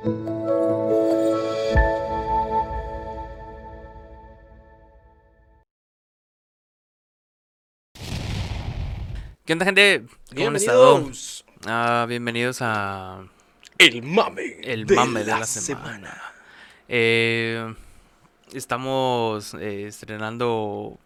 ¿Qué 0.00 0.12
onda, 9.52 9.64
gente? 9.64 10.04
¿Cómo 10.36 10.48
han 10.48 10.56
estado? 10.56 11.10
Ah, 11.66 12.06
bienvenidos 12.08 12.58
a 12.60 13.24
El 13.76 14.04
mame. 14.04 14.60
el 14.62 14.86
de 14.86 14.94
mame 14.94 15.20
de 15.24 15.32
la 15.32 15.40
la 15.40 15.46
semana. 15.46 16.22
Eh, 16.86 17.74
estamos 18.52 19.54
eh, 19.54 19.88
estrenando 19.88 20.96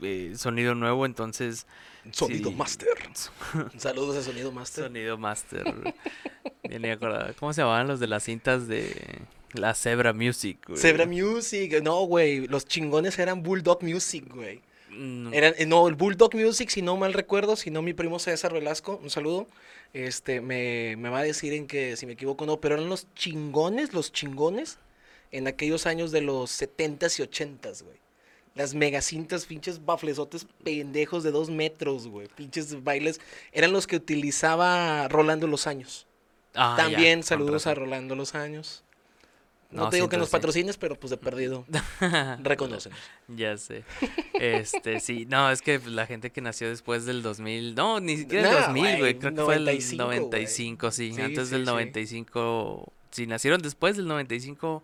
eh, 0.00 0.34
sonido 0.36 0.76
nuevo, 0.76 1.06
entonces 1.06 1.66
Sonido 2.12 2.50
Sí. 2.50 2.56
Master. 2.56 2.88
Saludos 3.76 4.16
a 4.16 4.22
Sonido 4.22 4.52
Master. 4.52 4.84
sonido 4.84 5.18
master. 5.18 5.94
Ya 6.64 6.78
ni 6.78 6.88
acordaba. 6.90 7.32
¿Cómo 7.34 7.52
se 7.52 7.60
llamaban 7.62 7.86
los 7.88 8.00
de 8.00 8.06
las 8.06 8.24
cintas 8.24 8.68
de 8.68 9.20
la 9.52 9.74
Zebra 9.74 10.12
Music? 10.12 10.58
güey? 10.66 10.78
Zebra 10.80 11.06
Music. 11.06 11.80
No, 11.82 12.00
güey. 12.04 12.46
Los 12.46 12.66
chingones 12.66 13.18
eran 13.18 13.42
Bulldog 13.42 13.82
Music, 13.82 14.24
güey. 14.32 14.60
Mm, 14.90 15.32
Eran, 15.34 15.54
eh, 15.58 15.66
no, 15.66 15.86
el 15.86 15.94
Bulldog 15.94 16.34
Music, 16.34 16.70
si 16.70 16.80
no 16.82 16.96
mal 16.96 17.12
recuerdo, 17.12 17.56
si 17.56 17.70
no 17.70 17.82
mi 17.82 17.92
primo 17.92 18.18
César 18.18 18.52
Velasco, 18.54 18.98
un 19.02 19.10
saludo, 19.10 19.46
este, 19.92 20.40
me, 20.40 20.96
me 20.96 21.10
va 21.10 21.18
a 21.18 21.22
decir 21.22 21.52
en 21.52 21.66
que 21.66 21.94
si 21.96 22.06
me 22.06 22.14
equivoco 22.14 22.44
o 22.44 22.46
no, 22.46 22.60
pero 22.60 22.74
eran 22.76 22.88
los 22.88 23.06
chingones, 23.14 23.92
los 23.92 24.12
chingones, 24.12 24.78
en 25.30 25.46
aquellos 25.46 25.86
años 25.86 26.10
de 26.10 26.22
los 26.22 26.50
70s 26.60 27.20
y 27.20 27.22
80s, 27.22 27.82
güey. 27.84 27.98
Las 28.58 28.74
megacintas, 28.74 29.46
pinches 29.46 29.84
baflesotes 29.86 30.46
pendejos 30.64 31.22
de 31.22 31.30
dos 31.30 31.48
metros, 31.48 32.08
güey. 32.08 32.26
Pinches 32.28 32.82
bailes. 32.84 33.20
Eran 33.52 33.72
los 33.72 33.86
que 33.86 33.96
utilizaba 33.96 35.06
Rolando 35.08 35.46
Los 35.46 35.66
Años. 35.68 36.06
ah, 36.54 36.74
También 36.76 37.22
saludos 37.22 37.66
a. 37.68 37.74
Rolando 37.74 38.16
Los 38.16 38.34
Años. 38.34 38.82
No, 39.70 39.82
No, 39.84 39.88
te 39.90 39.96
digo 39.96 40.06
sí, 40.06 40.10
que 40.10 40.16
nos 40.16 40.28
sí. 40.28 40.32
patrocines, 40.32 40.76
pero 40.76 40.96
pues 40.96 41.10
de 41.10 41.16
perdido. 41.28 41.64
Reconocen. 42.42 42.92
Ya 43.28 43.56
sé. 43.58 43.84
Este, 44.34 44.98
sí, 45.00 45.24
no, 45.26 45.50
es 45.50 45.62
que 45.62 45.78
la 45.86 46.06
gente 46.06 46.30
que 46.30 46.40
nació 46.40 46.68
después 46.68 47.04
del 47.04 47.22
2000, 47.22 47.74
no, 47.74 48.00
ni 48.00 48.16
siquiera 48.16 48.48
el 48.48 48.54
No, 48.54 48.66
2000, 48.66 48.98
güey, 48.98 49.18
creo 49.18 49.34
que 49.34 49.42
fue 49.42 49.54
el 49.56 49.64
95, 49.66 50.04
güey. 50.06 50.18
95, 50.20 50.90
sí, 50.90 51.12
Sí, 51.12 51.20
antes 51.20 51.50
del 51.50 51.60
sí. 51.60 51.66
95, 51.66 52.92
si 53.12 53.26
nacieron 53.26 53.60
después 53.62 53.96
del 53.96 54.08
95, 54.08 54.82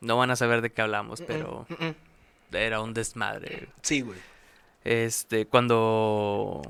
no 0.00 0.16
van 0.16 0.30
a 0.30 0.36
saber 0.36 0.60
de 0.62 0.70
qué 0.72 0.82
hablamos, 0.82 1.20
pero 1.26 1.66
Mm, 1.68 1.74
mm, 1.74 1.86
mm. 1.88 1.94
Era 2.52 2.80
un 2.80 2.94
desmadre. 2.94 3.68
Sí, 3.82 4.00
güey. 4.02 4.18
Este, 4.84 5.46
cuando 5.46 6.62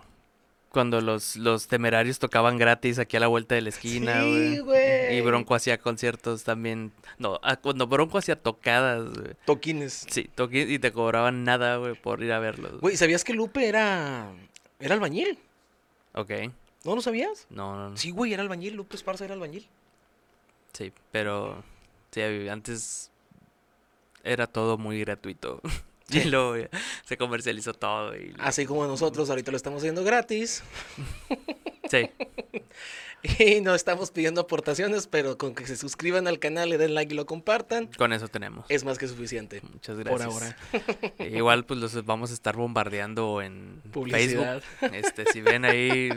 cuando 0.70 1.00
los, 1.00 1.34
los 1.37 1.67
temerarios 1.67 2.20
tocaban 2.20 2.56
gratis 2.56 2.98
aquí 3.00 3.17
a 3.17 3.20
la 3.20 3.27
vuelta 3.27 3.56
de 3.56 3.61
la 3.62 3.70
esquina, 3.70 4.20
Sí, 4.22 4.59
güey. 4.61 5.17
Y 5.17 5.20
Bronco 5.20 5.55
hacía 5.56 5.78
conciertos 5.78 6.45
también. 6.45 6.92
No, 7.19 7.41
ah, 7.42 7.56
cuando 7.56 7.89
Bronco 7.89 8.19
hacía 8.19 8.37
tocadas, 8.37 9.03
güey. 9.12 9.34
Toquines. 9.47 10.06
Sí, 10.09 10.31
toqui- 10.37 10.69
y 10.70 10.78
te 10.78 10.92
cobraban 10.92 11.42
nada, 11.42 11.77
güey, 11.78 11.94
por 11.94 12.22
ir 12.22 12.33
a 12.33 12.39
verlos. 12.39 12.81
Güey, 12.81 12.97
¿sabías 12.97 13.25
que 13.25 13.34
Lupe 13.34 13.67
era. 13.69 14.31
era 14.78 14.94
albañil? 14.94 15.39
Ok. 16.15 16.31
¿No 16.84 16.94
lo 16.94 17.03
sabías? 17.03 17.47
No, 17.50 17.75
no, 17.77 17.91
no. 17.91 17.97
Sí, 17.97 18.11
güey, 18.11 18.33
era 18.33 18.42
albañil. 18.42 18.75
Lupe 18.75 18.94
Esparza 18.97 19.25
era 19.25 19.34
albañil. 19.34 19.67
Sí, 20.72 20.92
pero 21.11 21.65
sí, 22.12 22.20
antes 22.48 23.09
era 24.25 24.47
todo 24.47 24.79
muy 24.79 25.01
gratuito. 25.01 25.61
Y 26.13 26.25
luego 26.25 26.57
se 27.05 27.17
comercializó 27.17 27.73
todo. 27.73 28.17
Y, 28.17 28.35
Así 28.41 28.67
como 28.67 28.85
nosotros 28.85 29.31
ahorita 29.31 29.53
lo 29.53 29.57
estamos 29.57 29.79
haciendo 29.81 30.03
gratis. 30.03 30.65
sí, 31.89 32.11
Y 33.39 33.61
no 33.61 33.75
estamos 33.75 34.11
pidiendo 34.11 34.41
aportaciones, 34.41 35.07
pero 35.07 35.37
con 35.37 35.55
que 35.55 35.67
se 35.67 35.77
suscriban 35.77 36.27
al 36.27 36.39
canal, 36.39 36.71
le 36.71 36.79
den 36.79 36.95
like 36.95 37.12
y 37.12 37.17
lo 37.17 37.27
compartan, 37.27 37.87
con 37.99 38.12
eso 38.12 38.29
tenemos. 38.29 38.65
es 38.71 38.83
más 38.85 38.97
que 38.99 39.09
suficiente. 39.09 39.61
Muchas 39.73 39.97
Por 39.97 40.05
gracias. 40.05 40.33
ahora. 40.33 40.57
Eh, 41.19 41.37
Igual 41.37 41.65
pues 41.67 41.79
los 41.79 42.05
vamos 42.07 42.31
a 42.31 42.34
estar 42.34 42.57
bombardeando 42.57 43.43
en 43.43 43.83
Publicidad. 43.93 44.62
Facebook. 44.81 44.97
Este, 44.97 45.27
si 45.33 45.43
ven 45.43 45.65
ahí, 45.67 46.11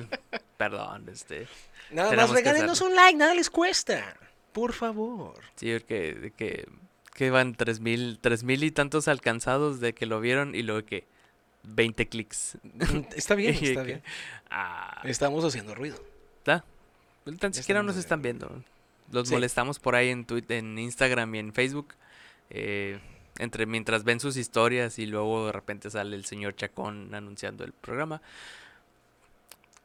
perdón, 0.57 1.09
este, 1.11 1.47
Nada 1.91 2.13
más 2.15 2.29
regálenos 2.29 2.79
un 2.81 2.95
like, 2.95 3.17
nada 3.17 3.33
les 3.33 3.49
cuesta. 3.49 4.15
Por 4.53 4.71
favor. 4.73 5.35
sí, 5.55 5.77
que, 5.81 6.31
que, 6.37 6.67
que 7.13 7.29
van 7.29 7.55
tres 7.55 7.79
mil, 7.79 8.19
tres 8.21 8.43
mil 8.43 8.63
y 8.63 8.71
tantos 8.71 9.07
alcanzados 9.07 9.79
de 9.79 9.93
que 9.93 10.05
lo 10.05 10.19
vieron 10.19 10.55
y 10.55 10.63
luego 10.63 10.85
que 10.85 11.05
20 11.63 12.07
clics. 12.09 12.57
Está 13.15 13.35
bien, 13.35 13.53
está 13.61 13.81
que, 13.81 13.87
bien. 13.87 14.03
Ah, 14.49 15.01
Estamos 15.03 15.43
haciendo 15.45 15.75
ruido. 15.75 15.97
¿está? 16.39 16.65
Tan 17.39 17.53
siquiera 17.53 17.83
nos 17.83 17.97
están 17.97 18.21
viendo. 18.21 18.63
Los 19.11 19.27
Sí. 19.29 19.33
molestamos 19.33 19.79
por 19.79 19.95
ahí 19.95 20.09
en 20.09 20.25
Twitter, 20.25 20.57
en 20.57 20.77
Instagram 20.79 21.33
y 21.35 21.39
en 21.39 21.53
Facebook. 21.53 21.93
eh, 22.49 22.99
entre 23.39 23.65
mientras 23.65 24.03
ven 24.03 24.19
sus 24.19 24.37
historias 24.37 24.99
y 24.99 25.07
luego 25.07 25.47
de 25.47 25.51
repente 25.53 25.89
sale 25.89 26.15
el 26.15 26.23
señor 26.25 26.55
Chacón 26.55 27.15
anunciando 27.15 27.63
el 27.63 27.71
programa. 27.73 28.21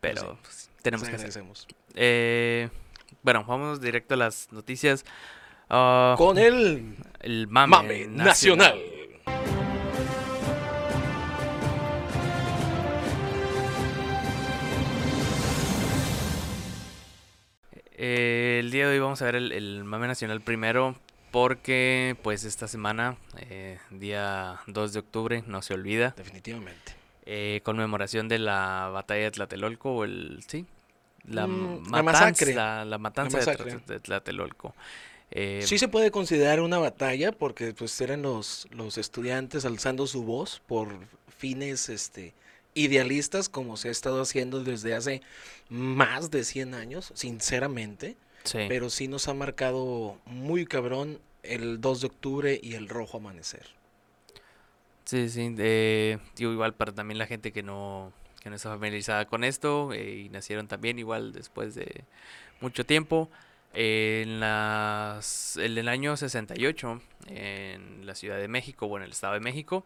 Pero 0.00 0.20
Pero 0.20 0.32
sí, 0.34 0.38
pues, 0.42 0.70
tenemos 0.82 1.08
que 1.08 1.16
hacer. 1.16 1.42
Eh, 1.94 2.68
bueno, 3.22 3.44
vamos 3.44 3.80
directo 3.80 4.14
a 4.14 4.16
las 4.18 4.52
noticias. 4.52 5.04
Ah, 5.70 6.14
Con 6.16 6.38
el 6.38 6.94
el 7.20 7.46
mame, 7.48 7.70
mame 7.70 8.06
nacional. 8.08 8.78
Eh, 17.96 18.58
el 18.60 18.70
día 18.70 18.86
de 18.86 18.92
hoy 18.94 18.98
vamos 19.00 19.20
a 19.22 19.24
ver 19.24 19.36
el, 19.36 19.52
el 19.52 19.84
mame 19.84 20.06
nacional 20.06 20.40
primero 20.40 20.94
porque 21.30 22.16
pues 22.22 22.44
esta 22.44 22.68
semana, 22.68 23.16
eh, 23.38 23.78
día 23.90 24.60
2 24.66 24.92
de 24.92 24.98
octubre, 25.00 25.44
no 25.46 25.60
se 25.62 25.74
olvida, 25.74 26.14
Definitivamente. 26.16 26.94
eh, 27.26 27.60
conmemoración 27.64 28.28
de 28.28 28.38
la 28.38 28.88
batalla 28.92 29.24
de 29.24 29.30
Tlatelolco 29.32 29.90
o 29.92 30.04
el... 30.04 30.42
Sí, 30.46 30.64
la, 31.24 31.46
Mm, 31.46 31.90
la 31.92 32.02
matanza, 32.02 32.24
masacre. 32.30 32.54
La, 32.54 32.84
la 32.86 32.98
matanza 32.98 33.38
de 33.38 33.44
masacre. 33.46 33.78
De 33.86 34.00
Tlatelolco. 34.00 34.74
Eh, 35.30 35.62
Sí 35.64 35.78
se 35.78 35.88
puede 35.88 36.10
considerar 36.10 36.60
una 36.60 36.78
batalla 36.78 37.32
porque 37.32 37.72
pues 37.74 38.00
eran 38.00 38.22
los, 38.22 38.66
los 38.70 38.98
estudiantes 38.98 39.64
alzando 39.64 40.06
su 40.06 40.22
voz 40.22 40.62
por 40.66 40.88
fines 41.28 41.88
este 41.88 42.34
idealistas 42.74 43.48
como 43.48 43.76
se 43.76 43.88
ha 43.88 43.90
estado 43.90 44.22
haciendo 44.22 44.62
desde 44.62 44.94
hace 44.94 45.22
más 45.68 46.30
de 46.30 46.44
100 46.44 46.74
años, 46.74 47.12
sinceramente, 47.14 48.16
sí. 48.44 48.58
pero 48.68 48.88
sí 48.90 49.08
nos 49.08 49.28
ha 49.28 49.34
marcado 49.34 50.16
muy 50.26 50.64
cabrón 50.64 51.18
el 51.42 51.80
2 51.80 52.00
de 52.00 52.06
octubre 52.06 52.60
y 52.62 52.74
el 52.74 52.88
rojo 52.88 53.18
amanecer. 53.18 53.66
Sí, 55.04 55.28
sí, 55.28 55.54
eh, 55.58 56.18
digo, 56.36 56.52
igual 56.52 56.74
para 56.74 56.92
también 56.92 57.18
la 57.18 57.26
gente 57.26 57.52
que 57.52 57.62
no, 57.62 58.12
que 58.42 58.50
no 58.50 58.56
está 58.56 58.70
familiarizada 58.70 59.26
con 59.26 59.42
esto 59.42 59.92
eh, 59.92 60.24
y 60.26 60.28
nacieron 60.28 60.68
también 60.68 60.98
igual 60.98 61.32
después 61.32 61.74
de 61.74 62.04
mucho 62.60 62.84
tiempo. 62.84 63.30
En, 63.74 64.40
las, 64.40 65.56
en 65.56 65.78
el 65.78 65.88
año 65.88 66.16
68, 66.16 67.00
en 67.28 68.06
la 68.06 68.14
Ciudad 68.14 68.38
de 68.38 68.48
México 68.48 68.86
o 68.86 68.96
en 68.96 69.04
el 69.04 69.10
Estado 69.10 69.34
de 69.34 69.40
México, 69.40 69.84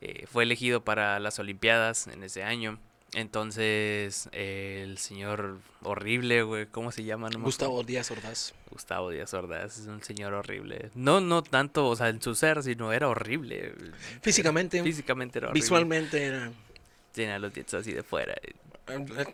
eh, 0.00 0.26
fue 0.26 0.44
elegido 0.44 0.82
para 0.82 1.18
las 1.18 1.38
Olimpiadas 1.38 2.06
en 2.06 2.22
ese 2.22 2.42
año. 2.42 2.78
Entonces, 3.12 4.28
eh, 4.32 4.82
el 4.84 4.98
señor 4.98 5.58
horrible, 5.82 6.42
güey, 6.44 6.66
¿cómo 6.66 6.92
se 6.92 7.02
llama? 7.02 7.28
No 7.28 7.40
Gustavo. 7.40 7.82
Díaz 7.82 8.10
Ordaz. 8.12 8.54
Gustavo 8.70 9.10
Díaz 9.10 9.34
Ordaz 9.34 9.78
es 9.78 9.86
un 9.86 10.00
señor 10.02 10.32
horrible. 10.32 10.90
No, 10.94 11.20
no 11.20 11.42
tanto, 11.42 11.88
o 11.88 11.96
sea, 11.96 12.08
en 12.08 12.22
su 12.22 12.36
ser, 12.36 12.62
sino 12.62 12.92
era 12.92 13.08
horrible. 13.08 13.74
Físicamente, 14.22 14.80
Físicamente 14.82 15.38
era 15.38 15.48
horrible. 15.48 15.60
visualmente 15.60 16.24
era... 16.24 16.52
Tenía 17.12 17.40
los 17.40 17.52
dientes 17.52 17.74
así 17.74 17.92
de 17.92 18.04
fuera. 18.04 18.34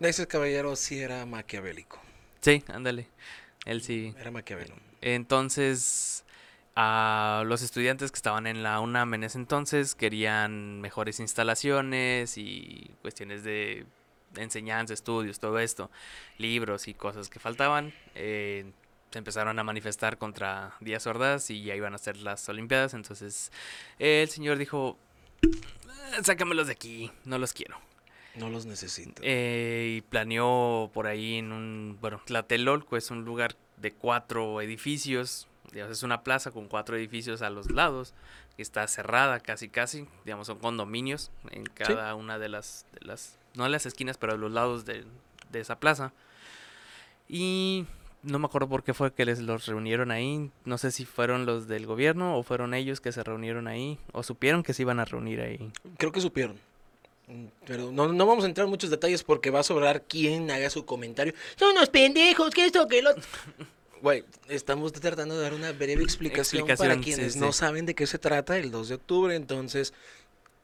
Ese 0.01 0.27
caballero 0.27 0.75
sí 0.75 0.99
era 0.99 1.23
maquiavélico. 1.27 2.01
Sí, 2.41 2.63
ándale. 2.67 3.07
Él 3.67 3.81
sí. 3.81 4.13
Era 4.17 4.31
maquiavélico. 4.31 4.77
Entonces, 5.01 6.23
a 6.75 7.43
los 7.45 7.61
estudiantes 7.61 8.11
que 8.11 8.15
estaban 8.15 8.47
en 8.47 8.63
la 8.63 8.79
UNAM 8.79 9.13
en 9.13 9.23
ese 9.25 9.37
entonces 9.37 9.93
querían 9.93 10.79
mejores 10.79 11.19
instalaciones 11.19 12.37
y 12.37 12.91
cuestiones 13.01 13.43
de 13.43 13.85
enseñanza, 14.35 14.93
estudios, 14.93 15.39
todo 15.39 15.59
esto, 15.59 15.91
libros 16.37 16.87
y 16.87 16.93
cosas 16.93 17.29
que 17.29 17.39
faltaban. 17.39 17.93
eh, 18.15 18.71
se 19.11 19.19
empezaron 19.19 19.57
a 19.57 19.63
manifestar 19.63 20.17
contra 20.17 20.73
Díaz 20.81 21.07
Ordaz 21.07 21.49
y 21.49 21.63
ya 21.63 21.75
iban 21.75 21.93
a 21.93 21.95
hacer 21.95 22.17
las 22.17 22.47
Olimpiadas. 22.49 22.93
Entonces, 22.93 23.51
eh, 23.99 24.21
el 24.21 24.29
señor 24.29 24.57
dijo: 24.57 24.97
"Eh, 25.43 26.23
Sácamelos 26.23 26.67
de 26.67 26.73
aquí, 26.73 27.11
no 27.23 27.37
los 27.37 27.53
quiero. 27.53 27.86
No 28.37 28.49
los 28.49 28.65
necesito. 28.65 29.21
Eh, 29.25 29.95
y 29.97 30.01
planeó 30.01 30.91
por 30.93 31.07
ahí 31.07 31.35
en 31.35 31.51
un, 31.51 31.97
bueno, 32.01 32.21
Tlatelolco 32.25 32.97
es 32.97 33.09
un 33.11 33.25
lugar 33.25 33.55
de 33.77 33.93
cuatro 33.93 34.61
edificios, 34.61 35.47
digamos, 35.71 35.97
es 35.97 36.03
una 36.03 36.23
plaza 36.23 36.51
con 36.51 36.67
cuatro 36.67 36.95
edificios 36.95 37.41
a 37.41 37.49
los 37.49 37.71
lados, 37.71 38.13
que 38.55 38.61
está 38.61 38.87
cerrada 38.87 39.39
casi 39.39 39.69
casi, 39.69 40.07
digamos, 40.25 40.47
son 40.47 40.59
condominios 40.59 41.31
en 41.51 41.65
cada 41.65 42.15
una 42.15 42.39
de 42.39 42.49
las, 42.49 42.85
de 42.93 43.05
las, 43.05 43.37
no 43.55 43.65
en 43.65 43.71
las 43.71 43.85
esquinas, 43.85 44.17
pero 44.17 44.33
a 44.33 44.37
los 44.37 44.51
lados 44.51 44.85
de, 44.85 45.05
de 45.51 45.59
esa 45.59 45.79
plaza. 45.79 46.13
Y 47.27 47.85
no 48.23 48.39
me 48.39 48.45
acuerdo 48.45 48.67
por 48.67 48.83
qué 48.83 48.93
fue 48.93 49.13
que 49.13 49.25
les 49.25 49.39
los 49.39 49.65
reunieron 49.65 50.11
ahí. 50.11 50.51
No 50.65 50.77
sé 50.77 50.91
si 50.91 51.05
fueron 51.05 51.45
los 51.45 51.67
del 51.67 51.85
gobierno 51.85 52.37
o 52.37 52.43
fueron 52.43 52.73
ellos 52.73 53.01
que 53.01 53.11
se 53.11 53.23
reunieron 53.23 53.67
ahí 53.67 53.99
o 54.11 54.23
supieron 54.23 54.63
que 54.63 54.73
se 54.73 54.83
iban 54.83 54.99
a 54.99 55.05
reunir 55.05 55.41
ahí. 55.41 55.71
Creo 55.97 56.11
que 56.11 56.21
supieron. 56.21 56.57
Pero 57.65 57.91
no, 57.91 58.07
no 58.07 58.25
vamos 58.25 58.45
a 58.45 58.47
entrar 58.47 58.65
en 58.65 58.71
muchos 58.71 58.89
detalles 58.89 59.23
porque 59.23 59.49
va 59.49 59.59
a 59.59 59.63
sobrar 59.63 60.03
quien 60.03 60.49
haga 60.49 60.69
su 60.69 60.85
comentario. 60.85 61.33
Son 61.57 61.71
unos 61.71 61.89
pendejos, 61.89 62.51
que 62.51 62.65
esto, 62.65 62.87
que 62.87 63.01
lo... 63.01 63.11
Güey, 64.01 64.23
estamos 64.47 64.93
tratando 64.93 65.35
de 65.35 65.41
dar 65.41 65.55
una 65.55 65.71
breve 65.71 66.03
explicación, 66.03 66.67
para 66.77 66.99
quienes 66.99 67.33
sí, 67.33 67.39
no 67.39 67.51
saben 67.51 67.87
de 67.87 67.95
qué 67.95 68.05
se 68.05 68.19
trata 68.19 68.57
el 68.59 68.69
2 68.69 68.89
de 68.89 68.95
octubre. 68.95 69.35
Entonces, 69.35 69.91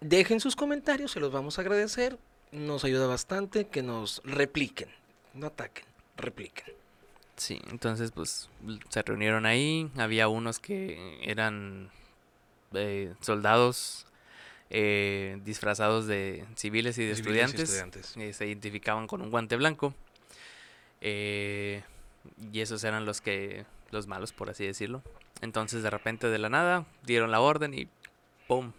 dejen 0.02 0.40
sus 0.40 0.56
comentarios, 0.56 1.12
se 1.12 1.20
los 1.20 1.32
vamos 1.32 1.58
a 1.58 1.62
agradecer. 1.62 2.20
Nos 2.52 2.84
ayuda 2.84 3.08
bastante 3.08 3.66
que 3.66 3.82
nos 3.82 4.22
repliquen. 4.24 4.90
No 5.34 5.48
ataquen, 5.48 5.86
repliquen. 6.16 6.76
Sí, 7.36 7.60
entonces 7.72 8.12
pues 8.12 8.50
se 8.90 9.02
reunieron 9.02 9.48
ahí. 9.48 9.90
Había 9.98 10.28
unos 10.28 10.60
que 10.60 11.18
eran 11.24 11.90
eh, 12.74 13.14
soldados 13.22 14.06
eh, 14.70 15.40
disfrazados 15.44 16.08
de 16.08 16.46
civiles 16.56 16.98
y 16.98 17.06
de 17.06 17.16
Civiles 17.16 17.36
y 17.36 17.40
estudiantes. 17.40 17.70
estudiantes. 17.70 18.18
eh, 18.18 18.34
se 18.34 18.48
identificaban 18.48 19.08
con 19.08 19.22
un 19.22 19.30
guante 19.30 19.56
blanco. 19.56 19.94
eh, 21.02 21.84
y 22.52 22.62
esos 22.62 22.84
eran 22.84 23.06
los 23.06 23.20
que 23.22 23.66
los 23.92 24.08
malos, 24.08 24.32
por 24.32 24.50
así 24.50 24.66
decirlo. 24.66 25.04
Entonces 25.42 25.84
de 25.84 25.90
repente 25.90 26.28
de 26.28 26.38
la 26.40 26.50
nada 26.50 26.86
dieron 27.06 27.32
la 27.32 27.42
orden 27.42 27.74
y 27.74 27.88
¡pum! 28.48 28.72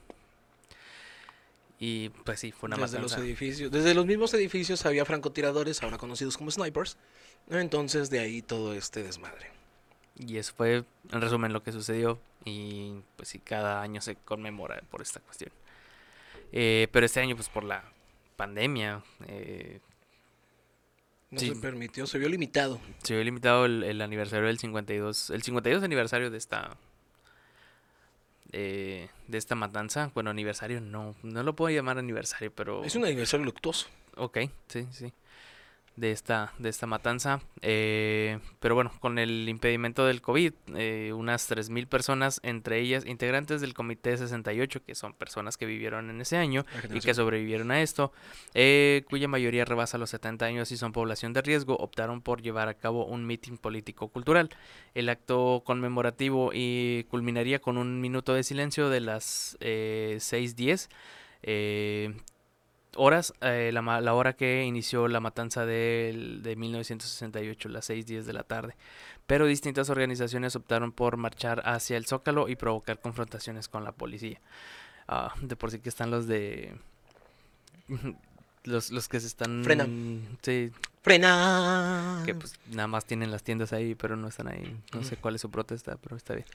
Y 1.79 2.09
pues 2.09 2.41
sí, 2.41 2.53
fue 2.53 2.69
una 2.69 2.77
desde 2.77 3.01
los 3.01 3.17
edificios, 3.19 3.71
desde 3.71 3.95
los 3.95 4.07
mismos 4.07 4.33
edificios 4.33 4.87
había 4.87 5.05
francotiradores, 5.05 5.83
ahora 5.83 5.99
conocidos 5.99 6.39
como 6.39 6.51
snipers. 6.51 6.97
Entonces 7.51 8.09
de 8.09 8.21
ahí 8.21 8.41
todo 8.41 8.73
este 8.73 9.03
desmadre. 9.03 9.51
Y 10.17 10.39
eso 10.39 10.55
fue, 10.57 10.85
en 11.11 11.21
resumen, 11.21 11.53
lo 11.53 11.63
que 11.63 11.73
sucedió. 11.73 12.21
Y 12.45 12.95
pues 13.17 13.29
sí, 13.29 13.39
cada 13.39 13.83
año 13.83 14.01
se 14.01 14.15
conmemora 14.15 14.81
por 14.91 15.03
esta 15.03 15.21
cuestión. 15.21 15.51
Eh, 16.57 16.87
pero 16.93 17.05
este 17.05 17.19
año, 17.21 17.35
pues 17.35 17.49
por 17.49 17.65
la 17.65 17.83
pandemia, 18.37 19.03
eh, 19.27 19.81
No 21.31 21.41
Sí. 21.41 21.49
se 21.49 21.57
permitió, 21.57 22.07
se 22.07 22.17
vio 22.19 22.29
limitado. 22.29 22.81
se 23.03 23.15
vio 23.15 23.25
limitado 23.25 23.65
el, 23.65 23.83
el 23.83 24.01
aniversario 24.03 24.47
del 24.47 24.59
52, 24.61 25.31
el 25.31 25.43
52 25.43 25.83
aniversario 25.83 26.31
de 26.31 26.39
esta 26.39 26.77
eh, 28.53 29.09
de 29.27 29.39
esta 29.39 29.57
matanza. 29.57 30.13
Bueno, 30.15 30.31
aniversario 30.31 30.81
no, 30.81 31.17
no 31.25 31.43
lo 31.43 31.57
puedo 31.57 31.75
llamar 31.75 31.99
aniversario, 31.99 32.53
pero 32.55 32.85
Es 32.85 32.95
un 32.95 33.05
aniversario 33.05 33.45
luctuoso. 33.45 33.89
Ok, 34.17 34.39
sí, 34.69 34.87
sí. 34.93 35.13
De 35.97 36.11
esta, 36.11 36.53
de 36.59 36.71
esta 36.71 36.89
matanza. 36.89 37.41
Eh, 37.63 38.41
pero 38.59 38.75
bueno, 38.75 38.91
con 38.99 39.19
el 39.21 39.49
impedimento 39.49 40.05
del 40.05 40.23
COVID, 40.23 40.53
eh, 40.75 41.13
unas 41.15 41.49
3.000 41.49 41.87
personas, 41.87 42.41
entre 42.43 42.81
ellas 42.81 43.07
integrantes 43.07 43.61
del 43.61 43.75
Comité 43.75 44.17
68, 44.17 44.83
que 44.85 44.97
son 44.97 45.15
personas 45.15 45.57
que 45.57 45.67
vivieron 45.67 46.11
en 46.11 46.21
ese 46.21 46.37
año 46.37 46.65
La 46.91 46.97
y 46.97 47.01
que 47.01 47.15
sobrevivieron 47.15 47.71
a 47.71 47.81
esto, 47.81 48.13
eh, 48.55 49.05
cuya 49.09 49.29
mayoría 49.29 49.65
rebasa 49.65 49.97
los 49.97 50.11
70 50.11 50.45
años 50.45 50.73
y 50.73 50.77
son 50.77 50.91
población 50.91 51.33
de 51.33 51.43
riesgo, 51.43 51.77
optaron 51.77 52.23
por 52.23 52.43
llevar 52.43 52.69
a 52.69 52.75
cabo 52.75 53.07
un 53.07 53.25
mitin 53.25 53.57
político-cultural. 53.57 54.51
El 54.95 55.09
acto 55.09 55.63
conmemorativo 55.65 56.51
y 56.53 57.05
culminaría 57.05 57.61
con 57.61 57.79
un 57.79 58.01
minuto 58.01 58.35
de 58.35 58.43
silencio 58.43 58.89
de 58.89 59.01
las 59.01 59.57
eh, 59.61 60.17
6.10. 60.19 60.89
eh, 61.43 62.15
horas, 62.97 63.33
eh, 63.41 63.71
la, 63.73 64.01
la 64.01 64.15
hora 64.15 64.35
que 64.35 64.65
inició 64.65 65.09
la 65.09 65.21
matanza 65.21 65.65
del- 65.67 66.43
de 66.43 66.57
1968, 66.57 67.69
las 67.69 67.89
6.10 67.91 68.27
de 68.27 68.33
la 68.33 68.43
tarde. 68.43 68.77
Pero 69.27 69.47
distintas 69.47 69.91
organizaciones 69.91 70.57
optaron 70.57 70.93
por 70.93 71.17
marchar 71.17 71.63
hacia 71.65 71.97
el 71.97 72.07
Zócalo 72.07 72.49
y 72.49 72.57
provocar 72.57 73.01
confrontaciones 73.01 73.69
con 73.69 73.85
la 73.85 73.93
policía. 73.93 74.41
Ah, 75.09 75.35
de 75.41 75.57
por 75.57 75.71
sí 75.71 75.81
que 75.81 75.89
están 75.89 76.11
los 76.11 76.27
de... 76.27 76.75
Los, 78.65 78.91
los 78.91 79.09
que 79.09 79.21
se 79.21 79.27
están... 79.27 79.63
Frena. 79.65 79.87
Sí, 80.43 80.73
¡Frena! 81.05 82.23
que 82.25 82.35
pues 82.35 82.59
nada 82.71 82.89
más 82.89 83.05
tienen 83.05 83.31
las 83.31 83.43
tiendas 83.43 83.75
ahí, 83.75 83.95
pero 83.95 84.17
no 84.17 84.27
están 84.27 84.49
ahí. 84.49 84.75
No 84.95 85.05
sé 85.05 85.19
cuál 85.19 85.35
es 85.35 85.43
su 85.43 85.51
protesta, 85.51 85.99
pero 86.03 86.17
está 86.17 86.33
bien. 86.33 86.47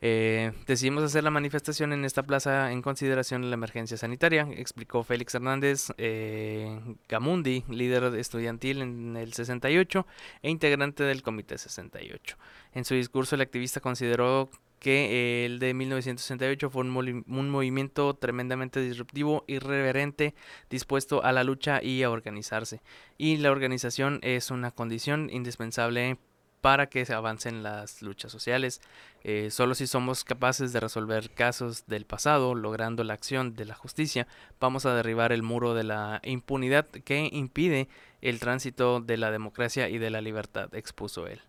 Eh, 0.00 0.52
decidimos 0.66 1.04
hacer 1.04 1.22
la 1.22 1.30
manifestación 1.30 1.92
en 1.92 2.06
esta 2.06 2.22
plaza 2.22 2.72
en 2.72 2.80
consideración 2.80 3.42
de 3.42 3.48
la 3.48 3.54
emergencia 3.54 3.98
sanitaria, 3.98 4.48
explicó 4.56 5.04
Félix 5.04 5.34
Hernández 5.34 5.88
eh, 5.98 6.80
Gamundi, 7.10 7.62
líder 7.68 8.14
estudiantil 8.14 8.80
en 8.80 9.18
el 9.18 9.34
68 9.34 10.06
e 10.40 10.48
integrante 10.48 11.02
del 11.04 11.22
Comité 11.22 11.58
68. 11.58 12.38
En 12.72 12.86
su 12.86 12.94
discurso, 12.94 13.34
el 13.34 13.42
activista 13.42 13.80
consideró 13.80 14.48
que 14.80 15.46
el 15.46 15.60
de 15.60 15.72
1968 15.74 16.70
fue 16.70 16.82
un, 16.82 17.24
un 17.28 17.50
movimiento 17.50 18.14
tremendamente 18.14 18.80
disruptivo, 18.80 19.44
irreverente, 19.46 20.34
dispuesto 20.68 21.22
a 21.22 21.30
la 21.30 21.44
lucha 21.44 21.80
y 21.82 22.02
a 22.02 22.10
organizarse 22.10 22.80
y 23.18 23.36
la 23.36 23.50
organización 23.50 24.18
es 24.22 24.50
una 24.50 24.70
condición 24.70 25.28
indispensable 25.30 26.18
para 26.60 26.88
que 26.88 27.04
se 27.06 27.14
avancen 27.14 27.62
las 27.62 28.02
luchas 28.02 28.32
sociales. 28.32 28.80
Eh, 29.24 29.50
solo 29.50 29.74
si 29.74 29.86
somos 29.86 30.24
capaces 30.24 30.72
de 30.72 30.80
resolver 30.80 31.30
casos 31.30 31.86
del 31.86 32.06
pasado, 32.06 32.54
logrando 32.54 33.04
la 33.04 33.14
acción 33.14 33.54
de 33.54 33.64
la 33.64 33.74
justicia, 33.74 34.26
vamos 34.58 34.86
a 34.86 34.94
derribar 34.94 35.32
el 35.32 35.42
muro 35.42 35.74
de 35.74 35.84
la 35.84 36.20
impunidad 36.24 36.86
que 36.86 37.28
impide 37.32 37.88
el 38.20 38.40
tránsito 38.40 39.00
de 39.00 39.16
la 39.16 39.30
democracia 39.30 39.88
y 39.88 39.98
de 39.98 40.10
la 40.10 40.20
libertad, 40.20 40.74
expuso 40.74 41.26
él. 41.26 41.40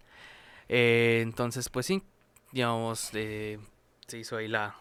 Eh, 0.69 1.19
entonces, 1.21 1.69
pues 1.69 1.85
sí, 1.85 2.01
digamos, 2.51 3.09
eh, 3.13 3.59
se 4.07 4.17
hizo 4.19 4.37
ahí 4.37 4.47
la... 4.47 4.75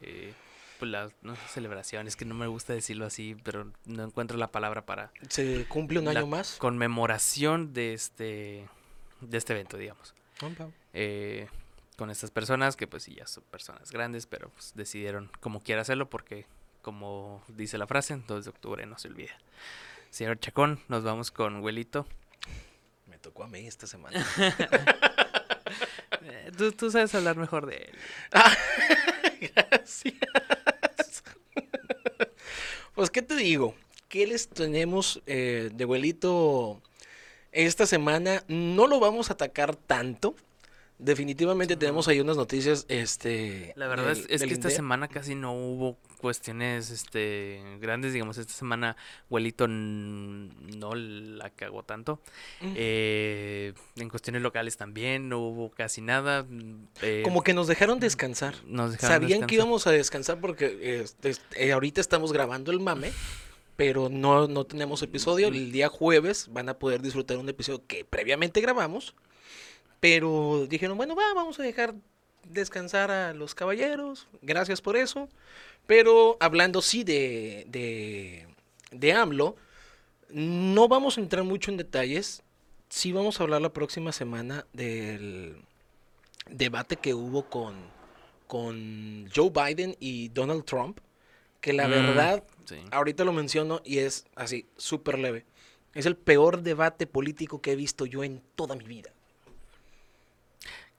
eh, 0.00 0.32
pues 0.78 0.90
la 0.90 1.10
no 1.22 1.36
celebración, 1.36 2.08
es 2.08 2.16
que 2.16 2.24
no 2.24 2.34
me 2.34 2.48
gusta 2.48 2.72
decirlo 2.72 3.06
así, 3.06 3.36
pero 3.44 3.70
no 3.84 4.02
encuentro 4.02 4.36
la 4.36 4.50
palabra 4.50 4.84
para 4.84 5.12
Se 5.28 5.64
cumple 5.66 6.00
un 6.00 6.08
año 6.08 6.26
más. 6.26 6.56
conmemoración 6.58 7.72
de 7.72 7.94
este 7.94 8.68
de 9.20 9.38
este 9.38 9.52
evento, 9.52 9.76
digamos. 9.76 10.12
Eh, 10.92 11.46
con 11.96 12.10
estas 12.10 12.32
personas 12.32 12.74
que 12.74 12.88
pues 12.88 13.04
sí 13.04 13.14
ya 13.14 13.28
son 13.28 13.44
personas 13.44 13.92
grandes, 13.92 14.26
pero 14.26 14.48
pues 14.50 14.72
decidieron 14.74 15.30
como 15.38 15.60
quiera 15.62 15.82
hacerlo 15.82 16.10
porque 16.10 16.46
como 16.80 17.44
dice 17.46 17.78
la 17.78 17.86
frase, 17.86 18.20
2 18.26 18.44
de 18.44 18.50
octubre 18.50 18.84
no 18.84 18.98
se 18.98 19.06
olvida. 19.06 19.38
Señor 20.10 20.40
Chacón, 20.40 20.80
nos 20.88 21.04
vamos 21.04 21.30
con 21.30 21.62
Huelito. 21.62 22.08
Me 23.06 23.18
tocó 23.18 23.44
a 23.44 23.46
mí 23.46 23.68
esta 23.68 23.86
semana. 23.86 24.26
Tú, 26.56 26.72
tú 26.72 26.90
sabes 26.90 27.14
hablar 27.14 27.36
mejor 27.36 27.66
de 27.66 27.76
él. 27.76 27.92
Gracias. 29.54 30.14
Pues, 32.94 33.10
¿qué 33.10 33.22
te 33.22 33.36
digo? 33.36 33.74
¿Qué 34.08 34.26
les 34.26 34.48
tenemos 34.48 35.22
eh, 35.26 35.70
de 35.72 35.84
abuelito 35.84 36.82
esta 37.50 37.86
semana? 37.86 38.44
No 38.48 38.86
lo 38.86 39.00
vamos 39.00 39.30
a 39.30 39.34
atacar 39.34 39.76
tanto. 39.76 40.36
Definitivamente 41.04 41.76
tenemos 41.76 42.06
ahí 42.06 42.20
unas 42.20 42.36
noticias, 42.36 42.86
este... 42.88 43.72
La 43.76 43.88
verdad 43.88 44.12
es, 44.12 44.22
del- 44.22 44.30
es 44.34 44.40
del 44.40 44.48
que 44.48 44.54
esta 44.54 44.70
semana 44.70 45.08
casi 45.08 45.34
no 45.34 45.52
hubo 45.52 45.98
cuestiones 46.18 46.90
este 46.90 47.60
grandes, 47.80 48.12
digamos, 48.12 48.38
esta 48.38 48.52
semana 48.52 48.96
Huelito 49.28 49.66
no 49.66 50.94
la 50.94 51.50
cagó 51.50 51.82
tanto. 51.82 52.20
Mm. 52.60 52.72
Eh, 52.76 53.74
en 53.96 54.08
cuestiones 54.08 54.42
locales 54.42 54.76
también 54.76 55.28
no 55.28 55.40
hubo 55.40 55.70
casi 55.70 56.00
nada. 56.00 56.44
mm, 56.48 56.86
eh, 57.02 57.22
Como 57.24 57.42
que 57.42 57.52
nos 57.54 57.66
dejaron 57.66 57.98
descansar. 57.98 58.54
nos 58.66 58.92
dejaron 58.92 59.14
Sabían 59.14 59.28
que 59.28 59.34
descansar. 59.46 59.54
íbamos 59.54 59.86
a 59.88 59.90
descansar 59.90 60.40
porque 60.40 61.00
este, 61.02 61.32
eh, 61.56 61.72
ahorita 61.72 62.00
estamos 62.00 62.32
grabando 62.32 62.70
el 62.70 62.78
mame, 62.78 63.10
pero 63.74 64.08
no, 64.08 64.46
no 64.46 64.64
tenemos 64.64 65.02
episodio. 65.02 65.48
El 65.48 65.72
día 65.72 65.88
jueves 65.88 66.46
van 66.52 66.68
a 66.68 66.78
poder 66.78 67.02
disfrutar 67.02 67.38
un 67.38 67.48
episodio 67.48 67.82
que 67.88 68.04
previamente 68.04 68.60
grabamos. 68.60 69.14
Pero 70.02 70.66
dijeron, 70.68 70.98
bueno, 70.98 71.14
va, 71.16 71.32
vamos 71.32 71.60
a 71.60 71.62
dejar 71.62 71.94
descansar 72.48 73.12
a 73.12 73.32
los 73.34 73.54
caballeros. 73.54 74.26
Gracias 74.42 74.80
por 74.82 74.96
eso. 74.96 75.28
Pero 75.86 76.36
hablando 76.40 76.82
sí 76.82 77.04
de, 77.04 77.64
de, 77.68 78.48
de 78.90 79.12
AMLO, 79.12 79.54
no 80.28 80.88
vamos 80.88 81.18
a 81.18 81.20
entrar 81.20 81.44
mucho 81.44 81.70
en 81.70 81.76
detalles. 81.76 82.42
Sí 82.88 83.12
vamos 83.12 83.38
a 83.40 83.44
hablar 83.44 83.62
la 83.62 83.72
próxima 83.72 84.10
semana 84.10 84.66
del 84.72 85.56
debate 86.50 86.96
que 86.96 87.14
hubo 87.14 87.48
con, 87.48 87.76
con 88.48 89.28
Joe 89.34 89.50
Biden 89.50 89.96
y 90.00 90.30
Donald 90.30 90.64
Trump. 90.64 90.98
Que 91.60 91.72
la 91.72 91.86
Mm, 91.86 91.90
verdad, 91.90 92.44
sí. 92.64 92.76
ahorita 92.90 93.22
lo 93.24 93.32
menciono 93.32 93.82
y 93.84 93.98
es 93.98 94.26
así, 94.34 94.66
súper 94.76 95.20
leve. 95.20 95.46
Es 95.94 96.06
el 96.06 96.16
peor 96.16 96.62
debate 96.62 97.06
político 97.06 97.62
que 97.62 97.70
he 97.72 97.76
visto 97.76 98.04
yo 98.04 98.24
en 98.24 98.42
toda 98.56 98.74
mi 98.74 98.84
vida. 98.84 99.12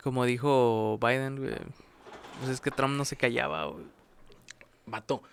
Como 0.03 0.25
dijo 0.25 0.97
Biden, 1.01 1.37
güey, 1.37 1.55
pues 2.39 2.51
es 2.51 2.61
que 2.61 2.71
Trump 2.71 2.95
no 2.95 3.05
se 3.05 3.15
callaba. 3.15 3.65
güey. 3.65 3.85
Vato, 4.85 5.23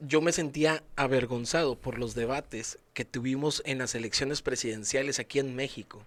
yo 0.00 0.20
me 0.22 0.32
sentía 0.32 0.82
avergonzado 0.96 1.76
por 1.76 1.98
los 1.98 2.14
debates 2.14 2.78
que 2.94 3.04
tuvimos 3.04 3.62
en 3.66 3.78
las 3.78 3.94
elecciones 3.94 4.40
presidenciales 4.42 5.18
aquí 5.18 5.38
en 5.40 5.54
México. 5.54 6.02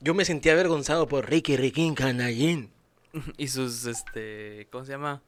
Yo 0.00 0.14
me 0.14 0.24
sentía 0.24 0.52
avergonzado 0.52 1.06
por 1.06 1.30
Ricky 1.30 1.56
Riquín 1.56 1.94
Canallín. 1.94 2.70
Y 3.38 3.46
sus, 3.48 3.86
este, 3.86 4.66
¿cómo 4.72 4.84
se 4.84 4.92
llama? 4.92 5.22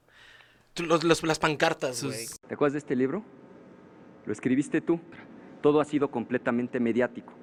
Los- 0.75 1.03
los- 1.05 1.23
las 1.23 1.39
pancartas, 1.39 1.95
Sus- 1.97 2.13
güey. 2.13 2.27
¿Te 2.47 2.53
acuerdas 2.55 2.73
de 2.73 2.79
este 2.79 2.95
libro? 2.97 3.23
Lo 4.25 4.33
escribiste 4.33 4.81
tú. 4.81 4.99
Todo 5.61 5.79
ha 5.79 5.85
sido 5.85 6.11
completamente 6.11 6.81
mediático. 6.81 7.33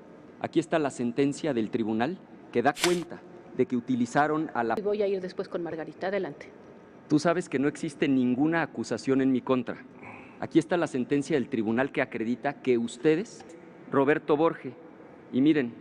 Aquí 0.40 0.60
está 0.60 0.78
la 0.78 0.90
sentencia 0.90 1.54
del 1.54 1.70
tribunal 1.70 2.18
que 2.52 2.60
da 2.62 2.74
cuenta 2.84 3.22
de 3.56 3.66
que 3.66 3.76
utilizaron 3.76 4.50
a 4.54 4.64
la... 4.64 4.74
Y 4.78 4.82
voy 4.82 5.02
a 5.02 5.06
ir 5.06 5.20
después 5.20 5.48
con 5.48 5.62
Margarita. 5.62 6.08
Adelante. 6.08 6.50
Tú 7.08 7.18
sabes 7.18 7.48
que 7.48 7.58
no 7.58 7.68
existe 7.68 8.08
ninguna 8.08 8.62
acusación 8.62 9.20
en 9.20 9.32
mi 9.32 9.40
contra. 9.40 9.84
Aquí 10.40 10.58
está 10.58 10.76
la 10.76 10.86
sentencia 10.86 11.36
del 11.36 11.48
tribunal 11.48 11.92
que 11.92 12.02
acredita 12.02 12.60
que 12.60 12.78
ustedes, 12.78 13.44
Roberto 13.90 14.36
Borge, 14.36 14.72
y 15.32 15.40
miren, 15.40 15.74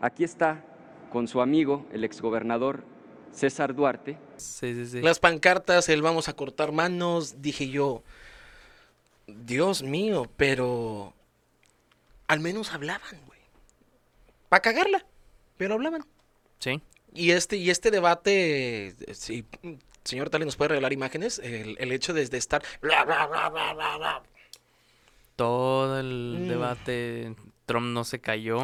aquí 0.00 0.24
está 0.24 0.64
con 1.10 1.28
su 1.28 1.40
amigo, 1.40 1.86
el 1.92 2.04
exgobernador 2.04 2.84
César 3.32 3.74
Duarte, 3.74 4.18
Sí, 4.38 4.72
sí, 4.74 4.86
sí. 4.86 5.02
Las 5.02 5.18
pancartas, 5.18 5.88
el 5.88 6.02
vamos 6.02 6.28
a 6.28 6.32
cortar 6.34 6.72
manos, 6.72 7.42
dije 7.42 7.68
yo, 7.68 8.02
Dios 9.26 9.82
mío, 9.82 10.26
pero 10.36 11.12
al 12.28 12.40
menos 12.40 12.72
hablaban, 12.72 13.20
güey. 13.26 13.40
Para 14.48 14.62
cagarla, 14.62 15.04
pero 15.56 15.74
hablaban. 15.74 16.04
Sí. 16.58 16.80
Y 17.18 17.32
este, 17.32 17.56
y 17.56 17.70
este 17.70 17.90
debate, 17.90 18.94
si 19.12 19.44
señor 20.04 20.30
Tali 20.30 20.44
nos 20.44 20.56
puede 20.56 20.68
regalar 20.68 20.92
imágenes, 20.92 21.38
el, 21.40 21.76
el 21.80 21.92
hecho 21.92 22.12
de, 22.14 22.26
de 22.26 22.38
estar... 22.38 22.62
bla, 22.80 23.04
bla, 23.04 23.26
bla, 23.26 23.48
bla, 23.50 23.74
bla, 23.74 23.96
bla. 23.98 24.22
Todo 25.36 25.98
el 26.00 26.38
Mm. 26.40 26.48
debate, 26.48 27.34
Trump 27.66 27.86
no 27.88 28.04
se 28.04 28.20
cayó, 28.20 28.58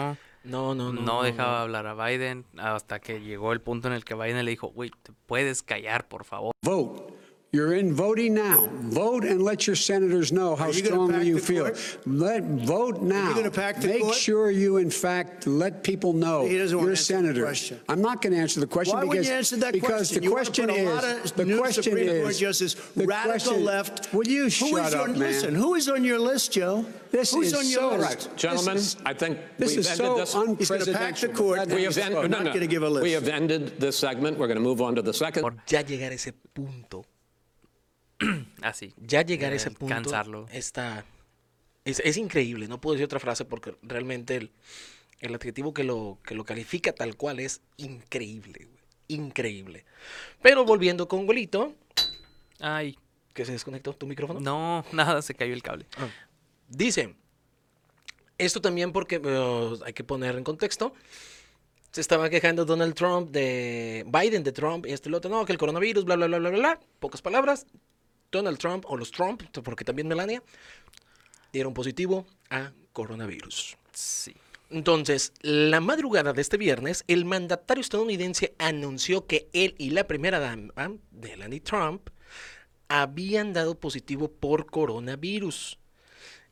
No, 0.45 0.75
no, 0.75 0.93
no, 0.93 0.93
no. 0.93 1.03
no, 1.03 1.23
dejaba 1.23 1.57
no. 1.59 1.63
hablar 1.63 1.87
a 1.87 1.95
Biden, 1.95 2.45
hasta 2.57 3.01
que 3.01 3.21
llegó 3.21 3.53
el 3.53 3.61
punto 3.61 3.89
en 3.89 3.95
el 3.95 4.05
que 4.05 4.15
Biden 4.15 4.45
le 4.45 4.51
dijo, 4.51 4.69
güey, 4.69 4.91
te 5.03 5.13
puedes 5.27 5.63
callar, 5.63 6.07
por 6.09 6.25
favor. 6.25 6.53
Vote. 6.63 7.13
You're 7.55 7.75
in 7.75 7.95
voting 7.95 8.35
now. 8.35 8.69
Vote 9.03 9.23
and 9.25 9.41
let 9.41 9.65
your 9.69 9.77
senators 9.77 10.33
know 10.33 10.57
how 10.57 10.65
Are 10.65 10.73
you 10.73 10.83
gonna 10.83 10.87
strongly 10.97 11.15
pack 11.19 11.25
you 11.27 11.35
the 11.37 11.41
feel. 11.41 11.65
court? 11.67 11.99
Let 12.05 12.43
vote 12.67 13.01
now. 13.01 13.33
gonna 13.33 13.49
pack 13.49 13.81
the 13.81 13.87
Make 13.87 14.03
court? 14.03 14.15
sure 14.17 14.51
you, 14.51 14.79
in 14.79 14.91
fact, 14.91 15.47
let 15.47 15.85
people 15.85 16.13
know 16.15 16.47
He 16.47 16.59
doesn't 16.59 16.71
you're 16.71 16.79
wanna 16.79 16.89
a 16.89 16.99
answer 16.99 17.13
the 17.15 17.19
senator. 17.23 17.43
question. 17.45 17.81
I'm 17.89 18.03
not 18.03 18.23
going 18.23 18.33
to 18.35 18.41
answer 18.41 18.59
the 18.59 18.67
question 18.67 18.95
Why 18.97 19.03
because 19.03 19.09
wouldn't 19.09 19.27
you 19.29 19.33
answer 19.35 19.57
that 19.59 19.73
because 19.73 19.89
question? 19.89 20.19
the 20.19 20.25
You 20.25 20.31
wanna 20.33 20.45
question 20.47 20.67
put 20.67 20.75
a 20.75 20.81
is 20.81 20.89
lot 20.95 21.05
of 21.05 21.37
the 21.37 21.45
new 21.45 21.59
question 21.59 21.83
Supreme 21.85 22.09
Court 22.23 22.31
is 22.33 22.39
justice, 22.41 22.75
the 22.97 23.07
radical 23.07 23.39
question- 23.39 23.65
left. 23.65 24.13
Will 24.13 24.27
you 24.27 24.51
shut 24.51 24.87
is 24.89 24.95
up, 24.95 25.03
on, 25.05 25.11
man? 25.13 25.19
Listen, 25.21 25.55
who 25.55 25.75
is 25.77 25.89
on 25.89 26.03
your 26.03 26.19
list, 26.19 26.51
Joe? 26.51 26.85
This 27.13 27.33
Who's 27.33 27.53
is 27.53 27.55
on 27.55 27.67
your 27.69 27.81
so 27.93 27.97
list? 27.97 28.27
right. 28.27 28.37
Gentlemen, 28.37 28.75
This 28.75 28.87
is- 28.87 28.97
I 29.07 29.15
think 29.15 29.39
This 29.59 29.71
we've 29.71 29.79
is 29.79 29.87
ended 29.87 30.07
so 30.07 30.17
this. 30.19 30.33
He's 30.59 30.69
gonna 30.71 30.99
pack 30.99 31.17
the 31.21 31.29
unpresidential. 31.29 31.35
court. 31.37 31.69
That 31.69 31.77
We 31.77 31.85
have, 31.85 31.99
en- 31.99 32.07
I'm 32.07 32.13
no, 32.15 32.39
not 32.39 32.45
no. 32.47 32.53
gonna 32.53 32.67
give 32.67 32.83
a 32.83 32.91
list. 32.91 33.05
we 33.05 33.13
have 33.13 33.29
ended 33.29 33.79
this 33.79 33.97
segment. 33.97 34.39
We're 34.39 34.49
going 34.49 34.57
to 34.57 34.69
move 34.71 34.83
on 34.83 34.97
to 34.97 35.03
the 35.03 35.15
second. 35.15 35.45
Ya 35.71 35.83
llegar 35.83 36.11
a 36.11 36.15
ese 36.15 36.33
punto, 36.53 37.05
Así. 38.63 38.95
ya 38.97 39.23
llegar 39.23 39.53
a 39.53 39.57
ese 39.57 39.71
punto 39.71 39.95
alcanzarlo. 39.95 40.47
está... 40.53 41.05
Es, 41.85 42.01
es 42.01 42.17
increíble, 42.17 42.67
no 42.67 42.81
puedo 42.81 42.95
decir 42.95 43.05
otra 43.05 43.21
frase 43.21 43.45
porque 43.45 43.77
realmente 43.83 44.37
el, 44.37 44.51
el 45.21 45.35
adjetivo 45.35 45.75
que 45.75 45.85
lo, 45.85 46.19
que 46.25 46.35
lo 46.35 46.45
califica 46.45 46.93
tal 46.93 47.17
cual 47.17 47.41
es 47.41 47.61
increíble, 47.77 48.65
güey. 48.65 48.85
Increíble. 49.09 49.85
Pero 50.41 50.65
volviendo 50.65 51.09
con 51.09 51.27
Golito, 51.27 51.75
Ay, 52.59 52.99
que 53.35 53.45
se 53.45 53.53
desconectó 53.53 53.93
tu 53.93 54.07
micrófono. 54.07 54.41
no, 54.41 54.85
nada, 54.93 55.21
se 55.21 55.35
cayó 55.35 55.53
el 55.53 55.63
cable. 55.63 55.87
Ah. 55.99 56.09
Dice, 56.69 57.15
esto 58.39 58.61
también 58.61 58.93
porque 58.93 59.21
eh, 59.23 59.71
hay 59.85 59.93
que 59.93 60.05
poner 60.05 60.37
en 60.37 60.45
contexto. 60.45 60.95
Se 61.91 62.01
estaba 62.01 62.29
quejando 62.29 62.65
Donald 62.65 62.95
Trump 62.95 63.31
de 63.31 64.05
Biden, 64.07 64.43
de 64.43 64.53
Trump 64.53 64.87
y 64.87 64.93
este 64.93 65.09
y 65.09 65.11
el 65.11 65.15
otro, 65.15 65.31
no, 65.31 65.45
que 65.45 65.53
el 65.53 65.59
coronavirus, 65.59 66.05
bla, 66.05 66.17
bla, 66.17 66.27
bla, 66.27 66.39
bla, 66.39 66.51
bla, 66.51 66.59
bla. 66.59 66.81
Pocas 66.99 67.23
palabras. 67.23 67.67
Donald 68.35 68.59
Trump 68.59 68.85
o 68.89 68.97
los 68.97 69.11
Trump, 69.11 69.43
porque 69.63 69.85
también 69.85 70.09
Melania, 70.09 70.43
dieron 71.53 71.73
positivo 71.73 72.27
a 72.51 72.73
coronavirus. 72.93 73.77
Sí. 73.93 74.35
Entonces, 74.71 75.33
la 75.41 75.81
madrugada 75.81 76.33
de 76.33 76.43
este 76.43 76.57
viernes, 76.57 77.05
el 77.07 77.25
mandatario 77.25 77.81
estadounidense 77.81 78.55
anunció 78.59 79.27
que 79.27 79.49
él 79.53 79.75
y 79.79 79.91
la 79.91 80.07
primera 80.09 80.41
dama, 80.41 80.97
Melanie 81.13 81.61
Trump, 81.61 82.11
habían 82.89 83.53
dado 83.53 83.79
positivo 83.79 84.29
por 84.29 84.67
coronavirus. 84.67 85.79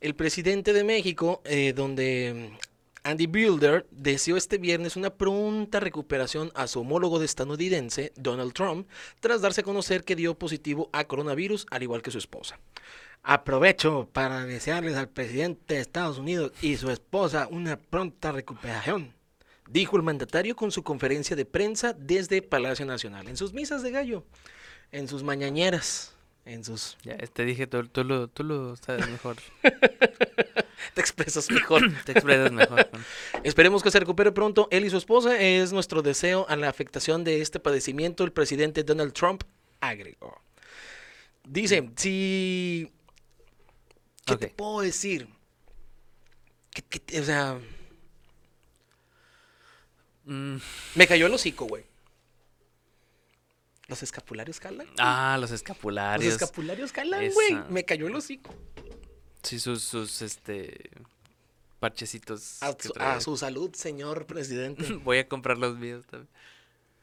El 0.01 0.15
presidente 0.15 0.73
de 0.73 0.85
México, 0.85 1.43
eh, 1.45 1.73
donde 1.75 2.53
Andy 3.05 3.27
Builder 3.27 3.87
deseó 3.91 4.37
este 4.37 4.59
viernes 4.59 4.97
una 4.97 5.11
pronta 5.11 5.81
recuperación 5.81 6.53
a 6.55 6.69
su 6.69 6.81
homólogo 6.81 7.19
de 7.19 7.25
estadounidense, 7.25 8.13
Donald 8.17 8.53
Trump, 8.53 8.89
tras 9.19 9.41
darse 9.41 9.63
a 9.63 9.65
conocer 9.65 10.05
que 10.05 10.15
dio 10.15 10.39
positivo 10.39 10.89
a 10.93 11.05
coronavirus, 11.05 11.67
al 11.71 11.83
igual 11.83 12.03
que 12.03 12.13
su 12.13 12.19
esposa. 12.19 12.61
Aprovecho 13.25 14.09
para 14.13 14.45
desearles 14.45 14.97
al 14.97 15.09
presidente 15.09 15.75
de 15.75 15.81
Estados 15.81 16.19
Unidos 16.19 16.53
y 16.63 16.77
su 16.77 16.91
esposa 16.91 17.49
una 17.51 17.77
pronta 17.77 18.31
recuperación, 18.31 19.13
dijo 19.69 19.97
el 19.97 20.03
mandatario 20.05 20.55
con 20.55 20.71
su 20.71 20.85
conferencia 20.85 21.35
de 21.35 21.45
prensa 21.45 21.93
desde 21.93 22.41
Palacio 22.41 22.87
Nacional, 22.87 23.27
en 23.27 23.37
sus 23.37 23.53
misas 23.53 23.83
de 23.83 23.91
gallo, 23.91 24.25
en 24.93 25.09
sus 25.09 25.25
mañañeras, 25.25 26.15
en 26.45 26.63
sus... 26.63 26.97
Ya, 27.03 27.17
te 27.17 27.45
dije, 27.45 27.67
tú, 27.67 27.85
tú 27.89 28.05
lo, 28.05 28.29
tú 28.29 28.45
lo 28.45 28.77
sabes 28.77 29.09
mejor. 29.09 29.37
Te 30.95 31.01
expresas 31.01 31.51
mejor. 31.51 31.83
Te 32.05 32.13
expresas 32.13 32.53
mejor. 32.53 32.91
Esperemos 33.45 33.83
que 33.83 33.91
se 33.91 33.99
recupere 33.99 34.31
pronto 34.33 34.69
él 34.71 34.85
y 34.85 34.91
su 34.91 34.97
esposa. 34.99 35.39
Es 35.41 35.73
nuestro 35.73 36.03
deseo 36.03 36.47
a 36.49 36.57
la 36.57 36.69
afectación 36.69 37.25
de 37.25 37.41
este 37.41 37.59
padecimiento. 37.61 38.25
El 38.25 38.33
presidente 38.33 38.85
Donald 38.85 39.13
Trump 39.13 39.43
agregó. 39.81 40.41
Dice, 41.45 41.91
si... 41.97 42.93
¿Qué 44.27 44.37
te 44.37 44.49
puedo 44.49 44.83
decir? 44.83 45.29
¿Qué- 46.73 46.83
qué 47.01 47.21
o 47.21 47.25
sea, 47.25 47.59
Mm, 50.25 50.57
me 50.95 51.07
cayó 51.09 51.27
el 51.27 51.35
hocico, 51.35 51.65
güey. 51.67 51.85
¿Los 53.89 54.03
escapularios 54.05 54.61
calan? 54.61 54.87
ah, 54.99 55.37
los 55.41 55.51
Los 55.51 55.61
escapularios. 55.61 56.35
escapularios 56.35 56.93
calan, 56.93 57.23
Esa. 57.23 57.35
güey. 57.35 57.55
Me 57.71 57.85
cayó 57.85 58.07
el 58.07 58.15
hocico. 58.15 58.55
Sí, 59.43 59.59
sus, 59.59 59.83
sus, 59.83 60.23
este, 60.23 60.91
parchecitos. 61.81 62.63
A, 62.63 62.73
su- 62.79 62.93
trae. 62.93 63.17
a 63.17 63.21
su 63.21 63.37
salud, 63.37 63.75
señor 63.75 64.27
presidente. 64.27 64.93
Voy 65.05 65.19
a 65.19 65.29
comprar 65.29 65.59
los 65.59 65.77
míos 65.79 66.05
también. 66.07 66.29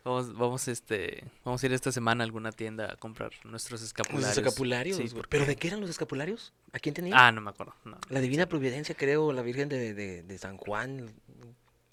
Vamos, 0.06 0.34
vamos, 0.34 0.68
este, 0.70 1.26
vamos 1.44 1.62
a 1.62 1.66
ir 1.66 1.74
esta 1.74 1.92
semana 1.92 2.24
a 2.24 2.26
alguna 2.26 2.54
tienda 2.54 2.94
a 2.94 2.96
comprar 2.96 3.32
nuestros 3.44 3.82
Los 3.82 3.88
escapularios. 3.90 4.38
escapularios. 4.38 4.98
Sí, 4.98 5.10
porque- 5.14 5.28
¿Pero 5.30 5.46
de 5.46 5.56
qué 5.58 5.68
eran 5.68 5.82
los 5.82 5.90
escapularios? 5.90 6.54
¿A 6.72 6.80
quién 6.80 6.96
tenía? 6.96 7.14
Ah, 7.18 7.32
no 7.34 7.42
me 7.42 7.50
acuerdo. 7.50 7.76
no. 7.84 7.98
La 8.10 8.22
Divina 8.22 8.48
Providencia, 8.48 8.96
creo, 8.96 9.34
la 9.34 9.42
Virgen 9.42 9.68
de, 9.68 9.94
de- 9.94 10.24
de 10.24 10.38
San 10.38 10.56
Juan, 10.58 11.12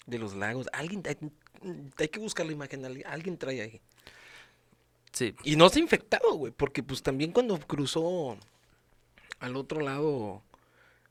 de 0.05 0.19
los 0.19 0.33
lagos. 0.35 0.67
Alguien, 0.71 1.03
hay, 1.05 1.17
hay 1.97 2.07
que 2.07 2.19
buscar 2.19 2.45
la 2.45 2.53
imagen, 2.53 2.85
alguien- 3.05 3.37
trae 3.37 3.61
ahí. 3.61 3.81
Sí, 5.11 5.35
Y 5.43 5.57
no 5.57 5.65
está 5.65 5.79
infectado, 5.79 6.33
güey, 6.35 6.53
porque 6.55 6.83
pues 6.83 7.03
también 7.03 7.31
cuando 7.33 7.59
cruzó 7.59 8.37
al 9.39 9.55
otro 9.55 9.81
lado, 9.81 10.41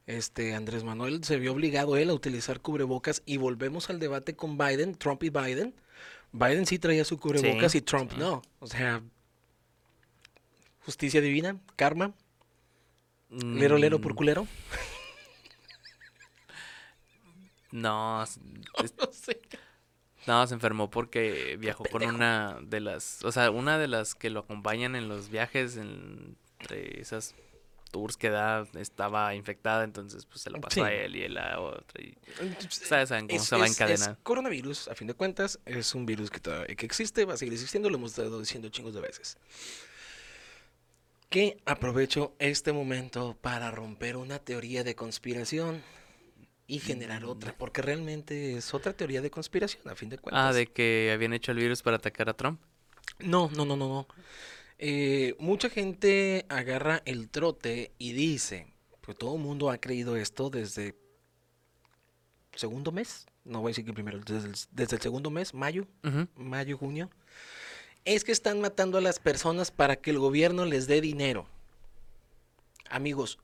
este 0.07 0.55
Andrés 0.55 0.85
Manuel 0.85 1.23
se 1.25 1.39
vio 1.39 1.53
obligado 1.53 1.97
él 1.97 2.11
a 2.11 2.15
utilizar 2.15 2.61
cubrebocas 2.61 3.23
y 3.27 3.37
volvemos 3.37 3.91
al 3.91 3.99
debate 3.99 4.37
con 4.37 4.57
Biden, 4.59 4.95
Trump 4.95 5.23
y 5.25 5.31
Biden. 5.31 5.75
Biden 6.33 6.67
sí 6.67 6.79
traía 6.79 7.05
su 7.05 7.19
cubrebocas 7.19 7.73
Sí, 7.73 7.79
y 7.79 7.81
Trump 7.83 8.13
sí. 8.13 8.19
no. 8.19 8.43
O 8.61 8.67
sea, 8.67 9.01
justicia 10.85 11.21
divina, 11.21 11.59
karma, 11.77 12.13
lero 13.31 13.77
lero 13.79 14.01
por 14.01 14.13
Mm, 14.13 14.17
culero. 14.17 14.47
No, 17.73 18.23
es- 18.23 18.39
No 18.99 19.13
sé. 19.13 19.41
no, 20.27 20.47
se 20.47 20.55
enfermó 20.55 20.91
porque 20.91 21.57
viajó 21.59 21.85
con 21.85 22.05
una 22.05 22.59
de 22.63 22.81
las, 22.81 23.25
o 23.25 23.33
sea, 23.33 23.51
una 23.51 23.79
de 23.79 23.89
las 23.89 24.15
que 24.15 24.31
lo 24.31 24.41
acompañan 24.41 24.97
en 24.97 25.09
los 25.09 25.29
viajes, 25.31 25.77
en- 25.77 26.37
entre 26.61 27.01
esas 27.01 27.35
tours 27.97 28.17
que 28.19 28.29
da, 28.29 28.67
estaba 28.79 29.35
infectada, 29.35 29.85
entonces 29.85 30.27
pues 30.27 30.41
se 30.43 30.51
lo 30.51 30.61
pasó 30.61 30.75
Sí. 30.75 30.81
a 30.81 30.93
él 30.93 31.17
y 31.17 31.23
él 31.23 31.39
a 31.39 31.59
otra. 31.61 32.03
Y, 32.03 32.15
Ustedes 32.67 33.09
saben 33.09 33.27
cómo 33.27 33.41
es- 33.41 33.47
se 33.49 33.57
va 33.57 33.63
a 33.63 33.67
es- 33.67 33.73
es 33.73 33.81
encadenar. 33.81 34.19
coronavirus, 34.23 34.89
a 34.89 34.95
fin 34.95 35.07
de 35.09 35.15
cuentas, 35.15 35.59
es 35.65 35.95
un 35.95 36.05
virus 36.05 36.31
que, 36.31 36.41
todavía- 36.41 36.75
que 36.77 36.85
existe, 36.85 37.25
va 37.25 37.35
a 37.35 37.37
seguir 37.37 37.55
existiendo, 37.55 37.89
lo 37.89 37.97
hemos 37.97 38.11
estado 38.11 38.39
diciendo 38.39 38.69
chingos 38.69 38.93
de 38.95 39.01
veces. 39.01 39.39
Que 41.29 41.57
aprovecho 41.65 42.35
este 42.39 42.73
momento 42.73 43.37
para 43.41 43.71
romper 43.71 44.17
una 44.17 44.39
teoría 44.39 44.85
de 44.85 44.95
conspiración 44.95 45.83
y 46.67 46.79
generar 46.81 47.23
Mm. 47.25 47.29
otra, 47.31 47.55
porque 47.57 47.83
realmente 47.83 48.57
es 48.57 48.75
otra 48.75 48.93
teoría 48.93 49.21
de 49.23 49.31
conspiración, 49.31 49.89
a 49.89 49.95
fin 49.95 50.09
de 50.09 50.19
cuentas. 50.19 50.45
ah, 50.45 50.53
de 50.53 50.67
que 50.67 51.11
habían 51.15 51.33
hecho 51.33 51.53
el 51.53 51.59
virus 51.59 51.83
para 51.83 51.97
atacar 51.97 52.29
a 52.29 52.35
Trump. 52.35 52.61
No, 53.19 53.51
no, 53.57 53.65
no, 53.65 53.77
no, 53.77 53.89
no. 53.89 54.07
Eh, 54.79 55.35
mucha 55.39 55.71
gente 55.71 56.45
agarra 56.49 57.03
el 57.07 57.31
trote 57.31 57.93
y 57.99 58.13
dice, 58.13 58.67
pues 59.01 59.17
todo 59.17 59.37
el 59.37 59.43
mundo 59.43 59.71
ha 59.71 59.79
creído 59.79 60.17
esto 60.17 60.51
desde 60.51 60.95
segundo 62.55 62.93
mes, 62.93 63.27
no 63.45 63.61
voy 63.61 63.71
a 63.71 63.73
decir 63.73 63.85
que 63.85 63.93
primero, 63.93 64.19
desde 64.19 64.49
el, 64.49 64.55
desde 64.73 64.97
el 64.97 65.03
segundo 65.03 65.31
mes, 65.31 65.55
mayo, 65.55 65.87
mayo, 66.35 66.77
junio, 66.77 67.11
es 68.05 68.25
que 68.25 68.33
están 68.33 68.61
matando 68.61 68.99
a 68.99 69.01
las 69.01 69.19
personas 69.19 69.71
para 69.71 69.97
que 69.97 70.11
el 70.11 70.19
gobierno 70.19 70.65
les 70.65 70.87
dé 70.87 71.01
dinero. 71.01 71.47
Amigos, 72.89 73.39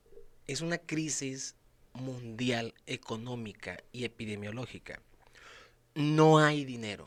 es 0.47 0.61
una 0.61 0.79
crisis 0.79 1.57
mundial 1.95 2.75
económica 2.87 3.83
y 3.93 4.05
epidemiológica. 4.05 5.01
No 5.95 6.39
hay 6.39 6.65
dinero. 6.65 7.07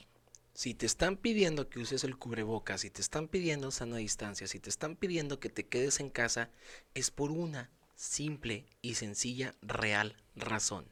Si 0.56 0.74
te 0.74 0.86
están 0.86 1.18
pidiendo 1.18 1.68
que 1.68 1.80
uses 1.80 2.06
el 2.06 2.18
cubrebocas, 2.18 2.80
si 2.80 2.90
te 2.90 3.02
están 3.02 3.28
pidiendo 3.28 3.72
sana 3.72 3.98
distancia, 3.98 4.48
si 4.48 4.62
te 4.62 4.70
están 4.70 4.96
pidiendo 4.96 5.38
que 5.38 5.50
te 5.50 5.68
quedes 5.68 6.00
en 6.00 6.10
casa, 6.10 6.50
es 6.94 7.12
por 7.12 7.30
una 7.30 7.70
simple 7.94 8.66
y 8.82 8.96
sencilla 8.96 9.54
real 9.62 10.16
razón. 10.34 10.88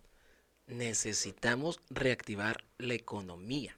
Necesitamos 0.68 1.80
reactivar 1.90 2.66
la 2.78 2.96
economía. 2.96 3.78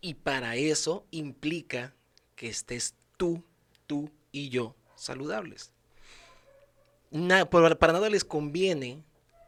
Y 0.00 0.14
para 0.14 0.54
eso 0.54 1.04
implica 1.10 1.92
que 2.36 2.48
estés 2.48 2.94
tú, 3.16 3.42
tú 3.88 4.12
y 4.30 4.48
yo 4.48 4.76
saludables. 4.94 5.72
Para 7.10 7.92
nada 7.92 8.08
les 8.08 8.24
conviene 8.24 9.02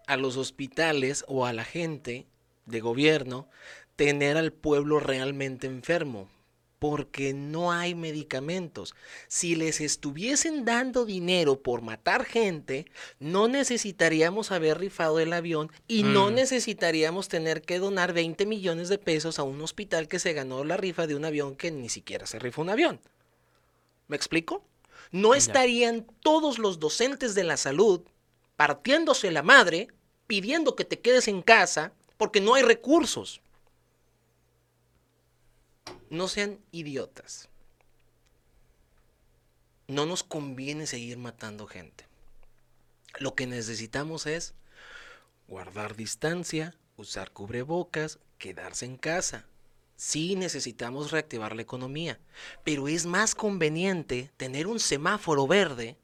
a 0.08 0.16
los 0.16 0.36
hospitales 0.36 1.24
o 1.28 1.46
a 1.46 1.52
la 1.52 1.62
gente 1.62 2.26
de 2.66 2.80
gobierno 2.80 3.48
tener 4.06 4.36
al 4.36 4.52
pueblo 4.52 4.98
realmente 4.98 5.68
enfermo, 5.68 6.28
porque 6.80 7.32
no 7.32 7.70
hay 7.70 7.94
medicamentos. 7.94 8.96
Si 9.28 9.54
les 9.54 9.80
estuviesen 9.80 10.64
dando 10.64 11.04
dinero 11.04 11.60
por 11.62 11.82
matar 11.82 12.24
gente, 12.24 12.86
no 13.20 13.46
necesitaríamos 13.46 14.50
haber 14.50 14.80
rifado 14.80 15.20
el 15.20 15.32
avión 15.32 15.70
y 15.86 16.02
no 16.02 16.30
Mm. 16.30 16.34
necesitaríamos 16.34 17.28
tener 17.28 17.62
que 17.62 17.78
donar 17.78 18.12
20 18.12 18.44
millones 18.44 18.88
de 18.88 18.98
pesos 18.98 19.38
a 19.38 19.44
un 19.44 19.62
hospital 19.62 20.08
que 20.08 20.18
se 20.18 20.32
ganó 20.32 20.64
la 20.64 20.76
rifa 20.76 21.06
de 21.06 21.14
un 21.14 21.24
avión 21.24 21.54
que 21.54 21.70
ni 21.70 21.88
siquiera 21.88 22.26
se 22.26 22.40
rifó 22.40 22.62
un 22.62 22.70
avión. 22.70 22.98
¿Me 24.08 24.16
explico? 24.16 24.64
No 25.12 25.36
estarían 25.36 26.04
todos 26.18 26.58
los 26.58 26.80
docentes 26.80 27.36
de 27.36 27.44
la 27.44 27.56
salud 27.56 28.00
partiéndose 28.56 29.30
la 29.30 29.44
madre, 29.44 29.86
pidiendo 30.26 30.74
que 30.74 30.84
te 30.84 30.98
quedes 30.98 31.28
en 31.28 31.40
casa, 31.40 31.92
porque 32.16 32.40
no 32.40 32.54
hay 32.54 32.64
recursos. 32.64 33.40
No 36.12 36.28
sean 36.28 36.58
idiotas. 36.72 37.48
No 39.88 40.04
nos 40.04 40.22
conviene 40.22 40.86
seguir 40.86 41.16
matando 41.16 41.66
gente. 41.66 42.04
Lo 43.18 43.34
que 43.34 43.46
necesitamos 43.46 44.26
es 44.26 44.52
guardar 45.48 45.96
distancia, 45.96 46.76
usar 46.98 47.30
cubrebocas, 47.30 48.18
quedarse 48.36 48.84
en 48.84 48.98
casa. 48.98 49.46
Sí 49.96 50.36
necesitamos 50.36 51.12
reactivar 51.12 51.56
la 51.56 51.62
economía, 51.62 52.20
pero 52.62 52.88
es 52.88 53.06
más 53.06 53.34
conveniente 53.34 54.30
tener 54.36 54.66
un 54.66 54.80
semáforo 54.80 55.46
verde 55.46 55.96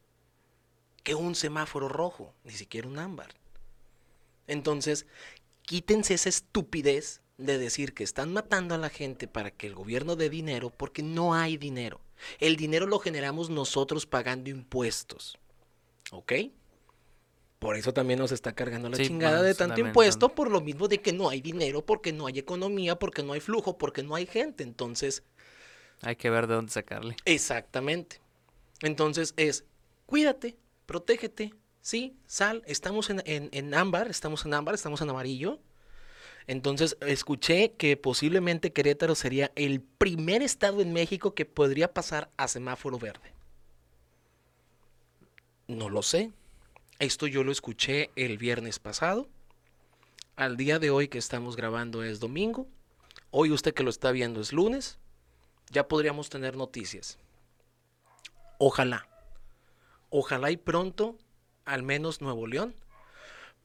que 1.03 1.15
un 1.15 1.35
semáforo 1.35 1.87
rojo, 1.87 2.33
ni 2.45 2.53
siquiera 2.55 2.89
un 2.89 2.99
ámbar. 2.99 3.35
Entonces, 4.47 5.05
quítense 5.67 6.15
esa 6.15 6.31
estupidez 6.31 7.21
de 7.39 7.57
decir 7.57 7.95
que 7.95 8.05
están 8.05 8.33
matando 8.33 8.75
a 8.75 8.79
la 8.79 8.91
gente 8.91 9.29
para 9.29 9.51
que 9.51 9.69
el 9.69 9.75
gobierno 9.75 10.17
dé 10.17 10.29
dinero 10.29 10.71
porque 10.71 11.03
no 11.03 11.35
hay 11.35 11.57
dinero. 11.57 12.01
El 12.41 12.57
dinero 12.57 12.87
lo 12.87 12.99
generamos 12.99 13.49
nosotros 13.49 14.07
pagando 14.07 14.51
impuestos. 14.51 15.39
¿Ok? 16.11 16.33
Por 17.61 17.77
eso 17.77 17.93
también 17.93 18.19
nos 18.19 18.33
está 18.33 18.53
cargando 18.55 18.89
la 18.89 18.97
Sí, 18.97 19.07
chingada 19.07 19.43
de 19.43 19.55
tanto 19.55 19.81
impuesto, 19.81 20.29
por 20.35 20.51
lo 20.51 20.61
mismo 20.61 20.89
de 20.89 21.01
que 21.01 21.13
no 21.13 21.29
hay 21.29 21.41
dinero, 21.41 21.85
porque 21.85 22.13
no 22.13 22.27
hay 22.27 22.39
economía, 22.39 22.97
porque 22.99 23.23
no 23.23 23.33
hay 23.33 23.41
flujo, 23.41 23.79
porque 23.79 24.03
no 24.03 24.15
hay 24.15 24.27
gente. 24.27 24.63
Entonces, 24.65 25.23
Hay 26.03 26.17
que 26.17 26.31
ver 26.31 26.47
de 26.47 26.55
dónde 26.55 26.73
sacarle. 26.73 27.17
Exactamente. 27.25 28.21
Entonces 28.83 29.35
es, 29.37 29.65
cuídate, 30.07 30.57
protégete, 30.87 31.53
sí, 31.81 32.17
sal, 32.27 32.63
estamos 32.67 33.11
en, 33.11 33.23
en, 33.27 33.49
en 33.53 33.75
ámbar, 33.75 34.09
estamos 34.09 34.45
en 34.47 34.55
ámbar, 34.55 34.75
estamos 34.77 35.01
en 35.01 35.11
amarillo. 35.11 35.61
Entonces 36.49 36.97
escuché 37.03 37.73
que 37.73 37.97
posiblemente 37.97 38.73
Querétaro 38.73 39.15
sería 39.15 39.53
el 39.55 39.81
primer 39.81 40.43
estado 40.43 40.81
en 40.81 40.93
México 40.93 41.35
que 41.35 41.45
podría 41.45 41.95
pasar 41.95 42.31
a 42.37 42.49
semáforo 42.49 42.99
verde. 42.99 43.33
No 45.69 45.89
lo 45.89 46.03
sé. 46.03 46.33
Esto 46.99 47.29
yo 47.29 47.45
lo 47.45 47.53
escuché 47.53 48.11
el 48.17 48.39
viernes 48.39 48.81
pasado. 48.81 49.29
Al 50.35 50.57
día 50.57 50.81
de 50.81 50.91
hoy 50.91 51.07
que 51.07 51.19
estamos 51.19 51.55
grabando 51.55 52.03
es 52.03 52.19
domingo. 52.19 52.67
Hoy 53.31 53.53
usted 53.53 53.73
que 53.73 53.85
lo 53.85 53.91
está 53.91 54.11
viendo 54.11 54.41
es 54.41 54.53
lunes 54.53 54.99
ya 55.71 55.89
podríamos 55.89 56.31
tener 56.31 56.57
noticias. 56.57 57.19
Ojalá. 58.59 59.07
Ojalá 60.11 60.51
y 60.51 60.57
pronto, 60.57 61.17
al 61.65 61.83
menos 61.83 62.21
Nuevo 62.21 62.47
León, 62.47 62.75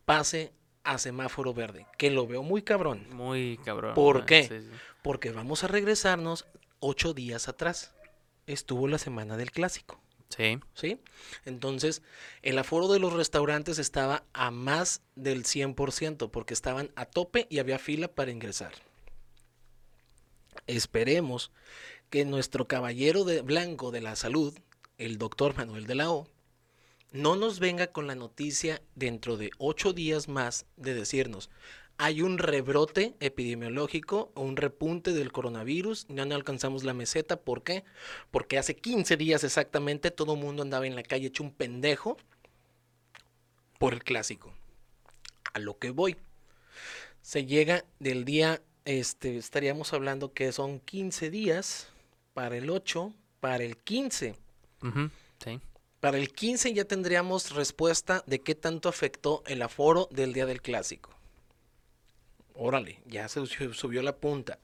pase 0.06 0.52
a 0.84 0.98
semáforo 0.98 1.54
verde, 1.54 1.86
que 1.98 2.10
lo 2.12 2.28
veo 2.28 2.44
muy 2.44 2.62
cabrón, 2.62 3.08
Muy 3.12 3.60
cabrón. 3.64 3.94
¿Por 3.94 4.26
qué? 4.26 4.44
Sí, 4.44 4.60
sí. 4.62 4.78
porque 5.02 5.32
vamos 5.32 5.64
a 5.64 5.68
regresarnos 5.68 6.46
ocho 6.80 7.14
días 7.14 7.48
atrás. 7.48 7.94
Estuvo 8.48 8.88
la 8.88 8.98
semana 8.98 9.38
del 9.38 9.52
clásico. 9.52 10.02
Sí. 10.30 10.60
¿sí? 10.74 11.00
Entonces, 11.46 12.02
el 12.42 12.58
aforo 12.58 12.88
de 12.88 13.00
los 13.00 13.14
restaurantes 13.14 13.78
estaba 13.78 14.24
a 14.34 14.52
más 14.52 15.02
del 15.16 15.44
100% 15.44 16.30
porque 16.32 16.54
estaban 16.54 16.92
a 16.96 17.06
tope 17.06 17.48
y 17.50 17.60
había 17.60 17.80
fila 17.80 18.08
para 18.08 18.32
ingresar. 18.32 18.74
Esperemos 20.68 21.52
que 22.10 22.26
nuestro 22.26 22.68
caballero 22.68 23.24
de 23.24 23.42
blanco 23.42 23.92
de 23.92 24.02
la 24.02 24.16
salud, 24.16 24.58
el 24.98 25.18
doctor 25.18 25.56
Manuel 25.56 25.88
de 25.88 25.96
la 25.96 26.12
O, 26.12 26.28
no 27.14 27.36
nos 27.36 27.60
venga 27.60 27.88
con 27.88 28.08
la 28.08 28.16
noticia 28.16 28.82
dentro 28.96 29.38
de 29.38 29.52
ocho 29.60 29.94
días 29.94 30.28
más 30.28 30.66
de 30.76 30.94
decirnos, 30.94 31.50
hay 31.98 32.24
un 32.24 32.40
rebrote 32.40 33.16
epidemiológico 33.20 34.32
o 34.34 34.42
un 34.42 34.58
repunte 34.58 35.14
del 35.14 35.32
coronavirus, 35.32 36.08
ya 36.10 36.26
no 36.26 36.34
alcanzamos 36.34 36.84
la 36.84 36.96
meseta, 36.96 37.40
¿por 37.40 37.64
qué? 37.64 37.84
Porque 38.32 38.58
hace 38.58 38.76
15 38.76 39.16
días 39.16 39.44
exactamente 39.44 40.10
todo 40.10 40.34
el 40.34 40.40
mundo 40.40 40.64
andaba 40.64 40.88
en 40.88 40.96
la 40.96 41.04
calle 41.04 41.28
hecho 41.28 41.44
un 41.44 41.54
pendejo 41.54 42.18
por 43.78 43.94
el 43.94 44.04
clásico. 44.04 44.52
A 45.54 45.60
lo 45.60 45.78
que 45.78 45.92
voy. 45.92 46.18
Se 47.22 47.46
llega 47.46 47.86
del 48.00 48.26
día, 48.26 48.62
este, 48.86 49.38
estaríamos 49.38 49.94
hablando 49.94 50.34
que 50.34 50.52
son 50.52 50.80
15 50.80 51.30
días 51.30 51.90
para 52.34 52.58
el 52.58 52.72
8, 52.72 53.14
para 53.40 53.64
el 53.64 53.78
15. 53.78 54.36
Ujú, 54.82 55.10
Sí. 55.44 55.60
Para 56.04 56.18
el 56.18 56.34
15 56.34 56.74
ya 56.74 56.84
tendríamos 56.84 57.52
respuesta 57.56 58.26
de 58.28 58.40
qué 58.40 58.56
tanto 58.56 58.90
afectó 58.90 59.42
el 59.46 59.62
aforo 59.62 60.10
del 60.12 60.34
día 60.34 60.46
del 60.46 60.62
clásico. 60.62 61.12
Órale, 62.54 63.00
ya 63.06 63.30
se 63.30 63.46
su- 63.46 63.74
subió 63.74 64.02
la 64.02 64.18
punta. 64.18 64.60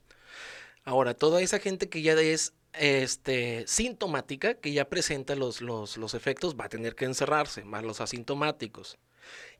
Ahora, 0.83 1.13
toda 1.13 1.41
esa 1.41 1.59
gente 1.59 1.87
que 1.87 2.01
ya 2.01 2.11
es 2.15 2.51
este, 2.73 3.65
sintomática, 3.67 4.55
que 4.55 4.73
ya 4.73 4.89
presenta 4.89 5.37
los, 5.37 5.61
los, 5.61 5.95
los 5.95 6.13
efectos, 6.13 6.57
va 6.59 6.65
a 6.65 6.69
tener 6.69 6.93
que 6.93 7.05
encerrarse, 7.05 7.63
más 7.63 7.85
los 7.85 8.01
asintomáticos. 8.01 8.97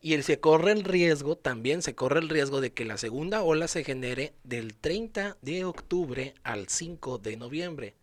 Y 0.02 0.15
el, 0.15 0.26
se 0.26 0.38
corre 0.42 0.74
el 0.74 0.84
riesgo, 0.84 1.38
también 1.38 1.82
se 1.82 1.96
corre 1.96 2.20
el 2.20 2.28
riesgo 2.28 2.60
de 2.60 2.74
que 2.74 2.84
la 2.84 2.98
segunda 2.98 3.42
ola 3.42 3.70
se 3.70 3.86
genere 3.86 4.34
del 4.44 4.76
30 4.76 5.38
de 5.42 5.63
octubre 5.63 6.34
al 6.44 6.68
5 6.68 7.20
de 7.20 7.38
noviembre. 7.38 7.96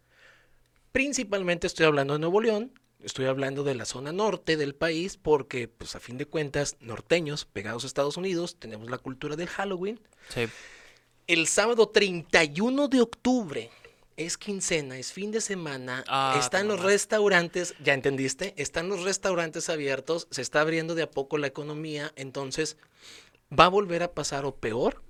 Principalmente 0.93 1.67
estoy 1.67 1.85
hablando 1.85 2.15
de 2.15 2.21
Nuevo 2.21 2.41
León, 2.41 2.73
estoy 3.03 3.27
hablando 3.27 3.65
de 3.65 3.75
la 3.75 3.85
zona 3.85 4.13
norte 4.13 4.57
del 4.57 4.75
país, 4.75 5.17
porque 5.17 5.69
pues 5.69 5.95
a 5.97 6.01
fin 6.01 6.19
de 6.19 6.27
cuentas, 6.27 6.77
norteños 6.81 7.45
pegados 7.45 7.85
a 7.85 7.87
Estados 7.87 8.17
Unidos, 8.17 8.57
tenemos 8.59 8.91
la 8.91 8.99
cultura 8.99 9.37
del 9.37 9.49
Halloween. 9.49 10.01
Sí. 10.29 10.47
El 11.27 11.47
sábado 11.47 11.89
31 11.89 12.89
de 12.89 13.01
octubre 13.01 13.71
es 14.17 14.39
quincena, 14.39 14.97
es 14.99 15.13
fin 15.13 15.31
de 15.31 15.41
semana, 15.41 16.05
Ah, 16.09 16.37
están 16.39 16.69
los 16.69 16.81
restaurantes, 16.81 17.75
¿ya 17.83 17.93
entendiste? 17.95 18.55
Están 18.57 18.89
los 18.89 19.03
restaurantes 19.03 19.69
abiertos, 19.69 20.27
se 20.31 20.43
está 20.43 20.63
abriendo 20.63 20.95
de 20.95 21.03
a 21.03 21.11
poco 21.11 21.37
la 21.37 21.49
economía, 21.49 22.13
entonces 22.17 22.77
va 23.53 23.67
a 23.67 23.69
volver 23.69 24.03
a 24.03 24.15
pasar 24.15 24.45
o 24.47 24.57
peor 24.57 25.03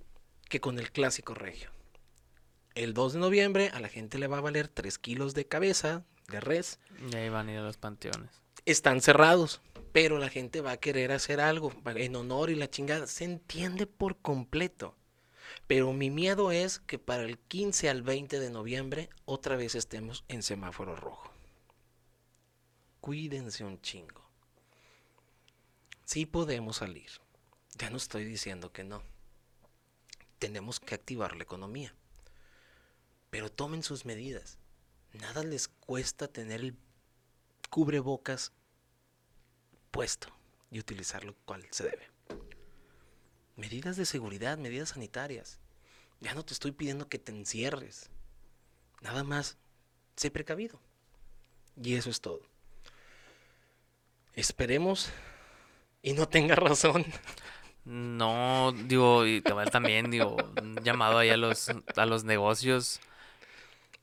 que 0.49 0.61
con 0.61 0.79
el 0.79 0.91
clásico 0.91 1.35
regio. 1.35 1.71
El 2.75 2.95
2 2.95 3.15
de 3.15 3.19
noviembre 3.21 3.71
a 3.73 3.81
la 3.81 3.89
gente 3.89 4.19
le 4.19 4.27
va 4.27 4.39
a 4.39 4.43
valer 4.43 4.69
3 4.69 4.99
kilos 4.99 5.35
de 5.35 5.47
cabeza, 5.47 6.05
de 6.29 6.41
res, 6.41 6.79
Y 7.11 7.17
ahí 7.17 7.29
van 7.29 7.49
a 7.49 7.53
ir 7.53 7.59
a 7.59 7.63
los 7.63 7.77
panteones. 7.77 8.31
están 8.65 9.01
cerrados, 9.01 9.61
pero 9.93 10.19
la 10.19 10.29
gente 10.29 10.61
va 10.61 10.73
a 10.73 10.77
querer 10.77 11.13
hacer 11.13 11.41
algo 11.41 11.73
en 11.87 12.17
honor 12.17 12.51
y 12.51 12.55
la 12.55 12.69
chingada. 12.69 13.07
Se 13.07 13.25
entiende 13.25 13.87
por 13.87 14.17
completo. 14.19 14.95
Pero 15.67 15.93
mi 15.93 16.11
miedo 16.11 16.51
es 16.51 16.81
que 16.81 16.99
para 16.99 17.23
el 17.23 17.39
15 17.39 17.89
al 17.89 18.03
20 18.03 18.41
de 18.41 18.51
noviembre 18.51 19.09
otra 19.25 19.57
vez 19.57 19.75
estemos 19.75 20.25
en 20.29 20.43
semáforo 20.43 20.97
rojo. 20.97 21.31
Cuídense 23.01 23.65
un 23.65 23.81
chingo. 23.81 24.29
Sí 26.05 26.27
podemos 26.27 26.77
salir. 26.79 27.11
Ya 27.75 27.91
no 27.91 27.97
estoy 27.97 28.25
diciendo 28.25 28.73
que 28.73 28.85
no. 28.85 29.03
tenemos 30.39 30.81
que 30.81 30.95
activar 30.95 31.35
la 31.37 31.45
economía. 31.45 31.95
Pero 33.31 33.51
tomen 33.51 33.83
sus 33.83 34.05
medidas. 34.05 34.59
Nada 35.21 35.43
les 35.43 35.69
cuesta 35.69 36.29
tener 36.29 36.61
el 36.61 36.77
cubrebocas 37.71 38.53
puesto 39.91 40.29
y 40.71 40.79
utilizarlo 40.79 41.35
cual 41.45 41.65
se 41.71 41.85
debe. 41.85 42.11
Medidas 43.57 43.97
de 43.97 44.05
seguridad, 44.05 44.59
medidas 44.59 44.91
sanitarias. 44.91 45.59
Ya 46.21 46.35
no 46.35 46.45
te 46.45 46.53
estoy 46.53 46.73
pidiendo 46.73 47.09
que 47.09 47.19
te 47.19 47.33
encierres. 47.33 48.11
Nada 49.01 49.25
más, 49.25 49.57
sé 50.17 50.31
precavido. 50.31 50.81
Y 51.83 51.95
eso 51.95 52.11
es 52.11 52.21
todo. 52.21 52.43
Esperemos 54.35 55.11
y 56.03 56.13
no 56.13 56.29
tenga 56.29 56.55
razón. 56.57 57.05
No, 57.85 58.73
digo, 58.73 59.27
y 59.27 59.41
también, 59.43 60.11
digo, 60.11 60.37
un 60.61 60.77
llamado 60.83 61.19
ahí 61.19 61.31
a 61.31 61.37
los, 61.37 61.69
a 61.69 62.07
los 62.07 62.25
negocios, 62.25 63.01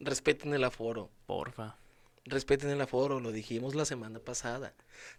Respeten 0.05 0.53
el 0.53 0.65
aforo. 0.65 1.09
porfa. 1.25 1.77
Respeten 2.25 2.69
el 2.69 2.81
aforo, 2.81 3.21
lo 3.21 3.31
dijimos 3.31 3.73
la 3.73 3.85
semana 3.85 4.19
pasada. 4.19 4.73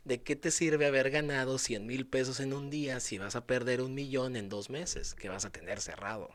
¿De 0.05 0.23
qué 0.23 0.37
te 0.37 0.51
sirve 0.51 0.87
haber 0.87 1.11
ganado 1.11 1.57
100 1.57 1.87
mil 1.87 2.07
pesos 2.07 2.39
en 2.39 2.53
un 2.53 2.69
día 2.69 3.01
si 3.01 3.17
vas 3.17 3.35
a 3.35 3.47
perder 3.47 3.81
un 3.81 3.95
millón 3.95 4.37
en 4.37 4.51
dos 4.51 4.69
meses 4.69 5.15
que 5.15 5.31
vas 5.31 5.47
a 5.47 5.51
tener 5.51 5.81
cerrado? 5.81 6.31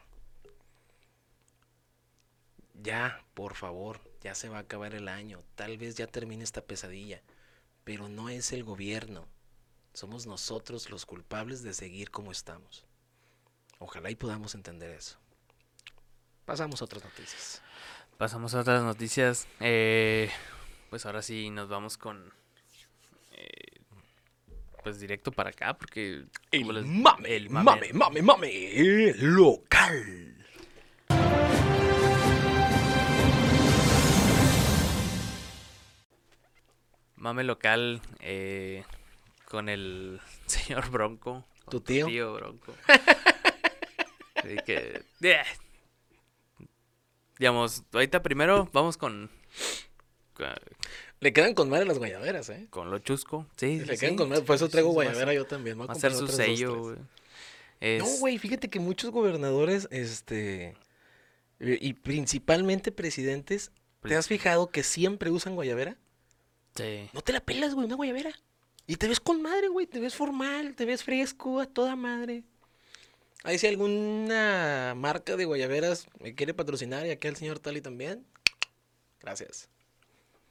Ya, 2.74 3.24
por 3.36 3.56
favor, 3.56 4.02
ya 4.22 4.34
se 4.34 4.50
va 4.50 4.58
a 4.58 4.62
acabar 4.62 4.96
el 4.96 5.10
año. 5.10 5.44
Tal 5.54 5.78
vez 5.78 5.96
ya 5.96 6.08
termine 6.08 6.44
esta 6.44 6.62
pesadilla. 6.62 7.22
Pero 7.84 8.10
no 8.10 8.30
es 8.30 8.52
el 8.52 8.64
gobierno. 8.64 9.28
Somos 9.94 10.26
nosotros 10.26 10.90
los 10.90 11.06
culpables 11.06 11.62
de 11.62 11.76
seguir 11.76 12.10
como 12.10 12.32
estamos. 12.32 12.86
Ojalá 13.78 14.10
y 14.10 14.16
podamos 14.16 14.56
entender 14.56 14.90
eso. 14.90 15.20
Pasamos 16.46 16.82
a 16.82 16.86
otras 16.86 17.04
noticias. 17.04 17.62
Pasamos 18.20 18.54
a 18.54 18.60
otras 18.60 18.84
noticias. 18.84 19.48
Eh, 19.62 20.30
pues 20.90 21.06
ahora 21.06 21.22
sí 21.22 21.50
nos 21.52 21.70
vamos 21.70 21.98
con. 21.98 22.34
eh, 23.32 23.80
pues 24.84 25.00
directo 25.00 25.32
para 25.32 25.52
acá, 25.52 25.78
porque. 25.78 26.26
les- 26.52 26.86
mame, 26.86 27.34
el 27.34 27.50
mame, 27.50 27.94
mame, 27.94 28.22
mame, 28.22 29.14
local. 29.20 30.36
Mame 37.16 37.44
local 37.44 38.02
eh, 38.20 38.84
con 39.46 39.70
el 39.70 40.22
señor 40.46 40.90
Bronco. 40.90 41.46
¿Tu 41.70 41.82
tío? 41.82 42.06
Tío 42.08 42.34
Bronco. 42.34 42.74
Así 44.36 44.56
que. 44.66 45.04
eh, 45.22 45.44
Digamos, 47.40 47.84
ahorita 47.94 48.22
primero 48.22 48.70
vamos 48.74 48.98
con. 48.98 49.32
Le 51.22 51.34
quedan 51.34 51.54
con 51.54 51.70
madre 51.70 51.86
las 51.86 51.98
guayaberas, 51.98 52.50
¿eh? 52.50 52.68
Con 52.70 52.92
lo 52.92 53.00
chusco. 53.00 53.48
Sí, 53.56 53.80
Le 53.80 53.96
sí, 53.96 54.00
quedan 54.02 54.14
sí, 54.14 54.16
con 54.18 54.30
madre. 54.30 54.44
Por 54.44 54.56
eso 54.58 54.70
traigo 54.70 54.92
guayabera 54.92 55.34
yo 55.34 55.46
también. 55.46 55.80
Va 55.80 55.86
a 55.86 55.96
ser 55.96 56.14
su 56.14 56.28
sello, 56.28 56.80
güey. 56.80 56.98
No, 58.00 58.06
güey, 58.20 58.38
fíjate 58.38 58.70
que 58.70 58.80
muchos 58.80 59.12
gobernadores, 59.12 59.88
este, 59.90 60.76
y 61.60 61.94
principalmente 61.94 62.92
presidentes, 62.92 63.72
¿te 64.02 64.16
has 64.16 64.28
fijado 64.28 64.70
que 64.70 64.84
siempre 64.84 65.30
usan 65.30 65.56
guayabera? 65.56 65.98
Sí. 66.76 67.10
No 67.14 67.22
te 67.22 67.32
la 67.32 67.40
pelas, 67.40 67.74
güey, 67.74 67.86
una 67.86 67.96
guayabera. 67.96 68.32
Y 68.86 68.98
te 68.98 69.08
ves 69.08 69.20
con 69.20 69.42
madre, 69.42 69.70
güey, 69.70 69.88
te 69.88 70.00
ves 70.00 70.16
formal, 70.16 70.76
te 70.76 70.84
ves 70.86 71.04
fresco, 71.04 71.62
a 71.62 71.68
toda 71.68 71.96
madre. 71.96 72.44
Ahí 73.44 73.58
si 73.58 73.68
alguna 73.68 74.94
marca 74.98 75.36
de 75.38 75.46
guayaberas 75.46 76.08
me 76.20 76.36
quiere 76.36 76.54
patrocinar 76.54 77.06
y 77.06 77.12
aquí 77.12 77.28
el 77.28 77.36
señor 77.38 77.60
Tali 77.60 77.82
también. 77.82 78.26
Gracias. 79.22 79.70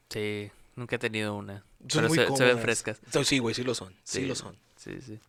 Sí, 0.08 0.50
nunca 0.74 0.96
he 0.96 0.98
tenido 0.98 1.34
una. 1.34 1.64
Son 1.88 2.02
pero 2.02 2.08
muy 2.08 2.18
se, 2.18 2.36
se 2.36 2.44
ven 2.44 2.58
frescas. 2.58 3.00
Sí, 3.24 3.38
güey, 3.38 3.54
sí 3.54 3.62
lo 3.62 3.74
son, 3.74 3.94
sí, 4.04 4.24
lo 4.26 4.34
son. 4.34 4.56
Sí, 4.76 5.00
sí. 5.02 5.20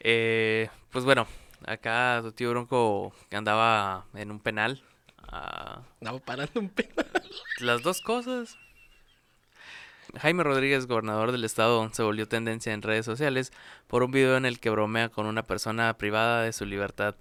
Eh, 0.00 0.68
pues 0.90 1.04
bueno, 1.04 1.26
acá 1.66 2.20
tu 2.22 2.32
tío 2.32 2.50
Bronco 2.50 3.12
andaba 3.32 4.06
en 4.14 4.30
un 4.30 4.38
penal. 4.40 4.82
ah, 5.18 5.82
Andaba 6.00 6.18
parando 6.20 6.60
un 6.60 6.68
pedo. 6.68 7.04
las 7.58 7.82
dos 7.82 8.00
cosas. 8.00 8.56
Jaime 10.16 10.42
Rodríguez, 10.42 10.86
gobernador 10.86 11.32
del 11.32 11.44
estado, 11.44 11.90
se 11.92 12.02
volvió 12.02 12.26
tendencia 12.26 12.72
en 12.72 12.82
redes 12.82 13.04
sociales 13.04 13.52
por 13.86 14.02
un 14.02 14.10
video 14.10 14.36
en 14.36 14.46
el 14.46 14.58
que 14.58 14.70
bromea 14.70 15.10
con 15.10 15.26
una 15.26 15.46
persona 15.46 15.92
privada 15.98 16.42
de 16.42 16.52
su 16.52 16.64
libertad. 16.64 17.14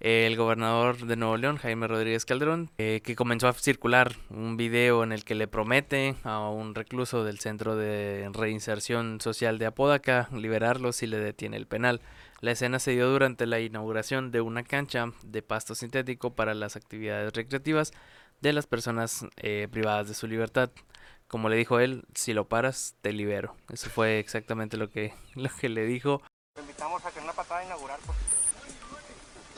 El 0.00 0.36
gobernador 0.36 1.06
de 1.06 1.14
Nuevo 1.14 1.36
León, 1.36 1.58
Jaime 1.58 1.86
Rodríguez 1.86 2.24
Calderón, 2.24 2.70
eh, 2.78 3.00
que 3.04 3.14
comenzó 3.14 3.46
a 3.46 3.52
circular 3.52 4.16
un 4.30 4.56
video 4.56 5.04
en 5.04 5.12
el 5.12 5.24
que 5.24 5.36
le 5.36 5.46
promete 5.46 6.16
a 6.24 6.40
un 6.48 6.74
recluso 6.74 7.22
del 7.22 7.38
Centro 7.38 7.76
de 7.76 8.28
Reinserción 8.32 9.20
Social 9.20 9.58
de 9.58 9.66
Apodaca 9.66 10.28
liberarlo 10.32 10.90
si 10.90 11.06
le 11.06 11.18
detiene 11.18 11.56
el 11.56 11.68
penal. 11.68 12.00
La 12.40 12.50
escena 12.50 12.80
se 12.80 12.90
dio 12.90 13.08
durante 13.08 13.46
la 13.46 13.60
inauguración 13.60 14.32
de 14.32 14.40
una 14.40 14.64
cancha 14.64 15.12
de 15.22 15.42
pasto 15.42 15.76
sintético 15.76 16.34
para 16.34 16.54
las 16.54 16.74
actividades 16.74 17.32
recreativas 17.32 17.92
de 18.40 18.52
las 18.52 18.66
personas 18.66 19.24
eh, 19.36 19.68
privadas 19.70 20.08
de 20.08 20.14
su 20.14 20.26
libertad. 20.26 20.72
Como 21.32 21.48
le 21.48 21.56
dijo 21.56 21.80
él, 21.80 22.04
si 22.14 22.34
lo 22.34 22.46
paras, 22.46 22.94
te 23.00 23.10
libero. 23.10 23.56
Eso 23.70 23.88
fue 23.88 24.18
exactamente 24.18 24.76
lo 24.76 24.90
que, 24.90 25.14
lo 25.34 25.48
que 25.48 25.70
le 25.70 25.86
dijo. 25.86 26.20
invitamos 26.60 27.02
a 27.06 27.10
que 27.10 27.20
en 27.20 27.24
una 27.24 27.32
patada 27.32 27.64
inaugural, 27.64 27.98
pues. 28.04 28.18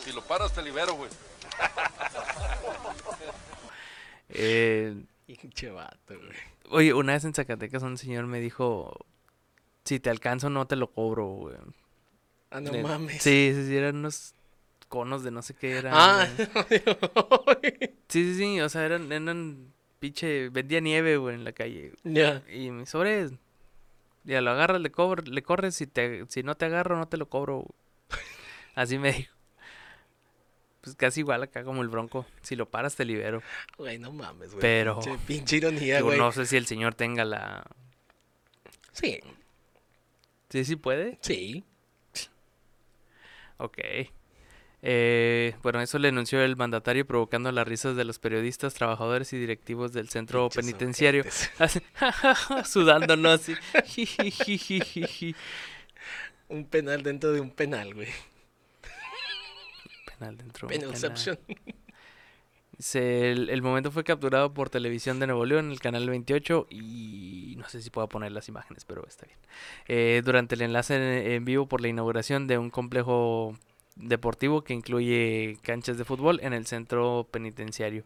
Si 0.04 0.12
lo 0.12 0.22
paras, 0.22 0.54
te 0.54 0.62
libero, 0.62 0.94
güey. 0.94 1.10
Eh, 4.28 4.94
vato, 5.74 6.14
güey. 6.16 6.30
oye, 6.70 6.94
una 6.94 7.14
vez 7.14 7.24
en 7.24 7.34
Zacatecas 7.34 7.82
un 7.82 7.98
señor 7.98 8.26
me 8.26 8.38
dijo, 8.38 8.96
si 9.84 9.98
te 9.98 10.10
alcanzo 10.10 10.50
no 10.50 10.68
te 10.68 10.76
lo 10.76 10.92
cobro, 10.92 11.26
güey. 11.26 11.56
Ah, 12.52 12.60
no 12.60 12.72
Eh, 12.72 12.82
mames. 12.84 13.20
Sí, 13.20 13.50
sí, 13.52 13.66
sí, 13.66 13.76
eran 13.76 13.96
unos 13.96 14.34
conos 14.88 15.24
de 15.24 15.32
no 15.32 15.42
sé 15.42 15.54
qué 15.54 15.76
eran. 15.78 15.92
Ah, 15.92 16.28
güey. 17.46 17.96
Sí, 18.08 18.22
sí, 18.32 18.34
sí, 18.36 18.60
o 18.60 18.68
sea, 18.68 18.84
eran, 18.84 19.10
eran 19.10 19.73
pinche, 20.04 20.50
vendía 20.50 20.80
nieve, 20.80 21.16
güey, 21.16 21.34
en 21.34 21.44
la 21.44 21.52
calle. 21.52 21.92
ya. 22.04 22.42
Y 22.52 22.70
me 22.70 22.84
sobre, 22.84 23.30
ya 24.24 24.42
lo 24.42 24.50
agarras, 24.50 24.80
le, 24.82 24.90
cobro, 24.90 25.22
le 25.22 25.42
corres, 25.42 25.74
si, 25.76 25.86
te, 25.86 26.26
si 26.28 26.42
no 26.42 26.54
te 26.56 26.66
agarro, 26.66 26.98
no 26.98 27.08
te 27.08 27.16
lo 27.16 27.26
cobro. 27.30 27.60
güey. 27.60 27.70
Así 28.74 28.98
me 28.98 29.12
dijo. 29.12 29.34
Pues 30.82 30.94
casi 30.96 31.20
igual 31.20 31.42
acá 31.42 31.64
como 31.64 31.80
el 31.80 31.88
bronco. 31.88 32.26
Si 32.42 32.54
lo 32.56 32.68
paras, 32.68 32.94
te 32.96 33.06
libero. 33.06 33.40
Güey, 33.78 33.98
no 33.98 34.12
mames, 34.12 34.50
güey. 34.50 34.60
Pero- 34.60 35.00
Pinche, 35.00 35.18
pinche 35.26 35.56
ironía, 35.56 36.02
güey. 36.02 36.18
no 36.18 36.30
sé 36.32 36.44
si 36.44 36.58
el 36.58 36.66
señor 36.66 36.94
tenga 36.94 37.24
la... 37.24 37.64
Sí, 38.92 39.20
Sí, 40.50 40.64
sí 40.66 40.76
puede. 40.76 41.18
sí. 41.22 41.64
Ok. 43.56 43.78
Eh, 44.86 45.54
bueno, 45.62 45.80
eso 45.80 45.98
le 45.98 46.08
anunció 46.08 46.42
el 46.42 46.56
mandatario 46.56 47.06
provocando 47.06 47.50
las 47.52 47.66
risas 47.66 47.96
de 47.96 48.04
los 48.04 48.18
periodistas, 48.18 48.74
trabajadores 48.74 49.32
y 49.32 49.38
directivos 49.38 49.94
del 49.94 50.10
centro 50.10 50.50
penitenciario. 50.50 51.22
ojetes. 51.22 51.50
Así. 51.58 51.80
Un 56.48 56.66
penal 56.66 57.02
dentro 57.02 57.32
de 57.32 57.40
un 57.40 57.50
penal, 57.50 57.94
güey. 57.94 58.08
Penal 60.18 60.36
dentro. 60.36 60.68
de 60.68 60.74
un 60.86 60.92
penal. 60.92 61.38
Se- 62.78 63.30
el, 63.30 63.50
el 63.50 63.62
momento 63.62 63.90
fue 63.92 64.02
capturado 64.04 64.52
por 64.52 64.68
Televisión 64.68 65.20
de 65.20 65.26
Nuevo 65.28 65.46
León, 65.46 65.70
el 65.70 65.78
canal 65.80 66.08
28, 66.10 66.66
y 66.70 67.54
no 67.56 67.68
sé 67.68 67.80
si 67.80 67.88
puedo 67.90 68.08
poner 68.08 68.32
las 68.32 68.48
imágenes, 68.48 68.84
pero 68.84 69.06
está 69.06 69.26
bien. 69.26 69.38
Eh, 69.86 70.22
durante 70.24 70.56
el 70.56 70.62
enlace 70.62 70.96
en, 70.96 71.02
en 71.32 71.44
vivo 71.44 71.66
por 71.66 71.80
la 71.80 71.88
inauguración 71.88 72.46
de 72.48 72.58
un 72.58 72.70
complejo 72.70 73.56
deportivo 73.96 74.64
que 74.64 74.74
incluye 74.74 75.58
canchas 75.62 75.98
de 75.98 76.04
fútbol 76.04 76.40
en 76.42 76.52
el 76.52 76.66
centro 76.66 77.26
penitenciario. 77.30 78.04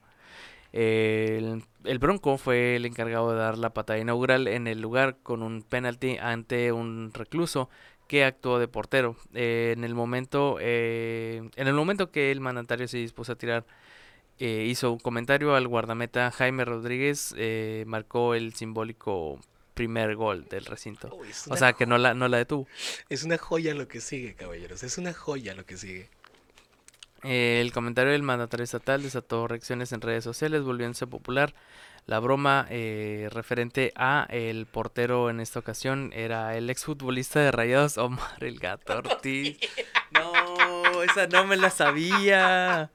El, 0.73 1.65
el 1.85 1.99
Bronco 1.99 2.37
fue 2.39 2.77
el 2.77 2.85
encargado 2.87 3.33
de 3.33 3.39
dar 3.39 3.57
la 3.59 3.71
patada 3.71 3.99
inaugural 3.99 4.49
en 4.49 4.67
el 4.67 4.81
lugar 4.81 5.17
con 5.23 5.43
un 5.43 5.63
penalti 5.63 6.19
ante 6.19 6.73
un 6.73 7.13
recluso 7.15 7.71
que 8.07 8.25
actuó 8.25 8.59
de 8.59 8.69
portero. 8.69 9.17
Eh, 9.35 9.75
en 9.77 9.85
el 9.85 9.95
momento, 9.95 10.59
eh, 10.61 11.49
en 11.57 11.69
el 11.69 11.75
momento 11.75 12.11
que 12.11 12.31
el 12.31 12.41
mandatario 12.41 12.89
se 12.89 12.99
dispuso 12.99 13.33
a 13.33 13.37
tirar 13.37 13.65
eh, 14.41 14.67
hizo 14.69 14.93
un 14.93 14.99
comentario 15.01 15.57
al 15.57 15.67
guardameta 15.67 16.31
Jaime 16.31 16.65
Rodríguez, 16.65 17.35
eh, 17.37 17.83
marcó 17.89 18.35
el 18.35 18.55
simbólico 18.55 19.41
primer 19.79 20.17
gol 20.17 20.45
del 20.49 20.65
recinto. 20.65 21.09
Uy, 21.15 21.29
es 21.29 21.47
O 21.47 21.57
sea 21.57 21.73
que 21.73 21.87
no 21.87 21.99
la, 21.99 22.13
no 22.13 22.27
la 22.27 22.39
detuvo. 22.39 22.67
Es 23.09 23.23
una 23.23 23.39
joya 23.39 23.75
lo 23.75 23.87
que 23.87 24.01
sigue, 24.01 24.35
caballeros. 24.35 24.83
Es 24.83 24.99
una 24.99 25.13
joya 25.13 25.55
lo 25.55 25.65
que 25.65 25.77
sigue. 25.77 26.11
Eh, 27.23 27.61
el 27.61 27.73
comentario 27.73 28.11
del 28.11 28.25
mandatario 28.25 28.65
estatal 28.65 29.05
desató 29.05 29.47
reacciones 29.47 29.93
en 29.93 30.01
redes 30.01 30.25
sociales, 30.25 30.65
volviéndose 30.65 31.07
popular. 31.07 31.55
La 32.07 32.19
broma 32.19 32.67
eh, 32.71 33.29
referente 33.31 33.93
a 33.95 34.27
el 34.31 34.67
portero 34.67 35.31
en 35.31 35.39
esta 35.39 35.61
ocasión 35.61 36.11
era 36.13 36.57
el 36.57 36.71
exfutbolista 36.71 37.39
de 37.39 37.53
Rayados, 37.53 37.99
Omar 37.99 38.43
el 38.43 38.59
Gato 38.59 38.99
Ortiz. 38.99 39.59
No, 40.11 41.03
esa 41.03 41.27
no 41.27 41.45
me 41.45 41.59
la 41.59 41.69
sabía. 41.69 42.91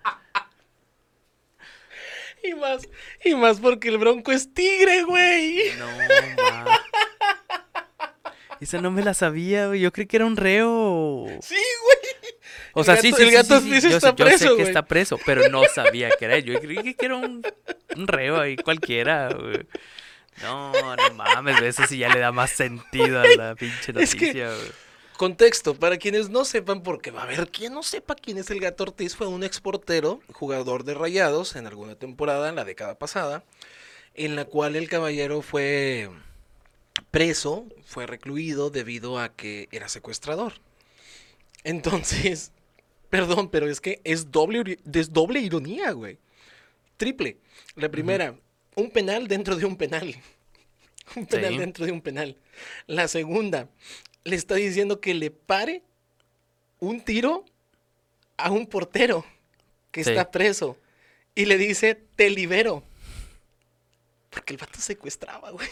Y 2.49 2.53
más, 2.55 2.87
y 3.23 3.35
más 3.35 3.59
porque 3.61 3.87
el 3.87 3.97
bronco 3.97 4.31
es 4.33 4.53
tigre, 4.53 5.03
güey. 5.03 5.71
No, 5.79 5.87
ma. 6.43 6.81
Esa 8.59 8.79
no 8.81 8.91
me 8.91 9.01
la 9.03 9.13
sabía, 9.13 9.67
güey. 9.67 9.79
Yo 9.81 9.91
creí 9.91 10.07
que 10.07 10.17
era 10.17 10.25
un 10.25 10.37
reo. 10.37 11.25
Sí, 11.41 11.55
güey. 11.55 12.33
O 12.73 12.79
El 12.81 12.85
sea, 12.85 12.97
sí, 12.97 13.11
gato- 13.11 13.17
sí, 13.17 13.23
el 13.23 13.29
sí, 13.29 13.35
gato 13.35 13.59
sí, 13.61 13.81
sí. 13.81 13.89
Yo, 13.89 13.97
está 13.97 14.09
sé, 14.11 14.15
yo 14.17 14.25
sé 14.25 14.29
preso, 14.29 14.47
que 14.49 14.53
güey. 14.55 14.67
está 14.67 14.81
preso, 14.85 15.19
pero 15.25 15.47
no 15.49 15.63
sabía 15.73 16.09
que 16.17 16.25
era. 16.25 16.39
Yo 16.39 16.59
creí 16.59 16.93
que 16.95 17.05
era 17.05 17.15
un, 17.15 17.43
un 17.95 18.07
reo 18.07 18.39
ahí 18.39 18.55
cualquiera, 18.57 19.29
güey. 19.33 19.65
No, 20.41 20.71
no 20.95 21.13
mames, 21.13 21.61
eso 21.61 21.83
sí 21.87 21.97
ya 21.99 22.09
le 22.09 22.19
da 22.19 22.31
más 22.31 22.49
sentido 22.51 23.21
a 23.21 23.27
la 23.37 23.55
pinche 23.55 23.93
Es 23.97 24.15
que- 24.15 24.25
noticia, 24.27 24.47
güey. 24.47 24.71
Contexto, 25.23 25.73
para 25.73 25.95
quienes 25.97 26.29
no 26.29 26.43
sepan, 26.43 26.83
porque 26.83 27.09
va 27.09 27.21
a 27.21 27.23
haber 27.23 27.47
quien 27.47 27.71
no 27.71 27.81
sepa 27.81 28.13
quién 28.13 28.37
es 28.37 28.49
el 28.49 28.59
Gato 28.59 28.83
Ortiz, 28.83 29.15
fue 29.15 29.25
un 29.25 29.45
exportero, 29.45 30.19
jugador 30.33 30.83
de 30.83 30.95
rayados 30.95 31.55
en 31.55 31.65
alguna 31.65 31.95
temporada, 31.95 32.49
en 32.49 32.57
la 32.57 32.65
década 32.65 32.99
pasada, 32.99 33.45
en 34.15 34.35
la 34.35 34.43
cual 34.43 34.75
el 34.75 34.89
caballero 34.89 35.41
fue 35.41 36.09
preso, 37.09 37.65
fue 37.85 38.05
recluido 38.05 38.69
debido 38.69 39.17
a 39.17 39.33
que 39.33 39.69
era 39.71 39.87
secuestrador. 39.87 40.55
Entonces, 41.63 42.51
perdón, 43.09 43.47
pero 43.47 43.69
es 43.69 43.79
que 43.79 44.01
es 44.03 44.29
doble, 44.29 44.77
es 44.93 45.13
doble 45.13 45.39
ironía, 45.39 45.91
güey. 45.91 46.17
Triple. 46.97 47.37
La 47.77 47.87
primera, 47.87 48.35
un 48.75 48.91
penal 48.91 49.29
dentro 49.29 49.55
de 49.55 49.63
un 49.63 49.77
penal. 49.77 50.13
Un 51.15 51.27
penal 51.27 51.53
Sí. 51.53 51.59
dentro 51.59 51.85
de 51.85 51.91
un 51.91 52.01
penal. 52.01 52.37
La 52.87 53.09
segunda, 53.09 53.69
le 54.23 54.35
está 54.35 54.55
diciendo 54.55 54.99
que 55.01 55.13
le 55.13 55.31
pare 55.31 55.83
un 56.79 57.01
tiro 57.01 57.43
a 58.37 58.51
un 58.51 58.67
portero 58.67 59.25
que 59.91 60.03
Sí. 60.03 60.09
está 60.11 60.31
preso. 60.31 60.77
Y 61.35 61.45
le 61.45 61.57
dice, 61.57 61.95
te 62.15 62.29
libero. 62.29 62.83
Porque 64.29 64.53
el 64.53 64.59
vato 64.59 64.79
secuestraba, 64.79 65.51
güey. 65.51 65.67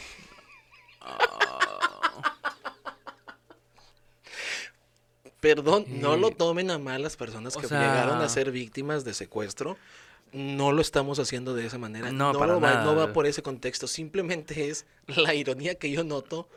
Perdón, 5.40 5.86
no 5.88 6.18
lo 6.18 6.32
tomen 6.32 6.70
a 6.70 6.78
mal 6.78 7.02
las 7.02 7.16
personas 7.18 7.56
O 7.56 7.60
que 7.62 7.68
sea- 7.68 7.80
llegaron 7.80 8.22
a 8.22 8.30
ser 8.30 8.52
víctimas 8.52 9.04
de 9.04 9.14
secuestro. 9.14 9.78
No 10.34 10.72
lo 10.72 10.82
estamos 10.82 11.20
haciendo 11.20 11.54
de 11.56 11.66
esa 11.66 11.78
manera. 11.78 12.12
No, 12.12 12.32
No, 12.32 12.40
para 12.40 12.54
lo 12.54 12.62
va, 12.62 12.84
no 12.84 12.96
va 12.96 13.12
por 13.12 13.26
ese 13.26 13.42
contexto. 13.42 13.88
Simplemente 13.88 14.70
es 14.70 14.86
la 15.08 15.34
ironía 15.34 15.76
que 15.76 15.92
yo 15.92 16.04
noto 16.04 16.48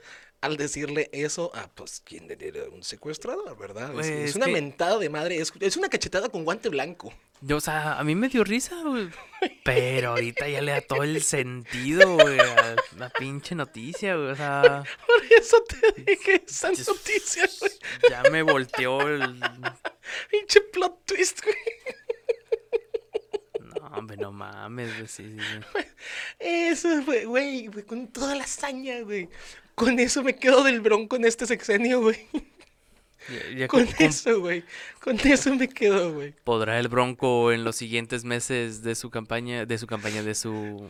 al 0.44 0.56
decirle 0.56 1.08
eso 1.12 1.50
a, 1.54 1.68
pues, 1.68 2.00
quien 2.04 2.30
era 2.30 2.64
un 2.70 2.82
secuestrador, 2.82 3.56
¿verdad? 3.58 3.88
Es, 3.90 3.94
Pues, 3.94 4.06
es 4.06 4.30
es 4.30 4.36
una 4.36 4.46
que- 4.46 4.52
mentada 4.52 4.98
de 4.98 5.08
madre. 5.08 5.38
Es, 5.38 5.52
es 5.60 5.76
una 5.76 5.88
cachetada 5.88 6.28
con 6.28 6.44
guante 6.44 6.68
blanco. 6.68 7.12
Yo, 7.40 7.56
o 7.58 7.60
sea, 7.60 7.98
a 7.98 8.04
mí 8.04 8.14
me 8.14 8.28
dio 8.28 8.42
risa, 8.44 8.74
güey. 8.84 9.08
Pero 9.64 10.10
ahorita 10.10 10.48
ya 10.48 10.62
le 10.62 10.72
da 10.72 10.80
todo 10.80 11.02
el 11.02 11.22
sentido, 11.22 12.14
güey, 12.16 12.38
a 12.38 12.76
la 12.96 13.10
pinche 13.10 13.54
noticia, 13.54 14.16
güey. 14.16 14.30
O 14.30 14.36
sea, 14.36 14.82
Por 15.06 15.24
eso 15.38 15.62
te 15.64 16.02
dije 16.02 16.42
esa 16.46 16.70
Es- 16.70 16.86
noticia, 16.88 17.48
güey. 17.60 17.72
ya 18.10 18.22
me 18.30 18.42
volteó 18.42 19.00
el... 19.08 19.20
Pinche 20.30 20.60
plot 20.60 21.04
twist, 21.06 21.42
güey. 21.42 21.56
No, 23.60 23.86
hombre, 23.98 24.16
no 24.16 24.32
mames, 24.32 24.94
güey, 24.96 25.08
sí, 25.08 25.36
sí, 25.38 25.44
sí. 25.72 25.86
Eso, 26.38 27.02
güey, 27.04 27.66
güey, 27.66 27.84
con 27.84 28.08
toda 28.08 28.34
la 28.34 28.44
hazaña, 28.44 29.00
güey. 29.00 29.28
Con 29.74 29.98
eso 29.98 30.22
me 30.22 30.36
quedo 30.36 30.62
del 30.62 30.80
bronco 30.80 31.16
en 31.16 31.24
este 31.24 31.46
sexenio, 31.46 32.00
güey. 32.00 32.18
Ya- 33.28 33.56
ya 33.58 33.68
Con 33.68 33.88
eso, 33.98 34.40
güey. 34.40 34.64
Con 35.00 35.18
eso 35.20 35.54
me 35.54 35.68
quedo, 35.68 36.12
güey. 36.12 36.34
¿Podrá 36.44 36.78
el 36.78 36.88
Bronco 36.88 37.52
en 37.52 37.64
los 37.64 37.76
siguientes 37.76 38.24
meses 38.24 38.82
de 38.82 38.94
su 38.94 39.10
campaña, 39.10 39.64
de 39.64 39.78
su 39.78 39.86
campaña, 39.86 40.22
de 40.22 40.34
su... 40.34 40.86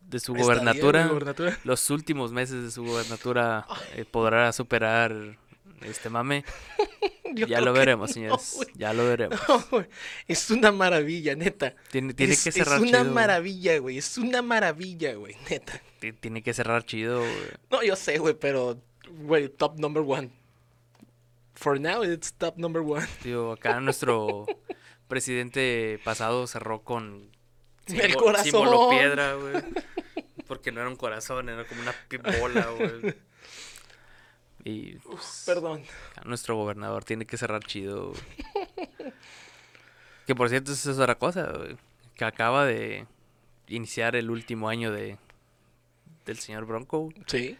de 0.00 0.20
su 0.20 0.32
gobernatura? 0.34 1.08
gobernatura. 1.08 1.58
Los 1.64 1.90
últimos 1.90 2.30
meses 2.32 2.62
de 2.62 2.70
su 2.70 2.84
gobernatura 2.84 3.66
eh, 3.96 4.04
podrá 4.08 4.52
superar 4.52 5.36
este 5.82 6.08
mame. 6.08 6.44
Ya 7.48 7.60
lo 7.60 7.72
veremos, 7.72 8.10
no, 8.10 8.14
señores. 8.14 8.58
ya 8.76 8.92
lo 8.92 9.06
veremos. 9.08 9.40
No. 9.48 9.84
Es 10.28 10.50
una 10.52 10.70
maravilla, 10.70 11.34
neta. 11.34 11.74
Tiene, 11.90 12.14
tiene 12.14 12.34
es, 12.34 12.44
que 12.44 12.50
es 12.50 12.56
una 12.68 13.00
chido. 13.00 13.04
maravilla, 13.06 13.78
güey. 13.80 13.98
Es 13.98 14.16
una 14.18 14.40
maravilla, 14.40 15.14
güey, 15.14 15.34
neta. 15.50 15.82
Ti- 16.12 16.18
Tiene 16.20 16.42
que 16.42 16.52
cerrar 16.54 16.84
chido, 16.84 17.18
güey. 17.20 17.32
No, 17.70 17.82
yo 17.82 17.96
sé, 17.96 18.18
güey, 18.18 18.34
pero, 18.34 18.78
güey, 19.10 19.48
top 19.48 19.78
number 19.78 20.02
one. 20.06 20.30
For 21.54 21.80
now, 21.80 22.02
it's 22.02 22.32
top 22.34 22.56
number 22.58 22.82
one. 22.82 23.06
Tío, 23.22 23.52
acá 23.52 23.80
nuestro 23.80 24.46
presidente 25.08 26.00
pasado 26.04 26.46
cerró 26.46 26.82
con 26.82 27.30
El 27.86 27.94
símbolo- 27.94 28.18
corazón. 28.22 28.44
símbolo 28.44 28.90
piedra, 28.90 29.34
güey. 29.34 29.54
Porque 30.46 30.72
no 30.72 30.80
era 30.80 30.90
un 30.90 30.96
corazón, 30.96 31.48
era 31.48 31.64
como 31.64 31.80
una 31.82 31.94
bola, 32.40 32.66
güey. 32.76 33.14
Y 34.64 34.96
pues, 34.98 35.42
Perdón. 35.46 35.82
acá 36.12 36.22
nuestro 36.24 36.56
gobernador 36.56 37.04
tiene 37.04 37.26
que 37.26 37.36
cerrar 37.36 37.62
chido. 37.64 38.08
güey. 38.12 38.88
Que 40.26 40.34
por 40.34 40.48
cierto, 40.48 40.72
esa 40.72 40.90
es 40.90 40.98
otra 40.98 41.16
cosa, 41.16 41.52
güey, 41.56 41.76
Que 42.16 42.24
acaba 42.24 42.64
de 42.64 43.06
iniciar 43.68 44.16
el 44.16 44.30
último 44.30 44.68
año 44.68 44.90
de 44.90 45.18
del 46.24 46.38
señor 46.38 46.64
Bronco. 46.66 47.10
Sí. 47.26 47.56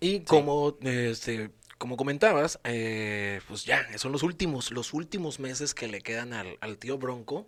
Y 0.00 0.20
como, 0.20 0.76
este, 0.82 1.50
como 1.76 1.96
comentabas, 1.96 2.60
eh, 2.64 3.40
pues 3.48 3.64
ya, 3.64 3.84
son 3.98 4.12
los 4.12 4.22
últimos, 4.22 4.70
los 4.70 4.94
últimos 4.94 5.40
meses 5.40 5.74
que 5.74 5.88
le 5.88 6.00
quedan 6.00 6.32
al, 6.32 6.56
al 6.60 6.78
tío 6.78 6.98
Bronco. 6.98 7.46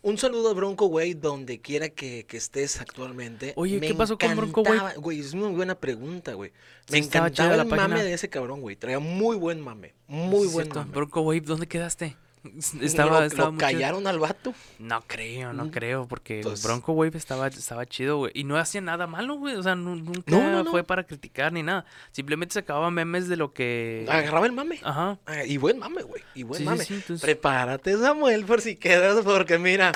Un 0.00 0.18
saludo 0.18 0.50
a 0.50 0.54
Bronco, 0.54 0.86
güey, 0.86 1.14
donde 1.14 1.60
quiera 1.60 1.88
que, 1.88 2.26
que 2.26 2.36
estés 2.36 2.78
actualmente. 2.80 3.54
Oye, 3.56 3.80
Me 3.80 3.88
¿qué 3.88 3.94
pasó 3.94 4.18
con 4.18 4.36
Bronco, 4.36 4.62
güey? 4.62 4.78
Güey, 4.96 5.20
es 5.20 5.34
muy 5.34 5.48
buena 5.50 5.74
pregunta, 5.76 6.34
güey. 6.34 6.52
Me 6.90 6.98
Sí, 6.98 7.04
encantaba 7.06 7.56
la 7.56 7.62
el 7.62 7.68
mame 7.68 7.82
página. 7.82 8.02
de 8.02 8.12
ese 8.12 8.28
cabrón, 8.28 8.60
güey. 8.60 8.76
Traía 8.76 8.98
muy 8.98 9.36
buen 9.36 9.60
mame. 9.62 9.94
Muy 10.06 10.46
buen 10.48 10.66
cierto. 10.66 10.80
mame. 10.80 10.92
Bronco 10.92 11.22
Wave, 11.22 11.40
¿dónde 11.40 11.66
quedaste? 11.66 12.16
Lo- 12.74 12.84
Estaba, 12.84 13.20
lo, 13.20 13.26
estaba 13.26 13.48
chido. 13.48 13.58
callaron 13.58 14.06
al 14.06 14.18
vato. 14.18 14.54
No 14.78 15.02
creo, 15.06 15.52
no 15.54 15.64
Mm. 15.66 15.70
creo, 15.70 16.06
porque 16.06 16.36
Entonces- 16.38 16.64
Bronco 16.64 16.92
Wave 16.92 17.16
estaba, 17.16 17.46
estaba 17.48 17.86
chido, 17.86 18.18
güey. 18.18 18.32
Y 18.34 18.44
no 18.44 18.56
hacía 18.58 18.80
nada 18.82 19.06
malo, 19.06 19.36
güey. 19.36 19.56
O 19.56 19.62
sea, 19.62 19.74
nu- 19.74 19.96
nunca 19.96 20.22
No, 20.30 20.50
no, 20.50 20.62
no. 20.64 20.70
fue 20.70 20.84
para 20.84 21.04
criticar 21.04 21.52
ni 21.52 21.62
nada. 21.62 21.86
Simplemente 22.12 22.52
sacaba 22.54 22.90
memes 22.90 23.28
de 23.28 23.36
lo 23.36 23.52
que. 23.54 24.04
Agarraba 24.08 24.44
el 24.46 24.52
mame. 24.52 24.78
Ajá. 24.84 25.18
Ah, 25.26 25.44
y 25.44 25.56
buen 25.56 25.78
mame, 25.78 26.02
güey. 26.02 26.22
Y 26.34 26.42
buen 26.42 26.58
Sí, 26.58 26.64
sí, 26.64 26.70
mame. 26.70 26.84
sí, 26.84 26.94
entonces- 26.94 27.22
Prepárate, 27.24 27.96
Samuel, 27.96 28.44
por 28.44 28.60
si 28.60 28.76
quedas, 28.76 29.24
porque 29.24 29.58
mira. 29.58 29.92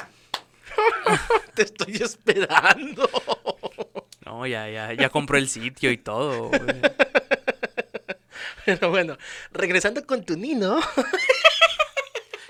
te 1.55 1.63
estoy 1.63 1.97
esperando. 1.97 3.09
No, 4.25 4.47
ya, 4.47 4.69
ya, 4.69 4.93
ya 4.93 5.09
compró 5.09 5.39
el 5.39 5.49
sitio 5.49 5.91
y 5.91 5.97
todo, 5.97 6.49
güey. 6.51 6.61
Pero 8.67 8.91
bueno, 8.91 9.17
regresando 9.53 10.05
con 10.05 10.23
tu 10.23 10.37
Nino. 10.37 10.79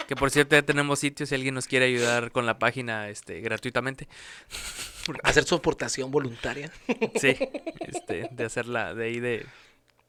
Que 0.08 0.16
por 0.16 0.30
cierto, 0.30 0.56
ya 0.56 0.62
tenemos 0.62 1.00
sitio 1.00 1.26
si 1.26 1.34
alguien 1.34 1.54
nos 1.54 1.66
quiere 1.66 1.84
ayudar 1.84 2.32
con 2.32 2.46
la 2.46 2.58
página 2.58 3.10
este, 3.10 3.42
gratuitamente. 3.42 4.08
hacer 5.22 5.44
su 5.44 5.54
aportación 5.54 6.10
voluntaria. 6.10 6.72
Sí, 7.20 7.36
este, 7.80 8.30
de 8.32 8.44
hacerla 8.44 8.94
de 8.94 9.04
ahí 9.04 9.20
de. 9.20 9.44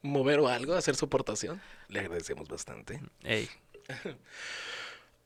Mover 0.00 0.40
o 0.40 0.48
algo, 0.48 0.72
hacer 0.72 0.96
su 0.96 1.04
aportación. 1.04 1.60
Le 1.88 2.00
agradecemos 2.00 2.48
bastante. 2.48 2.98
Ey. 3.24 3.46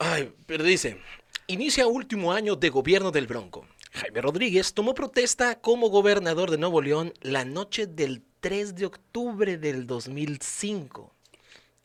Ay, 0.00 0.34
pero 0.44 0.64
dice, 0.64 1.00
inicia 1.46 1.86
último 1.86 2.32
año 2.32 2.56
de 2.56 2.68
gobierno 2.70 3.12
del 3.12 3.28
Bronco. 3.28 3.68
Jaime 3.92 4.22
Rodríguez 4.22 4.74
tomó 4.74 4.92
protesta 4.92 5.60
como 5.60 5.88
gobernador 5.88 6.50
de 6.50 6.58
Nuevo 6.58 6.82
León 6.82 7.14
la 7.20 7.44
noche 7.44 7.86
del 7.86 8.24
3 8.40 8.74
de 8.74 8.86
octubre 8.86 9.56
del 9.56 9.86
2005. 9.86 11.14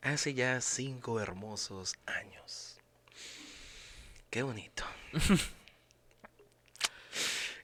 Hace 0.02 0.34
ya 0.34 0.60
cinco 0.60 1.20
hermosos 1.20 1.94
años. 2.06 2.39
Qué 4.30 4.42
bonito. 4.44 4.84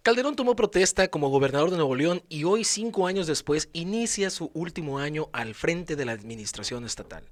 Calderón 0.02 0.36
tomó 0.36 0.54
protesta 0.56 1.08
como 1.08 1.30
gobernador 1.30 1.70
de 1.70 1.76
Nuevo 1.76 1.94
León 1.94 2.22
y 2.28 2.44
hoy, 2.44 2.64
cinco 2.64 3.06
años 3.06 3.26
después, 3.26 3.68
inicia 3.72 4.30
su 4.30 4.50
último 4.52 4.98
año 4.98 5.28
al 5.32 5.54
frente 5.54 5.96
de 5.96 6.04
la 6.04 6.12
administración 6.12 6.84
estatal. 6.84 7.28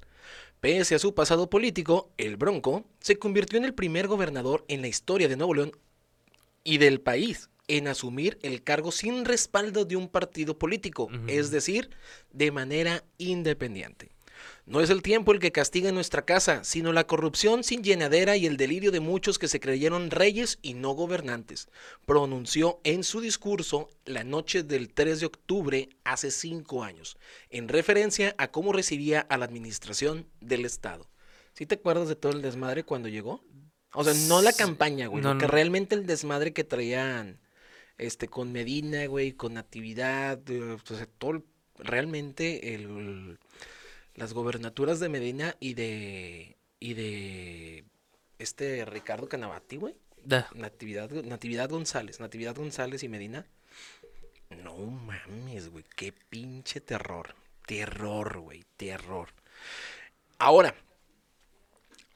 Pese 0.60 0.94
a 0.94 0.98
su 0.98 1.14
pasado 1.14 1.50
político, 1.50 2.10
el 2.16 2.36
Bronco 2.36 2.84
se 3.00 3.16
convirtió 3.16 3.58
en 3.58 3.64
el 3.64 3.74
primer 3.74 4.08
gobernador 4.08 4.64
en 4.68 4.80
la 4.82 4.88
historia 4.88 5.28
de 5.28 5.36
Nuevo 5.36 5.54
León 5.54 5.72
y 6.62 6.78
del 6.78 7.00
país 7.00 7.50
en 7.68 7.88
asumir 7.88 8.38
el 8.42 8.62
cargo 8.62 8.92
sin 8.92 9.24
respaldo 9.24 9.84
de 9.84 9.96
un 9.96 10.08
partido 10.08 10.58
político, 10.58 11.08
es 11.26 11.50
decir, 11.50 11.90
de 12.32 12.50
manera 12.50 13.04
independiente. 13.18 14.13
No 14.66 14.80
es 14.80 14.88
el 14.88 15.02
tiempo 15.02 15.32
el 15.32 15.40
que 15.40 15.52
castiga 15.52 15.90
en 15.90 15.94
nuestra 15.94 16.24
casa, 16.24 16.64
sino 16.64 16.92
la 16.94 17.06
corrupción 17.06 17.62
sin 17.64 17.82
llenadera 17.84 18.36
y 18.38 18.46
el 18.46 18.56
delirio 18.56 18.90
de 18.92 19.00
muchos 19.00 19.38
que 19.38 19.46
se 19.46 19.60
creyeron 19.60 20.10
reyes 20.10 20.58
y 20.62 20.72
no 20.72 20.92
gobernantes, 20.92 21.68
pronunció 22.06 22.80
en 22.82 23.04
su 23.04 23.20
discurso 23.20 23.90
la 24.06 24.24
noche 24.24 24.62
del 24.62 24.88
3 24.94 25.20
de 25.20 25.26
octubre 25.26 25.88
hace 26.04 26.30
cinco 26.30 26.82
años, 26.82 27.18
en 27.50 27.68
referencia 27.68 28.34
a 28.38 28.50
cómo 28.50 28.72
recibía 28.72 29.20
a 29.20 29.36
la 29.36 29.44
administración 29.44 30.26
del 30.40 30.64
Estado. 30.64 31.10
¿Sí 31.52 31.66
te 31.66 31.74
acuerdas 31.74 32.08
de 32.08 32.16
todo 32.16 32.32
el 32.32 32.40
desmadre 32.40 32.84
cuando 32.84 33.08
llegó? 33.08 33.44
O 33.92 34.02
sea, 34.02 34.14
no 34.28 34.40
la 34.40 34.52
campaña, 34.54 35.08
güey, 35.08 35.22
No, 35.22 35.36
que 35.36 35.44
no. 35.44 35.50
realmente 35.50 35.94
el 35.94 36.06
desmadre 36.06 36.54
que 36.54 36.64
traían 36.64 37.38
este 37.98 38.28
con 38.28 38.50
Medina, 38.50 39.04
güey, 39.06 39.32
con 39.32 39.54
Natividad, 39.54 40.40
eh, 40.50 40.78
o 40.82 40.94
sea, 40.96 41.06
todo 41.18 41.30
el- 41.32 41.44
realmente 41.78 42.74
el, 42.74 43.38
las 44.14 44.32
gobernaturas 44.32 45.00
de 45.00 45.08
Medina 45.08 45.56
y 45.60 45.74
de 45.74 46.56
y 46.80 46.94
de 46.94 47.84
este 48.38 48.84
Ricardo 48.84 49.28
Canavati, 49.28 49.76
güey. 49.76 49.96
Da. 50.24 50.48
Natividad, 50.54 51.10
Natividad 51.10 51.68
González, 51.68 52.20
Natividad 52.20 52.56
González 52.56 53.02
y 53.02 53.08
Medina. 53.08 53.46
No 54.62 54.76
mames, 54.76 55.70
güey, 55.70 55.84
qué 55.96 56.12
pinche 56.12 56.80
terror. 56.80 57.34
Terror, 57.66 58.40
güey, 58.40 58.64
terror. 58.76 59.30
Ahora, 60.38 60.74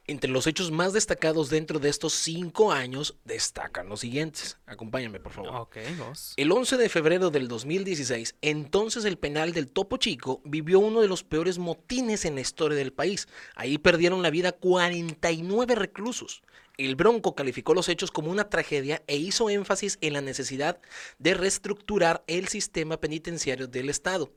entre 0.08 0.30
los 0.30 0.46
hechos 0.46 0.70
más 0.70 0.94
destacados 0.94 1.50
dentro 1.50 1.78
de 1.78 1.90
estos 1.90 2.14
cinco 2.14 2.72
años, 2.72 3.16
destacan 3.24 3.88
los 3.88 4.00
siguientes. 4.00 4.58
Acompáñame, 4.66 5.20
por 5.20 5.32
favor. 5.32 5.68
Vos. 5.98 6.32
El 6.36 6.50
11 6.50 6.78
de 6.78 6.88
febrero 6.88 7.30
del 7.30 7.46
2016, 7.46 8.36
entonces 8.40 9.04
el 9.04 9.18
penal 9.18 9.52
del 9.52 9.68
Topo 9.68 9.98
Chico 9.98 10.40
vivió 10.44 10.80
uno 10.80 11.02
de 11.02 11.08
los 11.08 11.22
peores 11.22 11.58
motines 11.58 12.24
en 12.24 12.34
la 12.34 12.40
historia 12.40 12.76
del 12.76 12.92
país. 12.92 13.28
Ahí 13.54 13.76
perdieron 13.78 14.22
la 14.22 14.30
vida 14.30 14.52
49 14.52 15.74
reclusos. 15.74 16.42
El 16.78 16.96
Bronco 16.96 17.34
calificó 17.34 17.74
los 17.74 17.88
hechos 17.88 18.10
como 18.10 18.30
una 18.30 18.48
tragedia 18.48 19.02
e 19.08 19.16
hizo 19.16 19.50
énfasis 19.50 19.98
en 20.00 20.14
la 20.14 20.20
necesidad 20.20 20.80
de 21.18 21.34
reestructurar 21.34 22.24
el 22.28 22.48
sistema 22.48 22.98
penitenciario 22.98 23.66
del 23.66 23.90
Estado. 23.90 24.32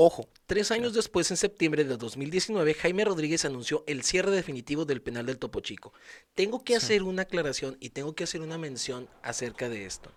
Ojo, 0.00 0.28
tres 0.46 0.70
años 0.70 0.94
después, 0.94 1.28
en 1.32 1.36
septiembre 1.36 1.82
de 1.82 1.96
2019, 1.96 2.72
Jaime 2.74 3.04
Rodríguez 3.04 3.44
anunció 3.44 3.82
el 3.88 4.04
cierre 4.04 4.30
definitivo 4.30 4.84
del 4.84 5.02
penal 5.02 5.26
del 5.26 5.40
Topo 5.40 5.58
Chico. 5.58 5.92
Tengo 6.36 6.62
que 6.62 6.76
hacer 6.76 7.02
una 7.02 7.22
aclaración 7.22 7.76
y 7.80 7.90
tengo 7.90 8.14
que 8.14 8.22
hacer 8.22 8.40
una 8.40 8.58
mención 8.58 9.08
acerca 9.22 9.68
de 9.68 9.86
esto. 9.86 10.12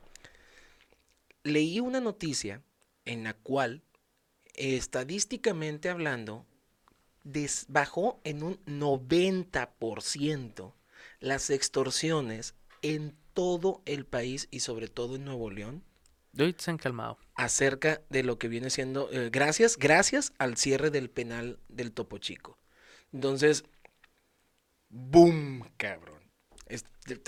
Leí 1.42 1.80
una 1.80 2.00
noticia 2.00 2.62
en 3.06 3.24
la 3.24 3.34
cual, 3.34 3.82
estadísticamente 4.54 5.90
hablando, 5.90 6.46
bajó 7.68 8.22
en 8.24 8.44
un 8.44 8.64
90% 8.68 10.74
las 11.22 11.50
extorsiones 11.50 12.54
en 12.84 13.16
todo 13.34 13.82
el 13.86 14.06
país 14.06 14.48
y 14.52 14.60
sobre 14.60 14.90
todo 14.90 15.16
en 15.16 15.26
Nuevo 15.26 15.50
León 15.50 15.84
Se 16.58 16.72
han 16.72 16.78
calmado. 16.78 17.18
acerca 17.36 18.02
de 18.10 18.24
lo 18.24 18.38
que 18.38 18.48
viene 18.48 18.70
siendo, 18.70 19.10
eh, 19.12 19.30
gracias, 19.32 19.78
gracias 19.78 20.34
al 20.38 20.58
cierre 20.58 20.90
del 20.90 21.10
penal 21.10 21.60
del 21.68 21.92
Topo 21.92 22.18
Chico. 22.18 22.58
Entonces, 23.12 23.66
boom, 24.90 25.70
cabrón. 25.78 26.22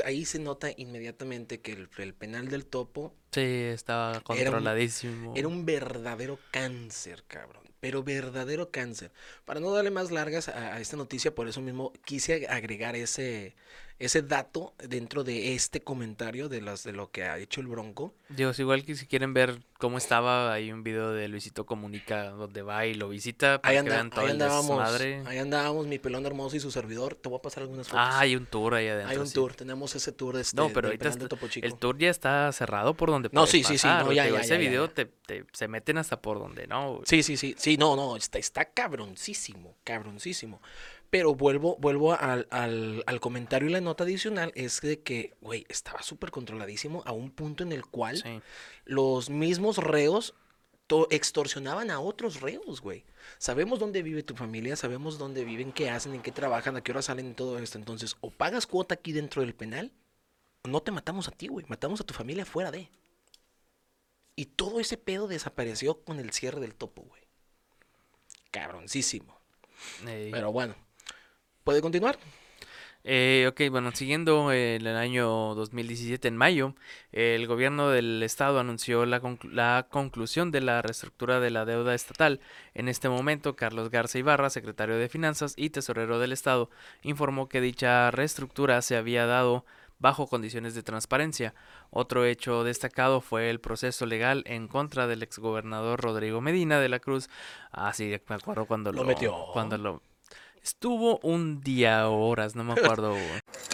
Ahí 0.06 0.26
se 0.26 0.40
nota 0.40 0.70
inmediatamente 0.76 1.62
que 1.62 1.74
el, 1.74 1.90
el 1.98 2.14
penal 2.14 2.48
del 2.50 2.66
Topo 2.66 3.14
Sí, 3.32 3.42
estaba 3.42 4.12
Era 4.12 4.18
un- 4.20 4.24
controladísimo. 4.24 5.34
era 5.36 5.48
un 5.48 5.66
verdadero 5.66 6.38
cáncer, 6.52 7.24
cabrón. 7.28 7.64
Pero 7.80 8.02
verdadero 8.04 8.70
cáncer. 8.72 9.12
Para 9.44 9.60
no 9.60 9.72
darle 9.72 9.92
más 9.92 10.12
largas 10.12 10.48
a, 10.50 10.76
a 10.76 10.80
esta 10.80 10.96
noticia, 10.96 11.34
por 11.36 11.48
eso 11.50 11.60
mismo 11.60 11.92
quise 12.06 12.48
agregar 12.48 12.96
ese, 12.96 13.56
ese 14.00 14.22
dato 14.22 14.74
dentro 14.88 15.24
de 15.26 15.54
este 15.56 15.82
comentario 15.82 16.48
de, 16.48 16.62
las, 16.62 16.84
de 16.84 16.94
lo 16.94 17.12
que 17.12 17.24
ha 17.24 17.38
hecho 17.40 17.60
el 17.60 17.68
Bronco. 17.68 18.14
Digo, 18.30 18.52
es 18.52 18.60
igual 18.60 18.86
que 18.86 18.96
si 18.96 19.06
quieren 19.08 19.34
ver 19.34 19.60
cómo 19.80 19.98
estaba, 19.98 20.54
hay 20.54 20.72
un 20.72 20.82
video 20.84 21.12
de 21.12 21.28
Luisito 21.28 21.66
Comunica 21.66 22.30
donde 22.30 22.62
va 22.62 22.86
y 22.86 22.94
lo 22.94 23.10
visita 23.10 23.60
para 23.62 23.72
Ahí, 23.72 23.76
que 23.76 23.80
anda- 23.80 23.96
vean 23.96 24.10
todo 24.12 24.22
ahí 24.22 24.28
el 24.28 24.32
andábamos, 24.34 24.70
desmadre. 24.80 25.24
ahí 25.26 25.38
andábamos, 25.40 25.88
mi 25.88 26.00
pelón 26.00 26.26
hermoso 26.26 26.56
y 26.56 26.62
su 26.62 26.72
servidor. 26.72 27.16
Te 27.16 27.28
voy 27.28 27.40
a 27.40 27.42
pasar 27.42 27.64
algunas 27.64 27.88
fotos. 27.88 28.00
Ah, 28.02 28.20
hay 28.20 28.38
un 28.38 28.46
tour 28.46 28.76
ahí 28.76 28.88
adentro. 28.88 29.12
Hay 29.12 29.18
un 29.18 29.28
sí. 29.28 29.34
tour, 29.34 29.56
tenemos 29.64 29.96
ese 29.96 30.12
tour 30.12 30.38
este, 30.38 30.56
No, 30.58 30.68
pero 30.70 30.88
del 30.90 30.98
ahorita 30.98 31.04
penal 31.06 31.20
de 31.20 31.28
Topo 31.28 31.48
Chico. 31.48 31.66
el 31.66 31.76
tour 31.76 31.98
ya 31.98 32.10
está 32.10 32.52
cerrado 32.52 32.94
por 32.94 33.10
donde 33.10 33.30
No, 33.32 33.46
sí, 33.48 33.64
sí, 33.64 33.78
sí, 33.78 33.88
no, 33.88 34.12
ya, 34.12 34.28
ya, 34.30 34.40
Ese 34.42 34.50
ya, 34.50 34.58
video. 34.58 34.90
Te, 34.90 35.06
te- 35.06 35.46
se 35.54 35.68
meten 35.68 35.98
hasta 35.98 36.22
por 36.22 36.40
donde 36.40 36.68
no. 36.68 36.94
güey. 36.96 37.04
Sí, 37.06 37.24
sí, 37.24 37.38
sí, 37.38 37.56
sí, 37.58 37.78
no, 37.78 37.96
no, 37.96 38.16
está, 38.16 38.38
está 38.38 38.66
cabroncísimo, 38.66 39.76
cabroncísimo. 39.84 40.62
Pero 41.10 41.36
vuelvo, 41.36 41.78
vuelvo 41.80 42.14
al, 42.14 42.48
al, 42.50 43.04
al 43.06 43.20
comentario 43.20 43.70
y 43.70 43.72
la 43.72 43.82
nota 43.82 44.04
adicional, 44.04 44.52
es 44.56 44.82
de 44.82 45.02
que, 45.02 45.34
güey, 45.42 45.64
estaba 45.70 46.02
súper 46.02 46.32
controladísimo 46.32 47.04
a 47.06 47.12
un 47.12 47.30
punto 47.30 47.64
en 47.64 47.72
el 47.72 47.86
cual 47.86 48.18
Sí. 48.18 48.42
los 48.86 49.30
mismos 49.30 49.78
reos 49.78 50.34
extorsionaban 51.10 51.92
a 51.92 52.00
otros 52.00 52.42
reos, 52.42 52.82
güey. 52.82 53.04
Sabemos 53.38 53.80
dónde 53.80 54.04
vive 54.04 54.24
tu 54.24 54.36
familia, 54.36 54.76
sabemos 54.76 55.18
dónde 55.18 55.44
viven, 55.44 55.72
qué 55.72 55.90
hacen, 55.90 56.14
en 56.14 56.22
qué 56.22 56.32
trabajan, 56.32 56.76
a 56.76 56.82
qué 56.84 56.92
hora 56.92 57.02
salen 57.02 57.32
y 57.32 57.34
todo 57.34 57.58
esto. 57.60 57.78
Entonces, 57.78 58.16
o 58.22 58.30
pagas 58.30 58.68
cuota 58.68 58.96
aquí 58.96 59.12
dentro 59.12 59.42
del 59.42 59.56
penal, 59.56 59.92
o 60.64 60.68
no 60.68 60.82
te 60.82 60.92
matamos 60.92 61.28
a 61.28 61.32
ti, 61.32 61.48
güey, 61.48 61.66
matamos 61.68 62.02
a 62.02 62.04
tu 62.04 62.14
familia 62.14 62.46
fuera 62.46 62.72
de. 62.72 62.90
Y 64.36 64.46
todo 64.46 64.80
ese 64.80 64.98
pedo 64.98 65.28
desapareció 65.28 66.04
con 66.04 66.20
el 66.20 66.32
cierre 66.32 66.60
del 66.60 66.76
topo, 66.76 67.04
güey. 67.04 67.22
Cabroncísimo. 68.52 69.40
Ey. 70.08 70.32
Pero 70.32 70.52
bueno, 70.52 70.76
¿puede 71.64 71.82
continuar? 71.82 72.18
Eh, 73.06 73.48
ok, 73.52 73.70
bueno, 73.70 73.92
siguiendo 73.94 74.52
el 74.54 74.88
año 74.88 75.28
2017, 75.56 76.30
en 76.30 76.38
mayo, 76.38 76.74
el 77.12 77.48
gobierno 77.48 77.90
del 77.90 78.24
estado 78.24 78.60
anunció 78.62 79.06
la, 79.06 79.22
conclu- 79.22 79.52
la 79.52 79.88
conclusión 79.90 80.52
de 80.52 80.62
la 80.62 80.82
reestructura 80.82 81.42
de 81.42 81.52
la 81.52 81.66
deuda 81.66 81.96
estatal. 81.96 82.40
En 82.74 82.88
este 82.88 83.10
momento, 83.10 83.58
Carlos 83.58 83.90
Garza 83.90 84.20
Ibarra, 84.20 84.50
secretario 84.50 84.96
de 84.96 85.10
Finanzas 85.10 85.54
y 85.58 85.70
tesorero 85.70 86.18
del 86.20 86.32
estado, 86.32 86.70
informó 87.02 87.50
que 87.50 87.60
dicha 87.60 88.10
reestructura 88.12 88.82
se 88.82 88.96
había 88.96 89.26
dado 89.26 89.66
bajo 90.00 90.28
condiciones 90.28 90.74
de 90.74 90.84
transparencia. 90.84 91.54
Otro 91.90 92.24
hecho 92.24 92.64
destacado 92.64 93.20
fue 93.20 93.50
el 93.50 93.60
proceso 93.60 94.06
legal 94.06 94.44
en 94.48 94.70
contra 94.70 95.08
del 95.08 95.24
exgobernador 95.24 96.00
Rodrigo 96.02 96.40
Medina 96.40 96.80
de 96.80 96.88
la 96.90 97.00
Cruz. 97.00 97.30
Ah, 97.74 97.92
sí, 97.94 98.16
me 98.30 98.36
acuerdo 98.36 98.66
cuando 98.66 98.94
Lo 98.94 99.02
lo, 99.02 99.08
metió. 99.08 99.36
cuando 99.52 99.78
lo 99.78 100.02
estuvo 100.64 101.20
un 101.20 101.62
día 101.62 102.10
o 102.10 102.28
horas, 102.28 102.56
no 102.56 102.64
me 102.64 102.74
acuerdo. 102.74 103.16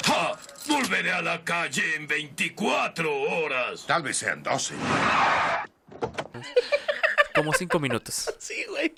Volveré 0.68 1.12
a 1.12 1.22
la 1.22 1.44
calle 1.44 1.96
en 1.96 2.08
24 2.08 3.12
horas. 3.12 3.86
Tal 3.86 4.04
vez 4.04 4.18
sean 4.18 4.44
12. 4.44 4.76
como 7.36 7.54
cinco 7.54 7.80
minutos. 7.80 8.34
Sí, 8.38 8.66
güey. 8.70 8.94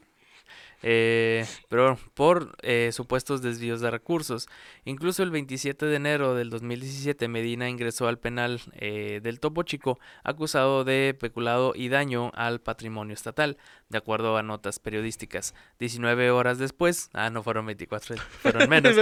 Eh, 0.83 1.45
pero 1.69 1.97
por 2.13 2.55
eh, 2.63 2.89
supuestos 2.91 3.41
desvíos 3.41 3.81
de 3.81 3.91
recursos. 3.91 4.47
Incluso 4.83 5.21
el 5.23 5.29
27 5.31 5.85
de 5.85 5.95
enero 5.95 6.33
del 6.35 6.49
2017 6.49 7.27
Medina 7.27 7.69
ingresó 7.69 8.07
al 8.07 8.17
penal 8.17 8.61
eh, 8.73 9.19
del 9.21 9.39
Topo 9.39 9.63
Chico 9.63 9.99
acusado 10.23 10.83
de 10.83 11.15
peculado 11.19 11.73
y 11.75 11.89
daño 11.89 12.31
al 12.33 12.61
patrimonio 12.61 13.13
estatal, 13.13 13.57
de 13.89 13.97
acuerdo 13.97 14.37
a 14.37 14.43
notas 14.43 14.79
periodísticas. 14.79 15.53
19 15.79 16.31
horas 16.31 16.57
después, 16.57 17.09
ah, 17.13 17.29
no 17.29 17.43
fueron 17.43 17.65
24, 17.67 18.15
fueron 18.17 18.69
menos, 18.69 18.95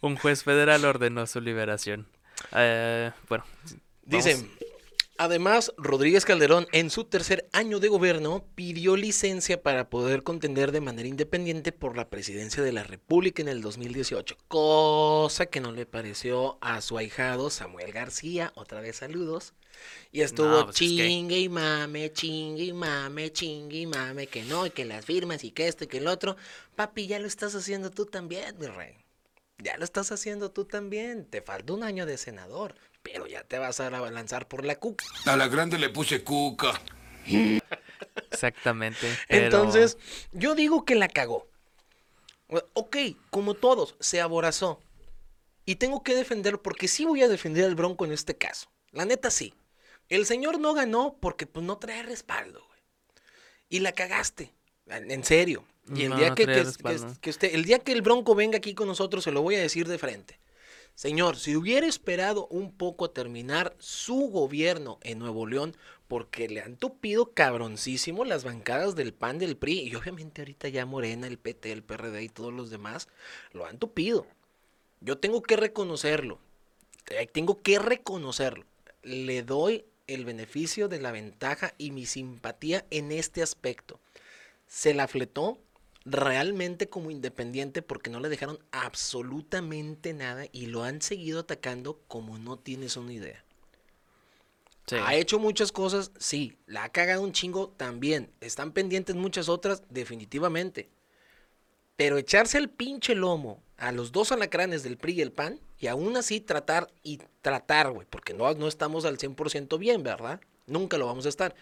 un 0.00 0.16
juez 0.16 0.44
federal 0.44 0.84
ordenó 0.84 1.26
su 1.26 1.40
liberación. 1.40 2.06
Eh, 2.54 3.10
bueno, 3.28 3.44
Dice, 4.04 4.34
vamos- 4.34 4.48
además, 5.18 5.72
Rodríguez 5.76 6.24
Calderón, 6.24 6.66
en 6.72 6.90
su 6.90 7.04
tercer 7.04 7.48
año 7.52 7.80
de 7.80 7.88
gobierno, 7.88 8.44
pidió 8.54 8.96
licencia 8.96 9.62
para 9.62 9.90
poder 9.90 10.22
contender 10.22 10.72
de 10.72 10.80
manera 10.80 11.08
independiente 11.08 11.72
por 11.72 11.96
la 11.96 12.08
presidencia 12.08 12.62
de 12.62 12.72
la 12.72 12.84
República 12.84 13.42
en 13.42 13.48
el 13.48 13.60
2018, 13.60 14.36
cosa 14.48 15.46
que 15.46 15.60
no 15.60 15.72
le 15.72 15.84
pareció 15.86 16.58
a 16.60 16.80
su 16.80 16.96
ahijado 16.96 17.50
Samuel 17.50 17.92
García, 17.92 18.52
otra 18.54 18.80
vez 18.80 18.96
saludos, 18.96 19.54
y 20.10 20.22
estuvo 20.22 20.48
No, 20.48 20.64
pues 20.64 20.80
es 20.80 20.88
que- 20.90 21.06
chingue 21.06 21.38
y 21.38 21.48
mame, 21.48 22.12
chingue 22.12 22.64
y 22.64 22.72
mame, 22.72 23.32
chingue 23.32 23.78
y 23.80 23.86
mame, 23.86 24.26
que 24.26 24.42
no, 24.44 24.66
y 24.66 24.70
que 24.70 24.84
las 24.84 25.04
firmas 25.04 25.44
y 25.44 25.50
que 25.50 25.68
esto 25.68 25.84
y 25.84 25.86
que 25.86 25.98
el 25.98 26.06
otro. 26.08 26.36
Papi, 26.74 27.06
ya 27.06 27.18
lo 27.18 27.26
estás 27.26 27.54
haciendo 27.54 27.90
tú 27.90 28.06
también, 28.06 28.56
mi 28.58 28.66
rey. 28.66 28.94
Ya 29.58 29.76
lo 29.76 29.84
estás 29.84 30.12
haciendo 30.12 30.50
tú 30.50 30.64
también. 30.64 31.24
Te 31.24 31.42
falta 31.42 31.72
un 31.72 31.82
año 31.82 32.06
de 32.06 32.16
senador, 32.16 32.74
pero 33.02 33.26
ya 33.26 33.42
te 33.44 33.58
vas 33.58 33.80
a 33.80 33.90
la- 33.90 34.10
lanzar 34.10 34.46
por 34.48 34.64
la 34.64 34.76
cuca. 34.76 35.04
A 35.26 35.36
la 35.36 35.48
grande 35.48 35.78
le 35.78 35.88
puse 35.90 36.22
cuca. 36.22 36.80
exactamente. 38.30 39.06
pero- 39.28 39.44
Entonces, 39.44 39.98
yo 40.32 40.54
digo 40.54 40.84
que 40.84 40.94
la 40.94 41.08
cagó. 41.08 41.46
Ok, 42.72 42.96
como 43.30 43.54
todos, 43.54 43.96
se 44.00 44.20
aborazó. 44.20 44.80
Y 45.66 45.76
tengo 45.76 46.02
que 46.02 46.14
defender, 46.14 46.60
porque 46.62 46.88
sí 46.88 47.04
voy 47.04 47.22
a 47.22 47.28
defender 47.28 47.66
al 47.66 47.74
Bronco 47.74 48.06
en 48.06 48.12
este 48.12 48.36
caso. 48.38 48.70
La 48.90 49.04
neta 49.04 49.30
sí. 49.30 49.52
El 50.08 50.24
señor 50.24 50.58
no 50.58 50.72
ganó 50.72 51.18
porque 51.20 51.46
pues 51.46 51.66
no 51.66 51.76
trae 51.76 52.02
respaldo, 52.02 52.64
güey. 52.66 52.80
Y 53.68 53.80
la 53.80 53.92
cagaste. 53.92 54.54
En 54.86 55.24
serio. 55.24 55.66
Y 55.94 56.04
el 56.04 56.10
No, 56.10 56.16
día 56.16 56.30
no 56.30 56.34
que, 56.34 56.46
que 57.20 57.30
usted, 57.30 57.54
el 57.54 57.64
día 57.64 57.78
que 57.78 57.92
el 57.92 58.02
Bronco 58.02 58.34
venga 58.34 58.58
aquí 58.58 58.74
con 58.74 58.88
nosotros, 58.88 59.24
se 59.24 59.32
lo 59.32 59.42
voy 59.42 59.56
a 59.56 59.60
decir 59.60 59.88
de 59.88 59.98
frente. 59.98 60.38
Señor, 60.94 61.36
si 61.36 61.54
hubiera 61.56 61.86
esperado 61.86 62.46
un 62.48 62.72
poco 62.72 63.04
a 63.04 63.12
terminar 63.12 63.74
su 63.78 64.28
gobierno 64.30 64.98
en 65.02 65.18
Nuevo 65.20 65.46
León, 65.46 65.76
porque 66.08 66.48
le 66.48 66.60
han 66.60 66.76
tupido 66.76 67.32
cabroncísimo 67.32 68.24
las 68.24 68.42
bancadas 68.44 68.96
del 68.96 69.14
PAN, 69.14 69.38
del 69.38 69.56
PRI, 69.56 69.80
y 69.88 69.94
obviamente 69.94 70.40
ahorita 70.42 70.68
ya 70.68 70.86
Morena, 70.86 71.26
el 71.26 71.38
PT, 71.38 71.70
el 71.72 71.82
PRD 71.84 72.22
y 72.24 72.28
todos 72.28 72.52
los 72.52 72.70
demás 72.70 73.08
lo 73.52 73.66
han 73.66 73.78
tupido. 73.78 74.26
Yo 75.00 75.18
tengo 75.18 75.42
que 75.42 75.56
reconocerlo, 75.56 76.40
eh, 77.10 77.26
tengo 77.26 77.62
que 77.62 77.78
reconocerlo. 77.78 78.64
Le 79.02 79.42
doy 79.42 79.84
el 80.08 80.24
beneficio 80.24 80.88
de 80.88 81.00
la 81.00 81.12
ventaja 81.12 81.74
y 81.78 81.92
mi 81.92 82.06
simpatía 82.06 82.84
en 82.90 83.12
este 83.12 83.42
aspecto. 83.42 84.00
Se 84.66 84.94
la 84.94 85.06
fletó 85.08 85.58
realmente 86.10 86.88
como 86.88 87.10
independiente 87.10 87.82
porque 87.82 88.10
no 88.10 88.20
le 88.20 88.28
dejaron 88.28 88.58
absolutamente 88.72 90.12
nada 90.12 90.46
y 90.52 90.66
lo 90.66 90.82
han 90.82 91.02
seguido 91.02 91.40
atacando 91.40 92.00
como 92.08 92.38
no 92.38 92.58
tienes 92.58 92.96
una 92.96 93.12
idea. 93.12 93.44
Sí. 94.86 94.96
Ha 94.96 95.14
hecho 95.14 95.38
muchas 95.38 95.70
cosas, 95.70 96.12
sí. 96.18 96.56
La 96.66 96.84
ha 96.84 96.88
cagado 96.88 97.22
un 97.22 97.32
chingo 97.32 97.68
también. 97.76 98.30
Están 98.40 98.72
pendientes 98.72 99.16
muchas 99.16 99.48
otras, 99.50 99.82
definitivamente. 99.90 100.88
Pero 101.96 102.16
echarse 102.16 102.56
el 102.58 102.70
pinche 102.70 103.14
lomo 103.14 103.62
a 103.76 103.92
los 103.92 104.12
dos 104.12 104.32
alacranes 104.32 104.82
del 104.82 104.96
PRI 104.96 105.14
y 105.14 105.20
el 105.20 105.32
PAN 105.32 105.60
y 105.78 105.88
aún 105.88 106.16
así 106.16 106.40
tratar 106.40 106.88
y 107.02 107.20
tratar, 107.42 107.90
güey, 107.90 108.06
porque 108.08 108.34
no, 108.34 108.52
no 108.54 108.66
estamos 108.66 109.04
al 109.04 109.18
100% 109.18 109.78
bien, 109.78 110.02
¿verdad? 110.02 110.40
Nunca 110.66 110.98
lo 110.98 111.06
vamos 111.06 111.26
a 111.26 111.30
estar. 111.30 111.54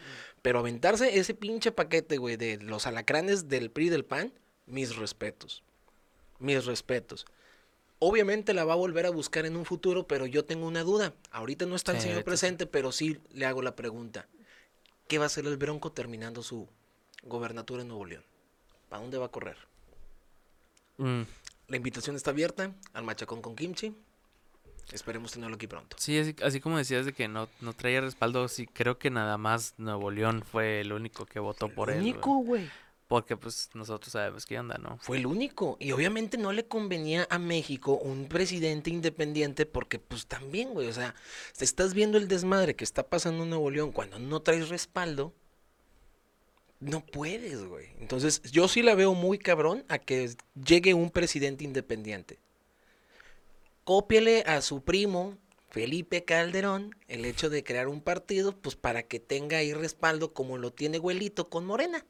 Pero 0.46 0.60
aventarse 0.60 1.18
ese 1.18 1.34
pinche 1.34 1.72
paquete, 1.72 2.18
güey, 2.18 2.36
de 2.36 2.58
los 2.58 2.86
alacranes 2.86 3.48
del 3.48 3.68
PRI 3.68 3.88
del 3.88 4.04
PAN, 4.04 4.32
mis 4.66 4.94
respetos. 4.94 5.64
Mis 6.38 6.66
respetos. 6.66 7.26
Obviamente 7.98 8.54
la 8.54 8.64
va 8.64 8.74
a 8.74 8.76
volver 8.76 9.06
a 9.06 9.10
buscar 9.10 9.44
en 9.44 9.56
un 9.56 9.64
futuro, 9.64 10.06
pero 10.06 10.24
yo 10.24 10.44
tengo 10.44 10.68
una 10.68 10.84
duda. 10.84 11.14
Ahorita 11.32 11.66
no 11.66 11.74
está 11.74 11.90
el 11.90 11.98
Sí, 12.00 12.06
señor 12.06 12.22
presente, 12.22 12.64
pero 12.68 12.92
sí 12.92 13.18
le 13.32 13.44
hago 13.44 13.60
la 13.60 13.74
pregunta. 13.74 14.28
¿Qué 15.08 15.18
va 15.18 15.24
a 15.24 15.26
hacer 15.26 15.46
el 15.46 15.56
Bronco 15.56 15.90
terminando 15.90 16.44
su 16.44 16.68
gobernatura 17.24 17.82
en 17.82 17.88
Nuevo 17.88 18.04
León? 18.04 18.22
¿Para 18.88 19.02
dónde 19.02 19.18
va 19.18 19.26
a 19.26 19.30
correr? 19.32 19.56
Mm, 20.98 21.22
La 21.66 21.76
invitación 21.76 22.14
está 22.14 22.30
abierta 22.30 22.72
al 22.92 23.02
machacón 23.02 23.42
con 23.42 23.56
kimchi. 23.56 23.96
Esperemos 24.92 25.32
tenerlo 25.32 25.56
aquí 25.56 25.66
pronto. 25.66 25.96
Sí, 25.98 26.18
así, 26.18 26.36
así 26.42 26.60
como 26.60 26.78
decías 26.78 27.06
de 27.06 27.12
que 27.12 27.26
no, 27.26 27.48
no 27.60 27.72
traía 27.72 28.00
respaldo, 28.00 28.46
sí, 28.48 28.66
creo 28.66 28.98
que 28.98 29.10
nada 29.10 29.36
más 29.36 29.74
Nuevo 29.78 30.10
León 30.10 30.42
fue 30.42 30.80
el 30.80 30.92
único 30.92 31.26
que 31.26 31.40
votó 31.40 31.68
por 31.68 31.90
él. 31.90 31.96
güey. 31.98 32.10
único, 32.12 32.36
güey. 32.38 32.70
Porque 33.08 33.36
pues 33.36 33.70
nosotros 33.74 34.12
sabemos 34.12 34.46
qué 34.46 34.58
onda, 34.58 34.78
¿no? 34.78 34.98
Fue 34.98 35.18
el 35.18 35.26
único. 35.26 35.76
Y 35.78 35.92
obviamente 35.92 36.38
no 36.38 36.52
le 36.52 36.66
convenía 36.66 37.26
a 37.30 37.38
México 37.38 37.92
un 37.94 38.26
presidente 38.26 38.90
independiente 38.90 39.64
porque 39.64 40.00
pues 40.00 40.26
también, 40.26 40.70
güey, 40.74 40.88
o 40.88 40.92
sea, 40.92 41.14
te 41.56 41.64
estás 41.64 41.94
viendo 41.94 42.18
el 42.18 42.26
desmadre 42.26 42.74
que 42.74 42.82
está 42.82 43.04
pasando 43.04 43.44
en 43.44 43.50
Nuevo 43.50 43.70
León 43.70 43.92
cuando 43.92 44.18
no 44.18 44.40
traes 44.40 44.68
respaldo. 44.70 45.32
No 46.80 47.00
puedes, 47.00 47.64
güey. 47.64 47.86
Entonces, 48.00 48.42
yo 48.42 48.66
sí 48.66 48.82
la 48.82 48.94
veo 48.94 49.14
muy 49.14 49.38
cabrón 49.38 49.84
a 49.88 49.98
que 49.98 50.30
llegue 50.54 50.92
un 50.92 51.10
presidente 51.10 51.64
independiente. 51.64 52.38
Cópiale 53.90 54.42
a 54.48 54.62
su 54.62 54.82
primo, 54.82 55.38
Felipe 55.70 56.24
Calderón, 56.24 56.96
el 57.06 57.24
hecho 57.24 57.50
de 57.50 57.62
crear 57.62 57.86
un 57.86 58.00
partido, 58.00 58.50
pues 58.50 58.74
para 58.74 59.04
que 59.04 59.20
tenga 59.20 59.58
ahí 59.58 59.72
respaldo 59.72 60.32
como 60.34 60.58
lo 60.58 60.72
tiene 60.72 60.98
Güelito 60.98 61.48
con 61.48 61.64
Morena. 61.64 62.04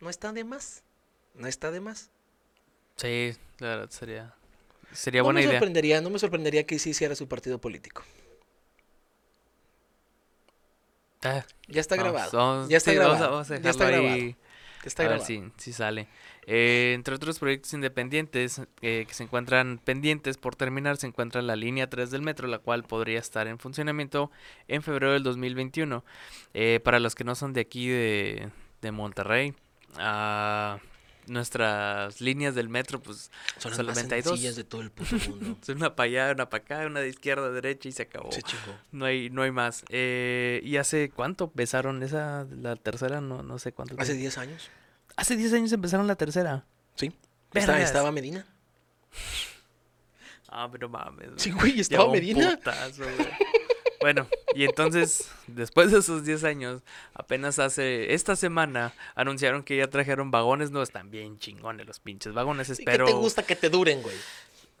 No 0.00 0.10
está 0.10 0.32
de 0.32 0.42
más. 0.42 0.82
No 1.34 1.46
está 1.46 1.70
de 1.70 1.78
más. 1.78 2.10
Sí, 2.96 3.36
la 3.60 3.68
verdad 3.68 3.90
sería, 3.90 4.34
sería 4.92 5.20
no 5.20 5.26
buena 5.26 5.38
me 5.38 5.44
idea. 5.44 5.52
sorprendería, 5.52 6.00
no 6.00 6.10
me 6.10 6.18
sorprendería 6.18 6.66
que 6.66 6.80
sí 6.80 6.90
hiciera 6.90 7.14
su 7.14 7.28
partido 7.28 7.60
político. 7.60 8.02
Ah, 11.22 11.46
Ya 11.68 11.80
está 11.80 11.94
vamos, 11.94 12.12
grabado. 12.12 12.36
vamos- 12.36 12.68
ya 12.68 12.78
está 12.78 12.90
sí, 12.90 12.96
grabado. 12.96 13.30
vamos 13.30 13.48
a 13.52 13.60
ya 13.60 13.70
está 13.70 13.84
grabado. 13.86 14.12
ahí. 14.12 14.36
Está 14.88 15.02
a 15.02 15.08
ver 15.08 15.18
grabado. 15.18 15.26
si, 15.26 15.52
si 15.56 15.72
sale. 15.72 16.08
Eh, 16.46 16.92
entre 16.94 17.14
otros 17.14 17.38
proyectos 17.38 17.74
independientes 17.74 18.62
eh, 18.80 19.04
que 19.06 19.14
se 19.14 19.24
encuentran 19.24 19.78
pendientes 19.82 20.36
por 20.36 20.54
terminar, 20.54 20.96
se 20.96 21.06
encuentra 21.06 21.42
la 21.42 21.56
línea 21.56 21.90
3 21.90 22.10
del 22.10 22.22
metro, 22.22 22.46
la 22.46 22.58
cual 22.58 22.84
podría 22.84 23.18
estar 23.18 23.48
en 23.48 23.58
funcionamiento 23.58 24.30
en 24.68 24.82
febrero 24.82 25.12
del 25.12 25.22
2021. 25.22 26.04
Eh, 26.54 26.80
para 26.84 27.00
los 27.00 27.14
que 27.14 27.24
no 27.24 27.34
son 27.34 27.52
de 27.52 27.60
aquí, 27.60 27.88
de, 27.88 28.50
de 28.80 28.92
Monterrey, 28.92 29.54
ah, 29.98 30.78
nuestras 31.26 32.20
líneas 32.20 32.54
del 32.54 32.68
metro, 32.68 33.00
pues 33.02 33.30
Son 33.58 33.70
las 33.70 33.76
solamente 33.76 34.14
hay 34.14 34.22
dos. 34.22 34.40
de 34.40 34.64
todo 34.64 34.80
el 34.80 34.90
puto 34.90 35.16
mundo. 35.28 35.58
Una 35.74 35.94
para 35.96 36.06
allá, 36.06 36.32
una 36.32 36.48
para 36.50 36.62
acá, 36.64 36.86
una 36.86 37.00
de 37.00 37.08
izquierda, 37.08 37.50
derecha 37.50 37.88
y 37.88 37.92
se 37.92 38.02
acabó. 38.02 38.30
Se 38.32 38.42
chingó. 38.42 38.74
No 38.92 39.04
hay, 39.04 39.30
no 39.30 39.42
hay 39.42 39.50
más. 39.50 39.84
Eh, 39.88 40.60
¿Y 40.64 40.76
hace 40.76 41.10
cuánto 41.10 41.44
empezaron 41.44 42.02
esa, 42.02 42.46
la 42.60 42.76
tercera? 42.76 43.20
No, 43.20 43.42
no 43.42 43.58
sé 43.58 43.72
cuánto. 43.72 43.94
Hace 43.98 44.12
tiempo. 44.12 44.22
10 44.22 44.38
años. 44.38 44.70
Hace 45.16 45.36
10 45.36 45.52
años 45.54 45.72
empezaron 45.72 46.06
la 46.06 46.16
tercera. 46.16 46.64
Sí. 46.94 47.12
Estaba, 47.52 47.80
estaba 47.80 48.12
Medina. 48.12 48.46
Ah, 50.48 50.68
pero 50.70 50.88
mames. 50.88 51.30
Sí, 51.36 51.50
güey, 51.50 51.80
estaba 51.80 52.04
un 52.06 52.12
Medina. 52.12 52.56
putazo, 52.56 53.02
güey. 53.02 53.28
Bueno, 54.06 54.28
y 54.54 54.62
entonces, 54.62 55.32
después 55.48 55.90
de 55.90 55.98
esos 55.98 56.24
10 56.24 56.44
años, 56.44 56.82
apenas 57.12 57.58
hace 57.58 58.14
esta 58.14 58.36
semana 58.36 58.94
anunciaron 59.16 59.64
que 59.64 59.76
ya 59.76 59.88
trajeron 59.88 60.30
vagones 60.30 60.70
nuevos. 60.70 60.90
Están 60.90 61.10
bien 61.10 61.40
chingones 61.40 61.88
los 61.88 61.98
pinches 61.98 62.32
vagones. 62.32 62.70
Espero. 62.70 63.04
¿Qué 63.04 63.12
te 63.12 63.18
gusta 63.18 63.42
que 63.42 63.56
te 63.56 63.68
duren, 63.68 64.02
güey? 64.02 64.14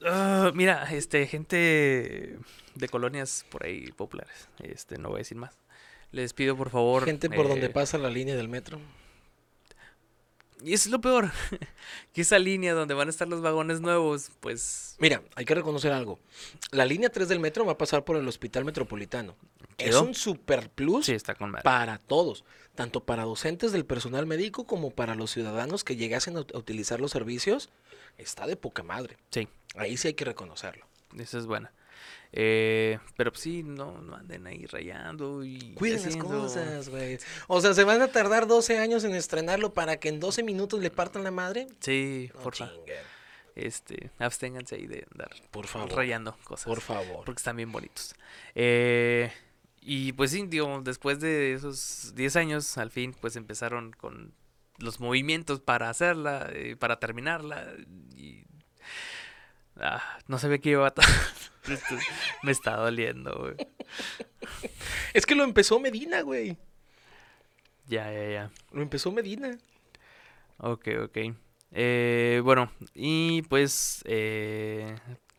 Ah, 0.04 0.52
mira, 0.54 0.84
este, 0.94 1.26
gente 1.26 2.38
de 2.76 2.88
colonias 2.88 3.44
por 3.50 3.66
ahí 3.66 3.90
populares. 3.90 4.48
Este, 4.62 4.96
no 4.96 5.08
voy 5.08 5.16
a 5.16 5.18
decir 5.18 5.38
más. 5.38 5.58
Les 6.12 6.32
pido 6.32 6.56
por 6.56 6.70
favor. 6.70 7.04
Gente 7.04 7.28
por 7.28 7.48
donde 7.48 7.66
eh, 7.66 7.70
pasa 7.70 7.98
la 7.98 8.10
línea 8.10 8.36
del 8.36 8.46
metro. 8.48 8.78
Y 10.62 10.72
eso 10.72 10.88
es 10.88 10.92
lo 10.92 11.00
peor. 11.00 11.30
que 12.12 12.22
esa 12.22 12.38
línea 12.38 12.72
donde 12.74 12.94
van 12.94 13.08
a 13.08 13.10
estar 13.10 13.28
los 13.28 13.42
vagones 13.42 13.80
nuevos, 13.80 14.30
pues. 14.40 14.96
Mira, 14.98 15.22
hay 15.34 15.44
que 15.44 15.54
reconocer 15.54 15.92
algo. 15.92 16.18
La 16.70 16.84
línea 16.84 17.10
3 17.10 17.28
del 17.28 17.40
metro 17.40 17.64
va 17.66 17.72
a 17.72 17.78
pasar 17.78 18.04
por 18.04 18.16
el 18.16 18.26
Hospital 18.26 18.64
Metropolitano. 18.64 19.36
Es 19.78 19.94
un 19.96 20.14
super 20.14 20.70
plus 20.70 21.06
Sí, 21.06 21.12
está 21.12 21.34
con 21.34 21.50
madre. 21.50 21.62
para 21.62 21.98
todos, 21.98 22.44
tanto 22.74 23.04
para 23.04 23.24
docentes 23.24 23.72
del 23.72 23.84
personal 23.84 24.24
médico 24.24 24.64
como 24.66 24.90
para 24.90 25.14
los 25.14 25.30
ciudadanos 25.30 25.84
que 25.84 25.96
llegasen 25.96 26.36
a 26.38 26.40
utilizar 26.40 27.00
los 27.00 27.10
servicios. 27.10 27.68
Está 28.16 28.46
de 28.46 28.56
poca 28.56 28.82
madre. 28.82 29.18
Sí, 29.30 29.48
Ahí 29.76 29.98
sí 29.98 30.08
hay 30.08 30.14
que 30.14 30.24
reconocerlo. 30.24 30.86
esa 31.18 31.36
es 31.38 31.44
buena. 31.44 31.70
Eh, 32.32 32.98
pero 33.16 33.30
pues 33.32 33.42
sí, 33.42 33.62
no, 33.62 34.00
no 34.02 34.14
anden 34.16 34.46
ahí 34.46 34.66
rayando 34.66 35.44
y. 35.44 35.72
Cuiden 35.74 36.02
las 36.02 36.16
cosas, 36.16 36.88
güey. 36.88 37.18
O 37.48 37.60
sea, 37.60 37.72
¿se 37.74 37.84
van 37.84 38.02
a 38.02 38.08
tardar 38.08 38.46
12 38.46 38.78
años 38.78 39.04
en 39.04 39.14
estrenarlo 39.14 39.72
para 39.72 39.98
que 39.98 40.08
en 40.08 40.20
12 40.20 40.42
minutos 40.42 40.80
le 40.80 40.90
partan 40.90 41.24
la 41.24 41.30
madre? 41.30 41.66
Sí, 41.80 42.30
No 42.34 42.40
porfa. 42.42 42.68
chinguen. 42.68 43.16
Este, 43.54 44.10
absténganse 44.18 44.74
ahí 44.74 44.86
de 44.86 45.06
andar 45.12 45.30
Por 45.50 45.66
favor. 45.66 45.90
rayando 45.92 46.36
cosas. 46.44 46.66
Por 46.66 46.82
favor. 46.82 47.24
Porque 47.24 47.38
están 47.40 47.56
bien 47.56 47.72
bonitos. 47.72 48.14
Eh, 48.54 49.32
y 49.80 50.12
pues 50.12 50.32
sí, 50.32 50.44
digo, 50.46 50.82
después 50.84 51.20
de 51.20 51.54
esos 51.54 52.12
10 52.14 52.36
años, 52.36 52.76
al 52.76 52.90
fin, 52.90 53.14
pues 53.18 53.34
empezaron 53.36 53.92
con 53.92 54.34
los 54.78 55.00
movimientos 55.00 55.60
para 55.60 55.88
hacerla, 55.88 56.50
eh, 56.52 56.76
para 56.76 56.98
terminarla. 57.00 57.72
Y 58.14 58.44
ah, 59.80 60.18
no 60.28 60.38
sabía 60.38 60.58
que 60.58 60.70
iba 60.70 60.86
a... 60.86 60.94
Esto 61.70 61.96
me 62.42 62.52
está 62.52 62.76
doliendo, 62.76 63.36
güey. 63.38 63.54
Es 65.14 65.26
que 65.26 65.34
lo 65.34 65.42
empezó 65.42 65.80
Medina, 65.80 66.20
güey. 66.20 66.56
Ya, 67.86 68.12
ya, 68.12 68.28
ya. 68.28 68.50
Lo 68.72 68.82
empezó 68.82 69.10
Medina. 69.10 69.58
Ok, 70.58 70.88
ok. 71.04 71.18
Eh, 71.72 72.40
bueno, 72.44 72.70
y 72.94 73.42
pues 73.42 74.02
eh, 74.06 74.96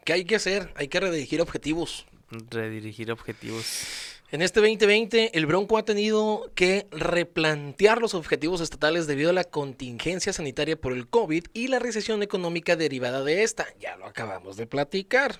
¿Qué 0.08 0.14
hay 0.14 0.24
que 0.24 0.38
hacer? 0.38 0.72
Hay 0.76 0.88
que 0.88 1.02
redirigir 1.02 1.42
objetivos. 1.42 2.06
redirigir 2.50 3.12
objetivos. 3.12 4.17
En 4.30 4.42
este 4.42 4.60
2020, 4.60 5.38
el 5.38 5.46
Bronco 5.46 5.78
ha 5.78 5.86
tenido 5.86 6.52
que 6.54 6.86
replantear 6.92 8.02
los 8.02 8.14
objetivos 8.14 8.60
estatales 8.60 9.08
debido 9.08 9.30
a 9.30 9.34
la 9.34 9.46
contingencia 9.46 10.34
sanitaria 10.34 10.76
por 10.76 10.92
el 10.92 11.08
COVID 11.08 11.46
y 11.54 11.70
la 11.70 11.80
recesión 11.80 12.22
económica 12.22 12.76
derivada 12.76 13.24
de 13.24 13.44
esta. 13.44 13.68
Ya 13.80 13.96
lo 13.96 14.06
acabamos 14.06 14.58
de 14.58 14.68
platicar. 14.68 15.40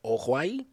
Ojo 0.00 0.36
ahí. 0.36 0.66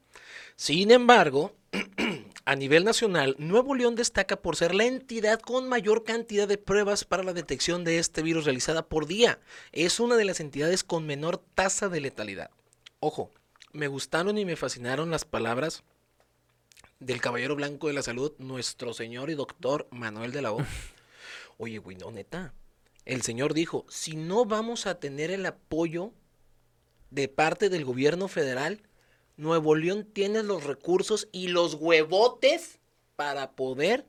Sin 0.56 0.90
embargo, 0.90 1.54
a 2.46 2.56
nivel 2.56 2.84
nacional, 2.84 3.36
Nuevo 3.38 3.76
León 3.76 3.94
destaca 3.94 4.38
por 4.38 4.56
ser 4.56 4.74
la 4.74 4.86
entidad 4.86 5.40
con 5.40 5.70
mayor 5.70 6.04
cantidad 6.04 6.48
de 6.48 6.58
pruebas 6.58 7.06
para 7.06 7.22
la 7.22 7.34
detección 7.34 7.84
de 7.84 8.00
este 8.00 8.24
virus 8.24 8.46
realizada 8.46 8.88
por 8.88 9.06
día. 9.06 9.40
Es 9.72 10.00
una 10.00 10.16
de 10.16 10.26
las 10.26 10.40
entidades 10.40 10.84
con 10.84 11.06
menor 11.06 11.38
tasa 11.54 11.90
de 11.90 12.02
letalidad. 12.02 12.50
Ojo, 13.00 13.30
me 13.72 13.88
gustaron 13.88 14.40
y 14.40 14.46
me 14.46 14.56
fascinaron 14.56 15.12
las 15.12 15.26
palabras 15.26 15.84
del 17.00 17.22
Caballero 17.22 17.56
Blanco 17.56 17.88
de 17.88 17.94
la 17.94 18.04
Salud, 18.04 18.34
nuestro 18.40 18.94
señor 18.94 19.30
y 19.30 19.36
doctor 19.36 19.88
Manuel 19.92 20.32
de 20.32 20.42
la 20.42 20.52
O. 20.52 20.60
Oye, 21.58 21.78
güey, 21.80 21.98
no, 21.98 22.12
neta. 22.12 22.54
El 23.06 23.22
señor 23.22 23.54
dijo, 23.54 23.86
si 23.90 24.16
no 24.16 24.46
vamos 24.46 24.86
a 24.86 25.00
tener 25.00 25.32
el 25.32 25.46
apoyo 25.46 26.14
de 27.10 27.28
parte 27.28 27.70
del 27.70 27.86
gobierno 27.86 28.28
federal, 28.28 28.82
Nuevo 29.38 29.76
León 29.76 30.06
tiene 30.14 30.44
los 30.44 30.66
recursos 30.66 31.28
y 31.32 31.48
los 31.48 31.76
huevotes 31.76 32.80
para 33.16 33.52
poder 33.52 34.06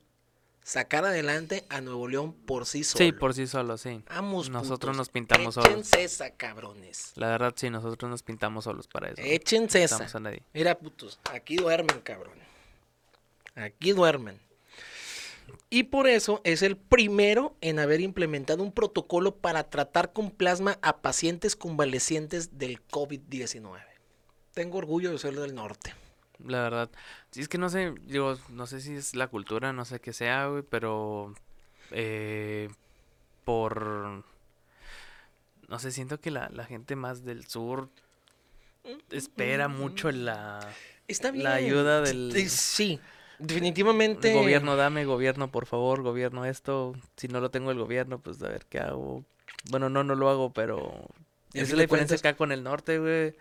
sacar 0.63 1.05
adelante 1.05 1.65
a 1.69 1.81
Nuevo 1.81 2.07
León 2.07 2.33
por 2.33 2.65
sí 2.65 2.83
solo. 2.83 3.03
Sí, 3.03 3.11
por 3.11 3.33
sí 3.33 3.47
solo, 3.47 3.77
sí. 3.77 4.03
Vamos, 4.09 4.49
Nosotros 4.49 4.79
putos, 4.79 4.97
nos 4.97 5.09
pintamos 5.09 5.55
solos. 5.55 5.69
Échense 5.71 6.03
esa, 6.03 6.29
cabrones. 6.35 7.13
La 7.15 7.27
verdad, 7.29 7.53
sí, 7.55 7.69
nosotros 7.69 8.11
nos 8.11 8.21
pintamos 8.21 8.65
solos 8.65 8.87
para 8.87 9.09
eso. 9.09 9.21
Échense 9.23 9.79
No 9.79 9.85
esa. 9.85 9.95
necesitamos 9.99 10.15
a 10.15 10.19
nadie. 10.19 10.43
Mira, 10.53 10.77
putos, 10.77 11.19
aquí 11.31 11.55
duermen, 11.55 12.01
cabrón. 12.01 12.33
Aquí 13.55 13.91
duermen. 13.91 14.39
Y 15.69 15.83
por 15.83 16.07
eso 16.07 16.41
es 16.43 16.61
el 16.63 16.75
primero 16.77 17.55
en 17.61 17.79
haber 17.79 18.01
implementado 18.01 18.61
un 18.63 18.71
protocolo 18.71 19.35
para 19.35 19.69
tratar 19.69 20.11
con 20.11 20.29
plasma 20.31 20.77
a 20.81 20.97
pacientes 20.97 21.55
convalecientes 21.55 22.57
del 22.57 22.85
COVID-19. 22.87 23.79
Tengo 24.53 24.77
orgullo 24.77 25.11
de 25.11 25.17
ser 25.17 25.35
del 25.35 25.55
norte. 25.55 25.93
La 26.45 26.61
verdad. 26.63 26.89
Sí, 27.31 27.41
es 27.41 27.47
que 27.47 27.57
no 27.57 27.69
sé, 27.69 27.93
digo, 28.01 28.37
no 28.49 28.67
sé 28.67 28.81
si 28.81 28.95
es 28.95 29.15
la 29.15 29.27
cultura, 29.27 29.71
no 29.71 29.85
sé 29.85 29.99
qué 29.99 30.11
sea, 30.11 30.47
güey, 30.47 30.63
pero 30.63 31.33
eh, 31.91 32.69
por... 33.45 34.25
No 35.69 35.79
sé, 35.79 35.91
siento 35.91 36.19
que 36.19 36.31
la, 36.31 36.49
la 36.49 36.65
gente 36.65 36.97
más 36.97 37.23
del 37.23 37.45
sur 37.47 37.89
espera 39.09 39.67
mucho 39.67 40.11
la, 40.11 40.67
Está 41.07 41.31
bien. 41.31 41.43
la 41.45 41.53
ayuda 41.53 42.01
del 42.01 42.49
Sí, 42.49 42.99
definitivamente. 43.41 44.33
gobierno. 44.33 44.75
Dame 44.75 45.05
gobierno, 45.05 45.51
por 45.51 45.65
favor, 45.65 46.01
gobierno 46.01 46.45
esto. 46.45 46.93
Si 47.17 47.27
no 47.27 47.39
lo 47.39 47.49
tengo 47.51 47.71
el 47.71 47.77
gobierno, 47.77 48.19
pues 48.19 48.41
a 48.43 48.47
ver 48.49 48.65
qué 48.69 48.79
hago. 48.79 49.23
Bueno, 49.69 49.89
no, 49.89 50.03
no 50.03 50.15
lo 50.15 50.29
hago, 50.29 50.51
pero... 50.53 51.07
Esa 51.53 51.63
es 51.63 51.73
la 51.73 51.81
diferencia 51.81 52.15
acá 52.17 52.35
con 52.35 52.51
el 52.51 52.63
norte, 52.63 52.97
güey. 52.97 53.33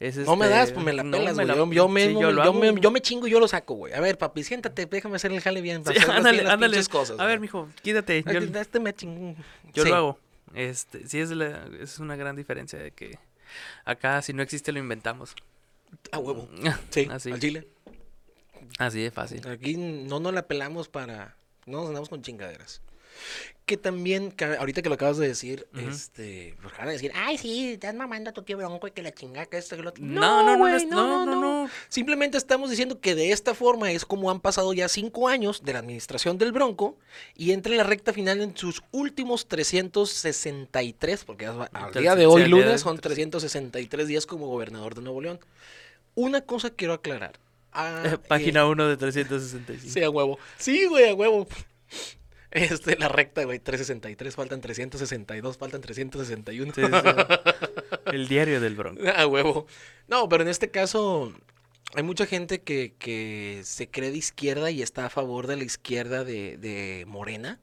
Es 0.00 0.16
No 0.16 0.34
me 0.34 0.46
este, 0.46 0.56
das, 0.58 0.72
pues 0.72 0.84
me 0.84 0.92
la 0.92 1.04
no, 1.04 1.16
pelas, 1.16 1.36
me 1.36 1.44
güey. 1.44 1.46
la- 1.46 1.54
Yo, 1.64 1.72
yo 1.72 1.86
sí, 1.86 1.92
mismo, 1.92 2.20
yo 2.32 2.52
me, 2.52 2.74
yo 2.80 2.90
me 2.90 3.00
chingo 3.00 3.28
y 3.28 3.30
yo 3.30 3.38
lo 3.38 3.46
saco, 3.46 3.74
güey. 3.74 3.92
A 3.92 4.00
ver, 4.00 4.18
papi, 4.18 4.42
siéntate, 4.42 4.86
déjame 4.86 5.14
hacer 5.14 5.30
el 5.30 5.40
jale 5.40 5.60
bien. 5.60 5.84
para 5.84 6.00
Sí, 6.00 6.10
ándale, 6.10 6.42
las 6.42 6.52
ándale. 6.54 6.84
cosas, 6.86 7.20
a 7.20 7.24
ver, 7.24 7.38
güey. 7.38 7.42
mijo, 7.42 7.68
quítate. 7.82 8.24
Yo, 8.24 8.40
Este 8.60 8.80
me 8.80 8.92
chingó. 8.92 9.36
yo 9.72 9.84
Sí, 9.84 9.88
lo 9.90 9.94
hago. 9.94 10.18
Este, 10.54 11.06
sí 11.06 11.20
es, 11.20 11.30
la- 11.30 11.68
es 11.80 12.00
una 12.00 12.16
gran 12.16 12.34
diferencia 12.34 12.80
de 12.80 12.90
que 12.90 13.16
acá 13.84 14.20
si 14.22 14.32
no 14.32 14.42
existe 14.42 14.72
lo 14.72 14.80
inventamos. 14.80 15.36
A 16.10 16.18
huevo. 16.18 16.48
Sí, 16.90 17.06
Así. 17.08 17.30
al 17.30 17.38
chile. 17.38 17.68
Así 18.78 19.02
de 19.02 19.10
fácil. 19.10 19.46
Aquí 19.48 19.76
no 19.76 20.20
nos 20.20 20.34
la 20.34 20.46
pelamos 20.46 20.88
para. 20.88 21.36
No 21.66 21.78
nos 21.78 21.88
andamos 21.88 22.08
con 22.08 22.22
chingaderas. 22.22 22.82
Que 23.66 23.76
también, 23.76 24.34
ahorita 24.58 24.82
que 24.82 24.88
lo 24.88 24.96
acabas 24.96 25.18
de 25.18 25.28
decir, 25.28 25.68
este. 25.88 26.56
Pues 26.60 26.76
van 26.76 26.88
a 26.88 26.92
decir, 26.92 27.12
ay, 27.14 27.38
sí, 27.38 27.74
estás 27.74 27.94
mamando 27.94 28.30
a 28.30 28.32
tu 28.32 28.42
tío 28.42 28.56
Bronco 28.56 28.88
y 28.88 28.90
que 28.90 29.02
la 29.02 29.12
chingada, 29.12 29.46
que 29.46 29.58
esto, 29.58 29.76
que 29.76 29.82
lo 29.82 29.90
otro. 29.90 30.02
No, 30.02 30.42
no, 30.42 30.56
no, 30.56 30.66
no, 30.66 30.86
no, 30.86 31.26
no, 31.26 31.40
no. 31.40 31.70
Simplemente 31.88 32.38
estamos 32.38 32.70
diciendo 32.70 33.00
que 33.00 33.14
de 33.14 33.30
esta 33.30 33.54
forma 33.54 33.92
es 33.92 34.04
como 34.04 34.30
han 34.30 34.40
pasado 34.40 34.72
ya 34.72 34.88
cinco 34.88 35.28
años 35.28 35.62
de 35.62 35.74
la 35.74 35.78
administración 35.78 36.38
del 36.38 36.50
Bronco 36.50 36.96
y 37.36 37.52
entra 37.52 37.72
en 37.72 37.78
la 37.78 37.84
recta 37.84 38.12
final 38.12 38.40
en 38.40 38.56
sus 38.56 38.82
últimos 38.90 39.46
363, 39.46 41.24
porque 41.24 41.46
al 41.46 41.92
día 41.92 42.16
de 42.16 42.26
hoy, 42.26 42.46
lunes, 42.48 42.80
son 42.80 42.98
363 42.98 44.08
días 44.08 44.26
como 44.26 44.48
gobernador 44.48 44.96
de 44.96 45.02
Nuevo 45.02 45.20
León. 45.20 45.38
Una 46.14 46.40
cosa 46.40 46.70
quiero 46.70 46.94
aclarar. 46.94 47.38
Ah, 47.72 48.02
eh, 48.06 48.18
Página 48.28 48.66
1 48.66 48.88
de 48.88 48.96
365. 48.96 49.92
Sí, 49.92 50.02
a 50.02 50.10
huevo. 50.10 50.38
Sí, 50.58 50.86
güey, 50.86 51.10
a 51.10 51.14
huevo. 51.14 51.46
Este, 52.50 52.98
la 52.98 53.08
recta, 53.08 53.44
güey, 53.44 53.58
363, 53.58 54.36
faltan 54.36 54.60
362, 54.60 55.56
faltan 55.56 55.80
361. 55.80 56.72
Sí, 56.74 56.82
sí, 56.82 56.86
sí. 56.86 57.88
El 58.12 58.28
diario 58.28 58.60
del 58.60 58.76
Bronco. 58.76 59.02
A 59.08 59.26
huevo. 59.26 59.66
No, 60.06 60.28
pero 60.28 60.42
en 60.42 60.50
este 60.50 60.70
caso 60.70 61.32
hay 61.94 62.02
mucha 62.02 62.26
gente 62.26 62.60
que, 62.60 62.94
que 62.98 63.62
se 63.64 63.90
cree 63.90 64.10
de 64.10 64.18
izquierda 64.18 64.70
y 64.70 64.82
está 64.82 65.06
a 65.06 65.10
favor 65.10 65.46
de 65.46 65.56
la 65.56 65.64
izquierda 65.64 66.24
de, 66.24 66.58
de 66.58 67.04
Morena. 67.06 67.58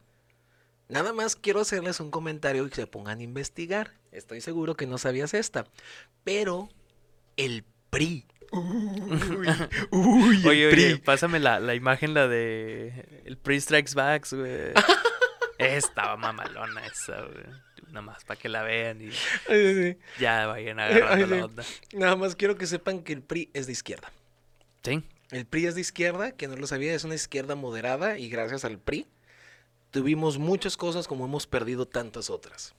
Nada 0.88 1.14
más 1.14 1.36
quiero 1.36 1.60
hacerles 1.60 2.00
un 2.00 2.10
comentario 2.10 2.66
y 2.66 2.70
que 2.70 2.76
se 2.76 2.88
pongan 2.88 3.20
a 3.20 3.24
investigar. 3.24 3.94
Estoy 4.12 4.42
seguro 4.42 4.76
que 4.76 4.88
no 4.88 4.98
sabías 4.98 5.36
esta. 5.36 5.68
Pero 6.24 6.70
el 7.38 7.64
PRI. 7.92 8.26
Uy, 8.52 9.02
uy, 9.92 10.38
el 10.42 10.48
Oye, 10.48 10.68
oye, 10.68 10.70
PRI. 10.70 10.96
pásame 10.98 11.40
la, 11.40 11.60
la 11.60 11.76
imagen, 11.76 12.14
la 12.14 12.28
de 12.28 13.22
el 13.26 13.38
Pre 13.38 13.60
Strikes 13.60 13.94
Backs, 13.94 14.34
güey. 14.34 14.72
Estaba 15.58 16.16
mamalona 16.18 16.86
esa, 16.86 17.22
güey. 17.22 17.46
Nada 17.88 18.02
más 18.02 18.24
para 18.24 18.40
que 18.40 18.50
la 18.50 18.62
vean 18.64 19.02
y 19.02 19.12
sí, 19.12 19.98
ya 20.20 20.46
vayan 20.48 20.80
agarrando 20.80 21.26
Ay, 21.26 21.40
la 21.40 21.46
onda. 21.46 21.64
Nada 21.94 22.16
más 22.16 22.36
quiero 22.36 22.56
que 22.56 22.68
sepan 22.68 23.02
que 23.04 23.14
el 23.14 23.22
PRI 23.24 23.50
es 23.54 23.66
de 23.66 23.72
izquierda. 23.74 24.12
Sí. 24.84 25.04
El 25.32 25.46
PRI 25.46 25.66
es 25.68 25.76
de 25.76 25.82
izquierda, 25.82 26.32
que 26.32 26.48
no 26.48 26.56
lo 26.56 26.68
sabía, 26.68 26.94
es 26.94 27.04
una 27.04 27.16
izquierda 27.16 27.56
moderada 27.56 28.18
y 28.20 28.30
gracias 28.30 28.64
al 28.64 28.78
PRI 28.80 29.08
tuvimos 29.92 30.38
muchas 30.38 30.78
cosas 30.78 31.08
como 31.08 31.26
hemos 31.26 31.48
perdido 31.48 31.88
tantas 31.88 32.30
otras. 32.30 32.74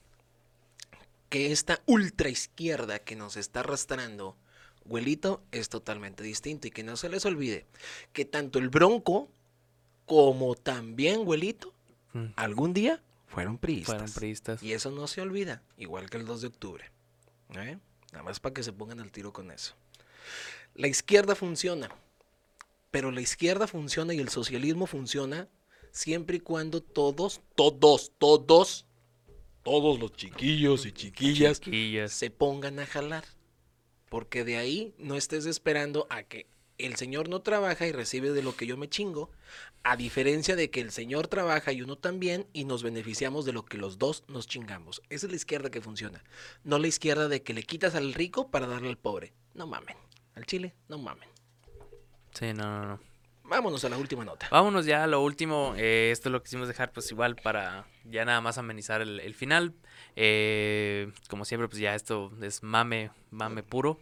Que 1.29 1.51
esta 1.51 1.81
ultra 1.85 2.29
izquierda 2.29 2.99
que 2.99 3.15
nos 3.15 3.37
está 3.37 3.61
arrastrando, 3.61 4.35
Güelito, 4.85 5.43
es 5.51 5.69
totalmente 5.69 6.23
distinto 6.23 6.67
y 6.67 6.71
que 6.71 6.83
no 6.83 6.97
se 6.97 7.09
les 7.09 7.25
olvide 7.25 7.65
que 8.13 8.25
tanto 8.25 8.59
el 8.59 8.69
Bronco 8.69 9.29
como 10.05 10.55
también 10.55 11.23
Güelito 11.23 11.73
Mm. 12.13 12.33
algún 12.35 12.73
día 12.73 13.01
fueron 13.27 13.57
priistas. 13.57 13.95
Fueron 13.95 14.11
priistas. 14.13 14.61
Y 14.61 14.73
eso 14.73 14.91
no 14.91 15.07
se 15.07 15.21
olvida, 15.21 15.63
igual 15.77 16.09
que 16.09 16.17
el 16.17 16.25
2 16.25 16.41
de 16.41 16.47
octubre. 16.47 16.91
¿eh? 17.55 17.77
Nada 18.11 18.23
más 18.23 18.41
para 18.41 18.53
que 18.53 18.63
se 18.63 18.73
pongan 18.73 18.99
al 18.99 19.11
tiro 19.13 19.31
con 19.31 19.49
eso. 19.49 19.75
La 20.75 20.87
izquierda 20.87 21.35
funciona, 21.35 21.89
pero 22.91 23.11
la 23.11 23.21
izquierda 23.21 23.65
funciona 23.67 24.13
y 24.13 24.19
el 24.19 24.27
socialismo 24.27 24.87
funciona 24.87 25.47
siempre 25.91 26.37
y 26.37 26.39
cuando 26.41 26.81
todos, 26.81 27.39
todos, 27.55 28.11
todos, 28.17 28.85
todos 29.63 29.97
los 29.99 30.11
chiquillos 30.11 30.85
y 30.85 30.91
chiquillas 30.91 31.61
Chiquillas. 31.61 32.11
se 32.11 32.29
pongan 32.29 32.79
a 32.79 32.85
jalar. 32.85 33.23
Porque 34.11 34.43
de 34.43 34.57
ahí 34.57 34.93
no 34.97 35.15
estés 35.15 35.45
esperando 35.45 36.05
a 36.09 36.23
que 36.23 36.45
el 36.77 36.97
señor 36.97 37.29
no 37.29 37.41
trabaja 37.43 37.87
y 37.87 37.93
recibe 37.93 38.33
de 38.33 38.43
lo 38.43 38.57
que 38.57 38.65
yo 38.67 38.75
me 38.75 38.89
chingo, 38.89 39.31
a 39.83 39.95
diferencia 39.95 40.57
de 40.57 40.69
que 40.69 40.81
el 40.81 40.91
señor 40.91 41.29
trabaja 41.29 41.71
y 41.71 41.81
uno 41.81 41.97
también 41.97 42.45
y 42.51 42.65
nos 42.65 42.83
beneficiamos 42.83 43.45
de 43.45 43.53
lo 43.53 43.63
que 43.63 43.77
los 43.77 43.99
dos 43.99 44.25
nos 44.27 44.47
chingamos. 44.47 45.01
Esa 45.07 45.27
es 45.27 45.31
la 45.31 45.37
izquierda 45.37 45.71
que 45.71 45.79
funciona. 45.79 46.25
No 46.65 46.77
la 46.77 46.87
izquierda 46.87 47.29
de 47.29 47.41
que 47.41 47.53
le 47.53 47.63
quitas 47.63 47.95
al 47.95 48.13
rico 48.13 48.51
para 48.51 48.67
darle 48.67 48.89
al 48.89 48.97
pobre. 48.97 49.31
No 49.53 49.65
mamen. 49.65 49.95
Al 50.35 50.45
chile, 50.45 50.75
no 50.89 50.97
mamen. 50.97 51.29
Sí, 52.33 52.51
no, 52.51 52.63
no, 52.63 52.85
no. 52.87 53.10
Vámonos 53.51 53.83
a 53.83 53.89
la 53.89 53.97
última 53.97 54.23
nota. 54.23 54.47
Vámonos 54.49 54.85
ya 54.85 55.03
a 55.03 55.07
lo 55.07 55.19
último. 55.21 55.73
eh, 55.75 56.09
esto 56.13 56.29
lo 56.29 56.41
quisimos 56.41 56.69
dejar 56.69 56.93
pues 56.93 57.11
igual 57.11 57.35
para 57.35 57.85
ya 58.05 58.23
nada 58.23 58.39
más 58.39 58.57
amenizar 58.57 59.01
el, 59.01 59.19
el 59.19 59.35
final. 59.35 59.73
Eh, 60.15 61.11
como 61.29 61.43
siempre, 61.43 61.67
pues 61.67 61.81
ya 61.81 61.93
esto 61.93 62.31
es 62.41 62.63
mame, 62.63 63.11
mame 63.29 63.61
puro. 63.61 63.99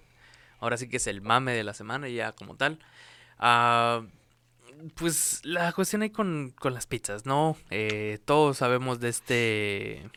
Ahora 0.60 0.78
sí 0.78 0.88
que 0.88 0.98
es 0.98 1.08
el 1.08 1.22
mame 1.22 1.54
de 1.54 1.64
la 1.64 1.74
semana 1.74 2.08
ya 2.10 2.32
como 2.34 2.58
tal. 2.58 2.78
Ah, 3.40 4.04
pues 4.94 5.42
la 5.44 5.72
cuestión 5.74 6.04
ahí 6.04 6.12
con, 6.12 6.54
con 6.60 6.76
las 6.76 6.86
pizzas, 6.86 7.26
¿no? 7.26 7.58
Eh, 7.72 8.20
todos 8.26 8.58
sabemos 8.58 9.00
de 9.00 9.10
este... 9.10 10.10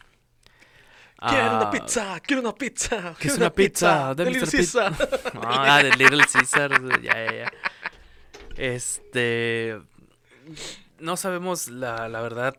quiero 1.27 1.45
ah, 1.45 1.57
una 1.57 1.71
pizza, 1.71 2.21
quiero 2.21 2.43
una 2.43 2.55
pizza. 2.55 3.15
¿Qué 3.19 3.29
es 3.29 3.39
una 3.39 3.49
pizza? 3.51 4.15
de 4.15 4.25
De 4.27 4.31
Little. 4.31 4.51
Pizza. 4.51 4.91
Caesar. 4.91 5.33
Ah, 5.43 5.83
de 5.83 5.97
Little 5.97 6.23
Caesar, 6.31 7.01
ya, 7.01 7.15
ya, 7.25 7.33
ya. 7.33 7.53
Este. 8.63 9.77
No 11.01 11.17
sabemos 11.17 11.67
la, 11.67 12.09
la 12.09 12.21
verdad 12.21 12.57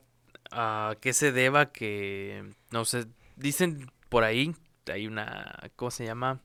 a 0.52 0.98
qué 1.00 1.14
se 1.14 1.32
deba 1.32 1.72
que. 1.72 2.44
No 2.72 2.84
sé. 2.84 3.06
Dicen 3.38 3.90
por 4.10 4.26
ahí. 4.26 4.54
Hay 4.92 5.08
una. 5.08 5.72
¿Cómo 5.78 5.92
se 5.92 6.04
llama? 6.04 6.42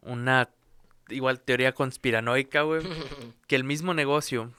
Una. 0.00 0.48
Igual 1.10 1.42
teoría 1.42 1.72
conspiranoica, 1.72 2.62
güey. 2.62 2.80
Que 3.46 3.56
el 3.56 3.64
mismo 3.64 3.92
negocio 3.92 4.50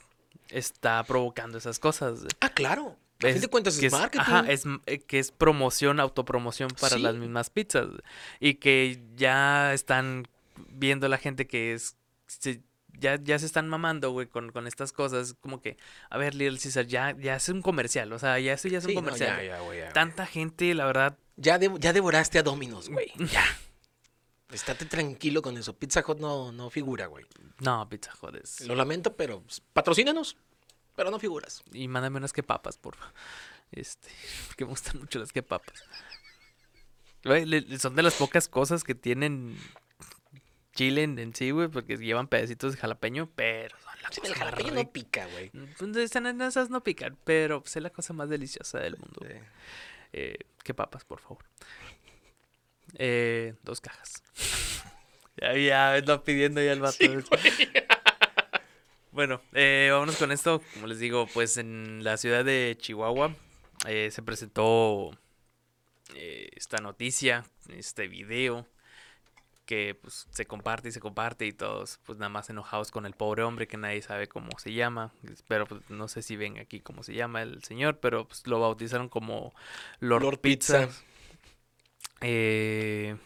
está 0.50 1.04
provocando 1.04 1.58
esas 1.58 1.80
cosas. 1.80 2.20
Ah, 2.40 2.50
claro. 2.50 2.96
A 3.24 3.32
fin 3.32 3.42
de 3.42 3.48
cuentas 3.48 3.80
que 3.80 3.88
es 3.88 3.94
marketing. 3.94 4.22
Ajá, 4.22 4.46
es, 4.48 4.66
eh, 4.86 5.00
que 5.00 5.18
es 5.18 5.32
promoción, 5.32 6.00
autopromoción 6.00 6.70
para 6.80 7.00
las 7.00 7.16
mismas 7.16 7.50
pizzas. 7.50 7.88
Y 8.40 8.56
que 8.56 9.02
ya 9.16 9.74
están 9.74 10.28
viendo 10.70 11.08
la 11.08 11.18
gente 11.18 11.48
que 11.48 11.74
es. 11.74 11.98
Ya, 13.00 13.20
ya 13.22 13.38
se 13.40 13.46
están 13.46 13.68
mamando, 13.70 14.12
güey, 14.12 14.28
con, 14.28 14.52
con 14.52 14.68
estas 14.68 14.92
cosas. 14.94 15.36
Como 15.40 15.62
que, 15.62 15.78
a 16.10 16.18
ver, 16.18 16.36
Little 16.36 16.60
Caesar, 16.60 16.86
ya, 16.86 17.16
ya 17.18 17.36
es 17.36 17.50
un 17.50 17.62
comercial. 17.62 18.12
O 18.14 18.20
sea, 18.20 18.40
ya 18.40 18.54
eso 18.54 18.68
ya 18.68 18.80
es 18.80 18.84
un 18.86 18.90
Sí, 18.92 18.96
no, 18.96 19.02
comercial. 19.02 19.38
ya, 19.38 19.44
ya, 19.44 19.60
güey, 19.62 19.78
ya, 19.80 19.84
güey. 19.86 19.94
Tanta 19.94 20.26
gente, 20.26 20.74
la 20.74 20.86
verdad. 20.86 21.18
Ya, 21.36 21.58
de- 21.60 21.72
ya 21.80 21.94
devoraste 21.94 22.40
a 22.40 22.44
Dominos, 22.44 22.90
güey. 22.90 23.12
Ya. 23.32 23.44
Estate 24.50 24.86
tranquilo 24.86 25.42
con 25.42 25.58
eso. 25.58 25.76
Pizza 25.78 26.02
Hut 26.08 26.20
no, 26.20 26.52
no 26.54 26.70
figura, 26.70 27.08
güey. 27.08 27.26
No, 27.60 27.88
pizza 27.90 28.12
jodes. 28.14 28.62
Lo 28.62 28.76
lamento, 28.76 29.16
pero 29.16 29.42
pues, 29.42 29.60
patrocínanos. 29.74 30.38
Pero 30.96 31.12
no 31.12 31.20
figuras. 31.20 31.64
Y 31.74 31.88
mándame 31.90 32.18
unas 32.18 32.32
que 32.34 32.44
papas, 32.44 32.78
por 32.78 32.96
Este, 33.72 34.10
que 34.56 34.64
me 34.64 34.70
gustan 34.70 35.00
mucho 35.00 35.20
las 35.20 35.34
que 35.34 35.44
papas. 35.44 35.84
Son 37.80 37.96
de 37.96 38.04
las 38.04 38.14
pocas 38.14 38.48
cosas 38.48 38.84
que 38.86 38.96
tienen 38.96 39.58
chile 40.78 41.04
en, 41.04 41.20
en 41.20 41.36
sí, 41.36 41.52
güey, 41.52 41.68
porque 41.68 41.98
llevan 41.98 42.28
pedacitos 42.30 42.74
de 42.74 42.80
jalapeño, 42.80 43.30
pero 43.36 43.76
son 43.80 44.02
la 44.02 44.10
Sí, 44.12 44.22
cosa 44.22 44.34
el 44.34 44.40
jalapeño 44.40 44.70
rica. 44.70 44.84
no 44.84 44.92
pica, 44.94 45.28
güey. 45.28 45.50
Pues, 45.50 45.98
están- 45.98 46.42
esas 46.42 46.70
no 46.70 46.82
pican, 46.84 47.18
pero 47.26 47.62
pues, 47.62 47.76
es 47.76 47.84
la 47.84 47.90
cosa 47.90 48.14
más 48.14 48.30
deliciosa 48.30 48.80
del 48.80 48.96
mundo. 48.98 49.20
Sí. 49.22 49.34
Eh, 50.14 50.38
¿Qué 50.64 50.74
papas, 50.74 51.04
por 51.04 51.20
favor? 51.20 51.44
Eh, 52.98 53.56
dos 53.64 53.82
cajas. 53.82 54.24
ya, 55.42 55.54
ya, 55.58 55.94
ando 55.96 56.24
pidiendo 56.24 56.62
ya 56.62 56.72
el 56.72 56.80
vato. 56.80 56.98
bueno, 59.12 59.42
eh, 59.54 59.90
vámonos 59.92 60.18
con 60.18 60.32
esto. 60.32 60.62
Como 60.74 60.88
les 60.88 61.00
digo, 61.00 61.28
pues 61.34 61.58
en 61.58 62.04
la 62.04 62.18
ciudad 62.18 62.46
de 62.46 62.76
Chihuahua 62.80 63.36
se 63.86 64.22
presentó 64.24 65.12
esta 66.16 66.78
noticia, 66.78 67.46
este 67.70 68.08
video 68.08 68.66
que 69.68 70.00
pues 70.02 70.28
se 70.32 70.46
comparte 70.46 70.90
y 70.90 70.92
se 70.92 71.02
comparte 71.02 71.46
y 71.46 71.52
todos 71.52 72.00
pues 72.06 72.18
nada 72.18 72.30
más 72.30 72.50
enojados 72.50 72.90
con 72.90 73.06
el 73.06 73.14
pobre 73.14 73.44
hombre 73.44 73.68
que 73.68 73.78
nadie 73.78 74.02
sabe 74.02 74.28
cómo 74.28 74.58
se 74.58 74.74
llama. 74.74 75.12
Pero 75.48 75.68
pues, 75.68 75.88
no 75.90 76.08
sé 76.08 76.24
si 76.24 76.36
ven 76.36 76.58
aquí 76.58 76.80
cómo 76.80 77.04
se 77.04 77.14
llama 77.14 77.44
el 77.44 77.64
señor, 77.64 78.00
pero 78.00 78.28
pues 78.28 78.48
lo 78.48 78.60
bautizaron 78.60 79.10
como 79.10 79.54
Lord, 80.00 80.24
Lord 80.24 80.40
Pizza. 80.40 80.88
Pizza. 80.88 81.04
Eh, 82.22 83.18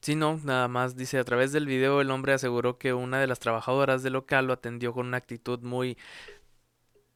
sí, 0.00 0.16
no, 0.16 0.38
nada 0.44 0.68
más 0.68 0.96
dice, 0.96 1.18
a 1.18 1.24
través 1.24 1.52
del 1.52 1.64
video 1.66 2.00
el 2.00 2.10
hombre 2.10 2.34
aseguró 2.34 2.76
que 2.76 2.92
una 2.92 3.20
de 3.20 3.28
las 3.28 3.38
trabajadoras 3.38 4.02
del 4.02 4.14
local 4.14 4.46
lo 4.48 4.52
atendió 4.52 4.92
con 4.92 5.06
una 5.06 5.16
actitud 5.16 5.60
muy... 5.60 5.96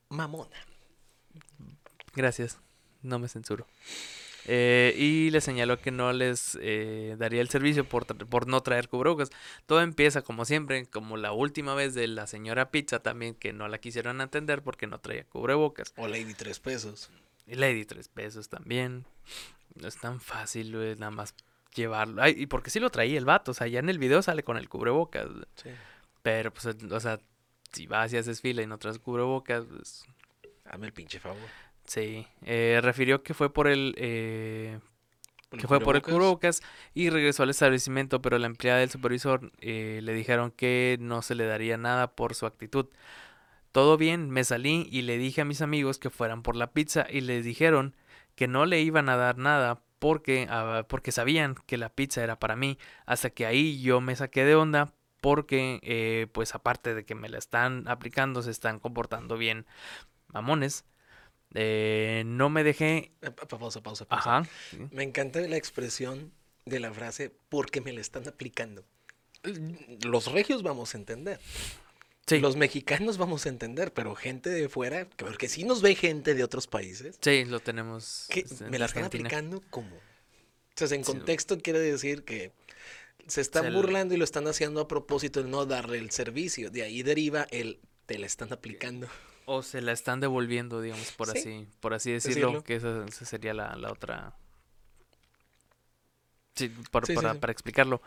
Mamona. 0.08 0.56
Gracias, 2.14 2.60
no 3.02 3.18
me 3.18 3.28
censuro. 3.28 3.66
Eh, 4.48 4.94
y 4.96 5.30
le 5.30 5.40
señaló 5.40 5.80
que 5.80 5.90
no 5.90 6.12
les 6.12 6.56
eh, 6.60 7.16
daría 7.18 7.40
el 7.40 7.48
servicio 7.48 7.84
por, 7.88 8.06
por 8.06 8.46
no 8.46 8.60
traer 8.62 8.88
cubrebocas. 8.88 9.30
Todo 9.66 9.82
empieza 9.82 10.22
como 10.22 10.44
siempre, 10.44 10.86
como 10.86 11.16
la 11.16 11.32
última 11.32 11.74
vez 11.74 11.94
de 11.94 12.06
la 12.06 12.26
señora 12.26 12.70
Pizza 12.70 13.00
también, 13.00 13.34
que 13.34 13.52
no 13.52 13.66
la 13.68 13.78
quisieron 13.78 14.20
atender 14.20 14.62
porque 14.62 14.86
no 14.86 14.98
traía 14.98 15.24
cubrebocas. 15.24 15.92
O 15.96 16.06
Lady 16.06 16.34
tres 16.34 16.60
pesos. 16.60 17.10
Y 17.46 17.56
Lady 17.56 17.84
tres 17.84 18.08
pesos 18.08 18.48
también. 18.48 19.04
No 19.74 19.88
es 19.88 19.96
tan 19.98 20.20
fácil, 20.20 20.76
güey, 20.76 20.94
nada 20.94 21.10
más 21.10 21.34
llevarlo. 21.74 22.22
Ay, 22.22 22.34
y 22.38 22.46
porque 22.46 22.70
sí 22.70 22.78
lo 22.80 22.90
traía 22.90 23.18
el 23.18 23.24
vato, 23.24 23.50
o 23.50 23.54
sea, 23.54 23.66
ya 23.66 23.80
en 23.80 23.88
el 23.88 23.98
video 23.98 24.22
sale 24.22 24.44
con 24.44 24.56
el 24.56 24.68
cubrebocas. 24.68 25.28
Sí. 25.56 25.70
Pero, 26.22 26.52
pues, 26.52 26.66
o 26.66 27.00
sea, 27.00 27.18
si 27.72 27.86
vas 27.86 28.12
y 28.12 28.16
haces 28.16 28.40
fila 28.40 28.62
y 28.62 28.66
no 28.66 28.78
traes 28.78 28.98
cubrebocas, 28.98 29.64
pues, 29.64 30.06
Hazme 30.70 30.86
el 30.86 30.92
pinche 30.92 31.20
favor. 31.20 31.48
Sí. 31.86 32.26
Eh, 32.42 32.80
refirió 32.82 33.22
que 33.22 33.34
fue 33.34 33.52
por 33.52 33.68
el... 33.68 33.94
eh, 33.98 34.78
¿El 35.52 35.60
que 35.60 35.68
fue 35.68 35.80
por 35.80 35.94
el 35.94 36.02
cubrebocas 36.02 36.60
y 36.92 37.08
regresó 37.08 37.44
al 37.44 37.50
establecimiento, 37.50 38.20
pero 38.20 38.36
la 38.38 38.46
empleada 38.46 38.80
del 38.80 38.90
supervisor 38.90 39.52
eh, 39.60 40.00
le 40.02 40.12
dijeron 40.12 40.50
que 40.50 40.96
no 41.00 41.22
se 41.22 41.36
le 41.36 41.46
daría 41.46 41.76
nada 41.76 42.16
por 42.16 42.34
su 42.34 42.46
actitud. 42.46 42.86
Todo 43.70 43.96
bien, 43.96 44.30
me 44.30 44.42
salí 44.42 44.88
y 44.90 45.02
le 45.02 45.18
dije 45.18 45.42
a 45.42 45.44
mis 45.44 45.62
amigos 45.62 45.98
que 45.98 46.10
fueran 46.10 46.42
por 46.42 46.56
la 46.56 46.72
pizza 46.72 47.06
y 47.08 47.20
les 47.20 47.44
dijeron 47.44 47.94
que 48.34 48.48
no 48.48 48.66
le 48.66 48.80
iban 48.80 49.08
a 49.08 49.16
dar 49.16 49.38
nada 49.38 49.82
porque, 49.98 50.46
ah, 50.50 50.84
porque 50.88 51.12
sabían 51.12 51.54
que 51.66 51.76
la 51.76 51.90
pizza 51.90 52.22
era 52.24 52.38
para 52.38 52.56
mí. 52.56 52.78
Hasta 53.06 53.30
que 53.30 53.46
ahí 53.46 53.80
yo 53.82 54.00
me 54.00 54.16
saqué 54.16 54.44
de 54.44 54.56
onda 54.56 54.92
porque, 55.20 55.80
eh, 55.82 56.26
pues 56.32 56.54
aparte 56.54 56.94
de 56.94 57.04
que 57.04 57.14
me 57.14 57.28
la 57.28 57.38
están 57.38 57.86
aplicando, 57.88 58.42
se 58.42 58.50
están 58.50 58.80
comportando 58.80 59.36
bien 59.38 59.66
mamones. 60.28 60.84
Eh, 61.58 62.22
no 62.26 62.50
me 62.50 62.62
dejé... 62.64 63.12
Eh, 63.22 63.30
pa- 63.30 63.48
Pausa, 63.48 63.82
pausa, 63.82 64.04
pausa. 64.04 64.38
Ajá. 64.38 64.48
Me 64.90 65.02
encanta 65.02 65.40
la 65.40 65.56
expresión 65.56 66.30
de 66.66 66.80
la 66.80 66.92
frase 66.92 67.32
porque 67.48 67.80
me 67.80 67.92
la 67.94 68.02
están 68.02 68.28
aplicando. 68.28 68.84
Los 70.04 70.30
regios 70.32 70.62
vamos 70.62 70.94
a 70.94 70.98
entender. 70.98 71.40
Sí. 72.26 72.40
Los 72.40 72.56
mexicanos 72.56 73.18
vamos 73.18 73.46
a 73.46 73.48
entender, 73.48 73.92
pero 73.94 74.14
gente 74.16 74.50
de 74.50 74.68
fuera, 74.68 75.08
porque 75.16 75.48
sí 75.48 75.62
nos 75.64 75.80
ve 75.80 75.94
gente 75.94 76.34
de 76.34 76.42
otros 76.42 76.66
países, 76.66 77.16
Sí, 77.22 77.44
lo 77.44 77.60
tenemos. 77.60 78.26
que 78.28 78.40
este, 78.40 78.64
me 78.64 78.78
la 78.80 78.86
están 78.86 79.04
Argentina. 79.04 79.28
aplicando 79.28 79.62
como. 79.70 79.96
Entonces, 80.70 80.98
en 80.98 81.04
Sí. 81.04 81.12
contexto 81.12 81.58
quiere 81.58 81.78
decir 81.78 82.24
que 82.24 82.50
se 83.28 83.40
están 83.40 83.64
Se 83.64 83.70
le- 83.70 83.76
burlando 83.76 84.12
y 84.14 84.16
lo 84.18 84.24
están 84.24 84.46
haciendo 84.48 84.80
a 84.80 84.88
propósito 84.88 85.42
de 85.42 85.48
no 85.48 85.64
darle 85.66 85.98
el 85.98 86.10
servicio. 86.10 86.68
De 86.70 86.82
ahí 86.82 87.02
deriva 87.04 87.46
el 87.50 87.78
te 88.06 88.18
la 88.18 88.26
están 88.26 88.52
aplicando. 88.52 89.08
O 89.46 89.62
se 89.62 89.80
la 89.80 89.92
están 89.92 90.20
devolviendo, 90.20 90.80
digamos, 90.82 91.12
por 91.12 91.28
Sí, 91.28 91.38
así, 91.38 91.68
por 91.80 91.94
así 91.94 92.12
decirlo, 92.12 92.48
decirlo. 92.48 92.64
que 92.64 92.76
esa, 92.76 93.04
esa 93.06 93.24
sería 93.24 93.54
la, 93.54 93.74
la 93.76 93.90
otra. 93.92 94.34
Sí, 96.54 96.68
por- 96.90 97.06
Sí, 97.06 97.14
para, 97.14 97.34
para 97.34 97.52
explicarlo. 97.52 98.00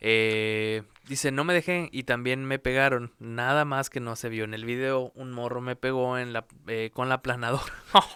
Eh, 0.00 0.82
dice, 1.08 1.30
no 1.32 1.44
me 1.44 1.54
dejé 1.54 1.88
y 1.92 2.02
también 2.04 2.44
me 2.44 2.58
pegaron. 2.58 3.12
Nada 3.18 3.64
más 3.64 3.88
que 3.90 4.00
no 4.00 4.14
se 4.16 4.28
vio 4.28 4.44
en 4.44 4.54
el 4.54 4.64
video. 4.66 5.10
Un 5.14 5.32
morro 5.32 5.60
me 5.60 5.76
pegó 5.76 6.18
en 6.18 6.32
la, 6.32 6.46
eh, 6.68 6.90
con 6.94 7.08
la 7.08 7.16
aplanadora. 7.16 7.64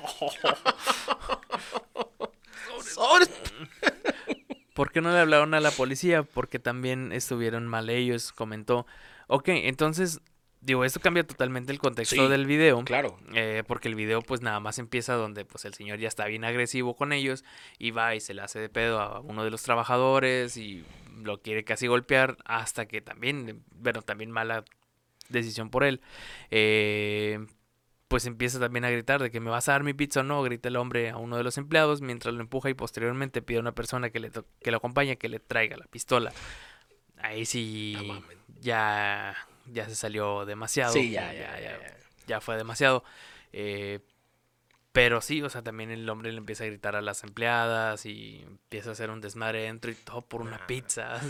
¿Por 4.74 4.92
qué 4.92 5.00
no 5.00 5.10
le 5.12 5.18
hablaron 5.18 5.54
a 5.54 5.60
la 5.60 5.70
policía? 5.70 6.22
Porque 6.22 6.58
también 6.58 7.12
estuvieron 7.12 7.66
mal 7.66 7.90
ellos, 7.90 8.32
comentó. 8.32 8.86
Ok, 9.26 9.48
entonces, 9.48 10.20
digo, 10.61 10.84
esto 10.84 11.00
cambia 11.00 11.26
totalmente 11.26 11.72
el 11.72 11.78
contexto 11.78 12.16
Sí, 12.16 12.28
del 12.28 12.46
video. 12.46 12.82
Claro. 12.84 13.18
eh, 13.34 13.62
porque 13.66 13.88
el 13.88 13.94
video 13.94 14.22
pues 14.22 14.40
nada 14.42 14.61
más 14.61 14.78
empieza 14.78 15.14
donde 15.14 15.44
pues 15.44 15.64
el 15.64 15.74
señor 15.74 15.98
ya 15.98 16.08
está 16.08 16.26
bien 16.26 16.44
agresivo 16.44 16.94
con 16.94 17.12
ellos 17.12 17.44
y 17.78 17.90
va 17.92 18.14
y 18.14 18.20
se 18.20 18.34
le 18.34 18.42
hace 18.42 18.58
de 18.61 18.68
pedo 18.68 19.00
a 19.00 19.20
uno 19.20 19.44
de 19.44 19.50
los 19.50 19.62
trabajadores 19.62 20.56
y 20.56 20.84
lo 21.22 21.40
quiere 21.42 21.64
casi 21.64 21.86
golpear 21.86 22.36
hasta 22.44 22.86
que 22.86 23.00
también, 23.00 23.62
bueno, 23.72 24.02
también 24.02 24.30
mala 24.30 24.64
decisión 25.28 25.70
por 25.70 25.84
él. 25.84 26.00
eh, 26.50 27.38
pues 28.08 28.26
empieza 28.26 28.58
también 28.58 28.84
a 28.84 28.90
gritar 28.90 29.22
de 29.22 29.30
que 29.30 29.38
me 29.38 29.50
vas 29.50 29.68
a 29.68 29.72
dar 29.72 29.84
mi 29.84 29.94
pizza 29.94 30.18
o 30.20 30.22
no, 30.24 30.42
grita 30.42 30.66
el 30.68 30.74
hombre 30.74 31.11
a 31.11 31.16
uno 31.16 31.36
de 31.36 31.44
los 31.44 31.58
empleados 31.58 32.00
mientras 32.00 32.34
lo 32.34 32.40
empuja 32.40 32.68
y 32.68 32.74
posteriormente 32.74 33.40
pide 33.40 33.58
a 33.58 33.61
una 33.61 33.70
persona 33.72 34.11
que, 34.11 34.18
le 34.18 34.32
que 34.61 34.70
lo 34.72 34.78
acompañe 34.78 35.16
que 35.16 35.28
le 35.28 35.38
traiga 35.38 35.76
la 35.76 35.86
pistola. 35.86 36.32
Ahí 37.18 37.44
sí 37.46 37.94
No 38.08 38.20
ya, 38.61 39.36
ya 39.72 39.88
se 39.88 39.94
salió 39.94 40.44
demasiado. 40.44 40.92
Sí, 40.92 41.10
ya, 41.10 41.32
ya, 41.32 41.58
ya. 41.60 41.80
ya. 41.80 41.96
ya 42.26 42.40
fue 42.40 42.56
demasiado. 42.56 43.04
eh, 43.52 44.00
pero 44.92 45.20
sí, 45.20 45.40
o 45.42 45.48
sea, 45.48 45.62
también 45.62 45.90
el 45.90 46.08
hombre 46.08 46.32
le 46.32 46.38
empieza 46.38 46.64
a 46.64 46.66
gritar 46.66 46.96
a 46.96 47.00
las 47.00 47.22
empleadas 47.22 48.06
y 48.06 48.42
empieza 48.44 48.90
a 48.90 48.92
hacer 48.92 49.10
un 49.10 49.20
desmadre 49.20 49.62
dentro 49.62 49.90
y 49.90 49.94
todo 49.94 50.22
por 50.22 50.42
una 50.42 50.66
pizza. 50.66 51.20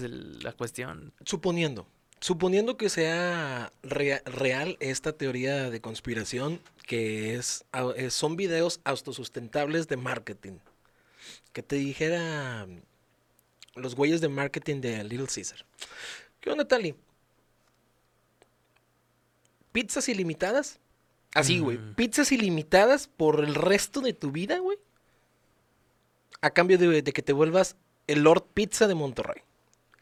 Es 0.00 0.04
el- 0.06 0.38
la 0.40 0.52
cuestión. 0.52 1.12
Suponiendo, 1.24 1.86
suponiendo 2.20 2.76
que 2.76 2.88
sea 2.88 3.72
rea- 3.82 4.22
real 4.24 4.76
esta 4.80 5.12
teoría 5.12 5.70
de 5.70 5.80
conspiración, 5.80 6.60
que 6.86 7.34
es, 7.36 7.64
son 8.10 8.36
videos 8.36 8.80
autosustentables 8.84 9.88
de 9.88 9.96
marketing. 9.96 10.58
Que 11.52 11.62
te 11.62 11.76
dijera 11.76 12.66
mm, 12.66 13.80
los 13.80 13.94
güeyes 13.94 14.20
de 14.20 14.28
marketing 14.28 14.80
de 14.80 15.04
Little 15.04 15.26
Caesar. 15.26 15.64
¿Qué 16.40 16.50
onda, 16.50 16.66
Tali? 16.66 16.94
¿Pizzas 19.72 20.08
ilimitadas? 20.08 20.78
Así, 21.34 21.60
güey. 21.60 21.78
¿Pizzas 21.94 22.32
ilimitadas 22.32 23.06
por 23.08 23.44
el 23.44 23.54
resto 23.54 24.00
de 24.00 24.12
tu 24.12 24.32
vida, 24.32 24.58
güey? 24.58 24.78
A 26.40 26.50
cambio 26.50 26.76
de, 26.78 27.02
de 27.02 27.12
que 27.12 27.22
te 27.22 27.32
vuelvas 27.32 27.76
el 28.08 28.22
Lord 28.22 28.44
Pizza 28.52 28.88
de 28.88 28.94
Monterrey. 28.96 29.42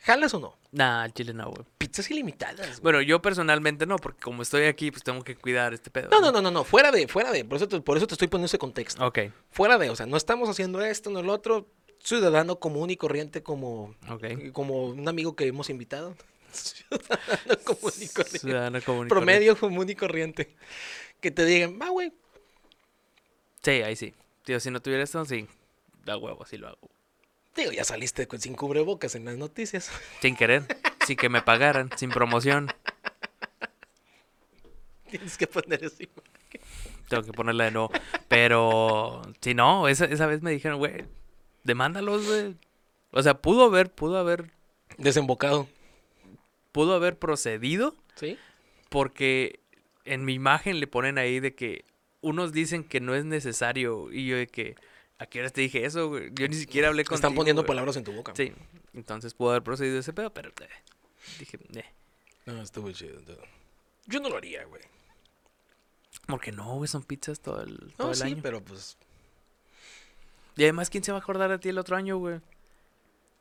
¿Jalas 0.01 0.33
o 0.35 0.41
no? 0.41 0.57
Nah, 0.71 1.03
al 1.03 1.13
chile 1.13 1.33
no, 1.35 1.51
güey. 1.51 1.65
Pizzas 1.77 2.11
ilimitadas. 2.11 2.69
güey. 2.69 2.81
Bueno, 2.83 3.03
yo 3.03 3.21
personalmente 3.21 3.85
no, 3.87 3.97
porque 3.97 4.21
como 4.21 4.43
estoy 4.43 4.65
aquí, 4.65 4.91
pues 4.91 5.03
tengo 5.03 5.23
que 5.25 5.35
cuidar 5.37 5.75
este 5.75 5.91
pedo. 5.91 6.09
No, 6.11 6.21
no, 6.21 6.31
no, 6.31 6.41
no, 6.41 6.51
no, 6.51 6.65
fuera 6.65 6.91
de, 6.91 7.09
fuera 7.09 7.33
de. 7.33 7.45
Por 7.45 7.57
eso 7.57 7.69
te, 7.69 7.81
por 7.81 7.97
eso 7.97 8.07
te 8.07 8.15
estoy 8.15 8.29
poniendo 8.29 8.47
ese 8.47 8.59
contexto. 8.59 9.05
Ok, 9.05 9.19
Fuera 9.51 9.77
de, 9.79 9.91
o 9.91 9.97
sea, 9.97 10.07
no 10.07 10.17
estamos 10.17 10.49
haciendo 10.49 10.81
esto, 10.83 11.11
no 11.11 11.23
lo 11.23 11.33
otro. 11.33 11.67
Ciudadano 12.01 12.61
común 12.61 12.91
y 12.91 12.97
corriente 12.97 13.43
como, 13.43 13.95
ok. 14.09 14.53
como 14.53 14.85
un 14.87 15.09
amigo 15.09 15.35
que 15.35 15.47
hemos 15.47 15.69
invitado. 15.69 16.15
Ciudadano 16.53 17.59
común 17.65 17.93
y 18.01 18.09
corriente. 18.09 18.39
Ciudadano 18.39 18.81
común 18.83 19.07
y 19.07 19.09
Promedio 19.09 19.59
común 19.59 19.91
y 19.91 19.95
corriente. 19.97 20.55
Que 21.21 21.31
te 21.33 21.45
digan, 21.45 21.79
va, 21.81 21.89
güey. 21.89 22.11
corriente. 22.11 22.29
Sí, 23.63 23.71
ahí 23.83 23.97
sí. 23.97 24.15
Tío, 24.45 24.61
si 24.61 24.71
no 24.71 24.81
tuviera 24.81 25.03
esto, 25.03 25.25
sí. 25.25 25.47
Da 26.05 26.17
huevo, 26.17 26.43
así 26.45 26.57
lo 26.57 26.69
hago. 26.69 26.89
Digo, 27.59 27.73
ya 27.73 27.83
saliste 27.83 28.29
sin 28.39 28.55
cubrebocas 28.55 29.17
en 29.17 29.25
las 29.25 29.37
noticias. 29.37 29.91
Sin 30.23 30.37
querer, 30.37 30.63
sin 31.05 31.17
que 31.17 31.29
me 31.29 31.43
pagaran, 31.43 31.91
sin 31.97 32.09
promoción. 32.11 32.69
Tienes 35.11 35.37
que 35.37 35.49
poner 35.49 35.85
así. 35.85 36.09
Tengo 37.09 37.25
que 37.25 37.33
ponerla 37.33 37.65
de 37.65 37.71
nuevo. 37.73 37.91
Pero, 38.29 39.23
si 39.41 39.55
no, 39.55 39.89
esa, 39.89 40.05
esa 40.05 40.27
vez 40.27 40.41
me 40.41 40.53
dijeron, 40.53 40.79
güey, 40.79 41.05
demándalos, 41.65 42.27
güey. 42.27 42.55
O 43.11 43.23
sea, 43.23 43.35
pudo 43.43 43.65
haber, 43.65 43.91
pudo 43.91 44.19
haber, 44.19 44.53
Desembocado. 44.97 45.67
pudo 46.71 46.95
haber 46.95 47.19
procedido 47.19 47.97
¿Sí? 48.15 48.39
porque 48.89 49.59
en 50.05 50.25
mi 50.25 50.35
imagen 50.35 50.79
le 50.79 50.87
ponen 50.87 51.19
ahí 51.19 51.41
de 51.41 51.55
que 51.55 51.85
unos 52.21 52.53
dicen 52.53 52.85
que 52.85 53.01
no 53.01 53.15
es 53.17 53.25
necesario 53.25 54.13
y 54.13 54.27
yo 54.27 54.37
de 54.37 54.47
que, 54.47 54.77
¿a 55.19 55.27
qué 55.27 55.41
horas 55.41 55.53
te 55.53 55.61
dije 55.61 55.85
eso, 55.85 56.09
güey? 56.09 56.31
Yo 56.35 56.49
ni 56.49 56.55
siquiera 56.57 56.89
hablé 56.89 57.05
con 57.05 57.17
Están 57.17 57.35
poniendo 57.35 57.65
palabras 57.67 57.97
en 57.97 58.05
tu 58.05 58.13
boca. 58.13 58.33
Sí, 58.37 58.53
entonces 58.95 59.35
pudo 59.35 59.51
haber 59.51 59.63
procedido 59.63 59.99
ese 59.99 60.13
pedo, 60.13 60.33
pero 60.33 60.51
eh, 60.51 60.69
dije, 61.39 61.59
eh, 61.75 61.85
No, 62.47 62.63
estuvo 62.63 62.91
chido. 62.93 63.21
todo. 63.23 63.41
Yo 64.07 64.21
no 64.21 64.29
lo 64.29 64.37
haría, 64.37 64.65
güey. 64.65 64.83
porque 66.27 66.53
no, 66.53 66.75
güey, 66.77 66.89
son 66.89 67.03
pizzas 67.03 67.41
todo 67.41 67.63
el, 67.63 67.77
todo 67.97 68.07
No, 68.09 68.13
el 68.13 68.17
sí, 68.19 68.23
año. 68.25 68.41
pero 68.43 68.63
pues, 68.63 68.97
Y 70.57 70.63
además, 70.65 70.91
¿quién 70.91 71.05
se 71.05 71.13
va 71.13 71.19
a 71.19 71.21
acordar 71.21 71.51
de 71.51 71.59
ti 71.59 71.69
el 71.69 71.79
otro 71.79 71.97
año, 71.97 72.17
güey? 72.19 72.41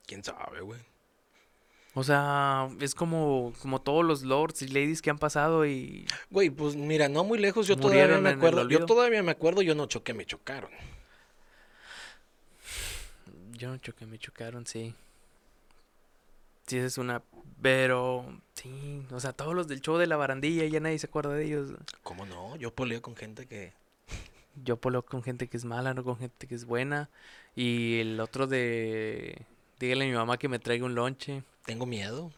quién 0.05 0.23
sabe, 0.23 0.61
güey. 0.61 0.79
O 1.93 2.03
sea, 2.03 2.69
es 2.79 2.93
como, 2.95 3.53
como 3.61 3.81
todos 3.81 4.05
los 4.05 4.21
lords 4.21 4.61
y 4.61 4.67
ladies 4.67 5.01
que 5.01 5.09
han 5.09 5.17
pasado 5.17 5.65
y... 5.65 6.05
Güey, 6.29 6.49
pues 6.49 6.75
mira, 6.75 7.09
no 7.09 7.23
muy 7.23 7.39
lejos, 7.39 7.67
yo 7.67 7.75
todavía 7.75 8.19
me 8.19 8.29
acuerdo. 8.29 8.69
Yo 8.69 8.85
todavía 8.85 9.21
me 9.23 9.31
acuerdo, 9.31 9.63
yo 9.63 9.73
no 9.75 9.87
choqué, 9.87 10.13
me 10.13 10.25
chocaron. 10.25 10.69
Yo 13.57 13.69
no 13.69 13.77
choqué, 13.77 14.05
me 14.05 14.19
chocaron, 14.19 14.65
sí. 14.65 14.93
Sí, 16.67 16.77
esa 16.77 16.87
es 16.87 16.97
una... 16.97 17.21
Pero, 17.61 18.39
sí, 18.53 19.03
o 19.11 19.19
sea, 19.19 19.33
todos 19.33 19.55
los 19.55 19.67
del 19.67 19.81
show 19.81 19.97
de 19.97 20.05
la 20.05 20.15
barandilla, 20.15 20.65
ya 20.65 20.79
nadie 20.79 20.99
se 20.99 21.07
acuerda 21.07 21.33
de 21.33 21.45
ellos. 21.45 21.71
¿Cómo 22.03 22.25
no? 22.25 22.55
Yo 22.57 22.71
poleo 22.71 23.01
con 23.01 23.15
gente 23.15 23.47
que. 23.47 23.73
Yo 24.63 24.77
poleo 24.77 25.03
con 25.03 25.23
gente 25.23 25.47
que 25.47 25.57
es 25.57 25.65
mala, 25.65 25.93
no 25.95 26.03
con 26.03 26.17
gente 26.17 26.45
que 26.45 26.53
es 26.53 26.65
buena. 26.65 27.09
Y 27.55 27.99
el 27.99 28.19
otro 28.19 28.45
de... 28.45 29.41
Dígale 29.79 30.05
a 30.05 30.07
mi 30.07 30.13
mamá 30.13 30.37
que 30.37 30.49
me 30.49 30.59
traiga 30.59 30.85
un 30.85 30.93
lonche. 30.93 31.43
Tengo 31.65 31.87
miedo. 31.87 32.31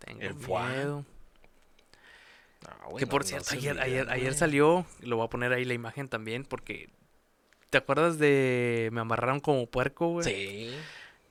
Tengo 0.00 0.20
El 0.22 0.34
miedo. 0.34 1.04
No, 2.62 2.90
güey, 2.90 3.04
que 3.04 3.06
por 3.06 3.22
no 3.22 3.28
cierto, 3.28 3.54
ayer, 3.54 3.78
ayer, 3.78 4.10
ayer 4.10 4.34
salió, 4.34 4.86
lo 5.00 5.16
voy 5.16 5.26
a 5.26 5.30
poner 5.30 5.52
ahí 5.52 5.64
la 5.64 5.74
imagen 5.74 6.08
también, 6.08 6.44
porque... 6.44 6.88
¿Te 7.74 7.78
acuerdas 7.78 8.18
de... 8.20 8.88
Me 8.92 9.00
amarraron 9.00 9.40
como 9.40 9.66
puerco, 9.66 10.06
güey? 10.10 10.24
Sí. 10.24 10.74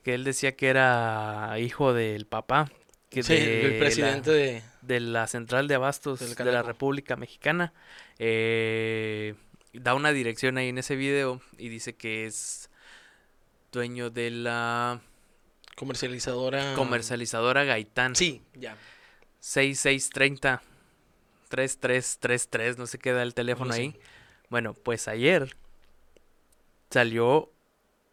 Que 0.04 0.14
él 0.14 0.26
decía 0.26 0.58
que 0.58 0.68
era 0.68 1.56
hijo 1.58 1.94
del 1.94 2.26
papá. 2.26 2.70
Que 3.10 3.24
Sí, 3.24 3.34
de 3.36 3.66
el 3.76 3.80
presidente 3.80 4.30
la- 4.32 4.36
de. 4.36 4.64
de 4.82 5.00
la 5.00 5.28
central 5.28 5.70
de 5.70 5.76
abastos 5.76 6.20
de 6.36 6.46
la. 6.52 6.62
República 6.64 7.16
Mexicana. 7.16 7.72
eh, 8.20 9.36
da 9.72 9.94
una 9.96 10.12
dirección 10.12 10.58
ahí 10.58 10.68
en 10.68 10.78
ese 10.80 10.98
video 10.98 11.42
y 11.58 11.70
dice 11.70 11.96
que 11.96 12.26
es 12.26 12.70
dueño 13.72 14.10
de 14.10 14.30
la 14.32 15.00
Comercializadora. 15.78 16.74
comercializadora 16.76 17.64
Gaitán. 17.64 18.16
Sí, 18.18 18.42
ya. 18.54 18.76
6630 19.40 20.62
3333, 21.50 22.78
no 22.78 22.86
sé 22.88 22.98
qué 23.00 23.14
da 23.14 23.24
el 23.24 23.34
teléfono 23.34 23.72
Algo 23.74 23.82
ahí. 23.82 23.90
así. 23.98 24.00
Bueno, 24.50 24.74
pues 24.74 25.08
ayer 25.08 25.56
salió 26.94 27.52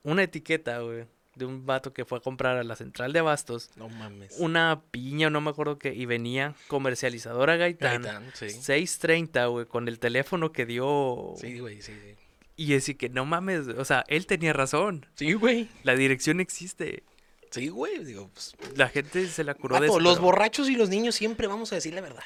una 0.03 0.23
etiqueta, 0.23 0.81
güey, 0.81 1.05
de 1.37 1.45
un 1.45 1.65
vato 1.67 1.93
que 1.93 2.05
fue 2.05 2.19
a 2.19 2.21
comprar 2.21 2.57
a 2.57 2.65
la 2.65 2.75
central 2.77 3.13
de 3.13 3.21
abastos 3.21 3.71
No 3.77 3.89
mames. 3.89 4.35
una 4.39 4.83
piña, 4.91 5.31
no 5.31 5.41
me 5.41 5.51
acuerdo 5.51 5.79
qué, 5.79 5.95
y 5.95 6.07
venía 6.07 6.55
comercializadora 6.69 7.57
Gaitán, 7.57 8.03
Gaitán, 8.03 8.25
sí. 8.35 8.51
630, 8.51 9.47
güey, 9.47 9.67
con 9.67 9.89
el 9.89 9.99
teléfono 9.99 10.53
que 10.53 10.67
dio. 10.67 11.35
Sí, 11.41 11.59
güey, 11.61 11.81
sí, 11.83 11.93
sí. 11.93 12.15
Y 12.57 12.73
decir 12.73 12.97
que 12.99 13.09
no 13.09 13.25
mames, 13.25 13.69
o 13.69 13.85
sea, 13.85 14.05
él 14.09 14.27
tenía 14.27 14.53
razón. 14.53 15.07
Sí, 15.15 15.33
güey. 15.33 15.69
La 15.83 15.95
dirección 15.95 16.41
existe. 16.41 17.05
Sí, 17.51 17.69
güey. 17.69 18.05
Digo, 18.05 18.29
pues. 18.35 18.55
La 18.77 18.89
gente 18.89 19.27
se 19.29 19.45
la 19.45 19.55
curó 19.55 19.81
de 19.81 19.87
eso, 19.87 19.99
los 19.99 20.15
pero- 20.15 20.25
borrachos 20.27 20.69
y 20.69 20.77
los 20.77 20.89
niños 20.91 21.15
siempre 21.15 21.47
vamos 21.47 21.73
a 21.73 21.77
decir 21.77 21.95
la 21.95 22.01
verdad. 22.03 22.23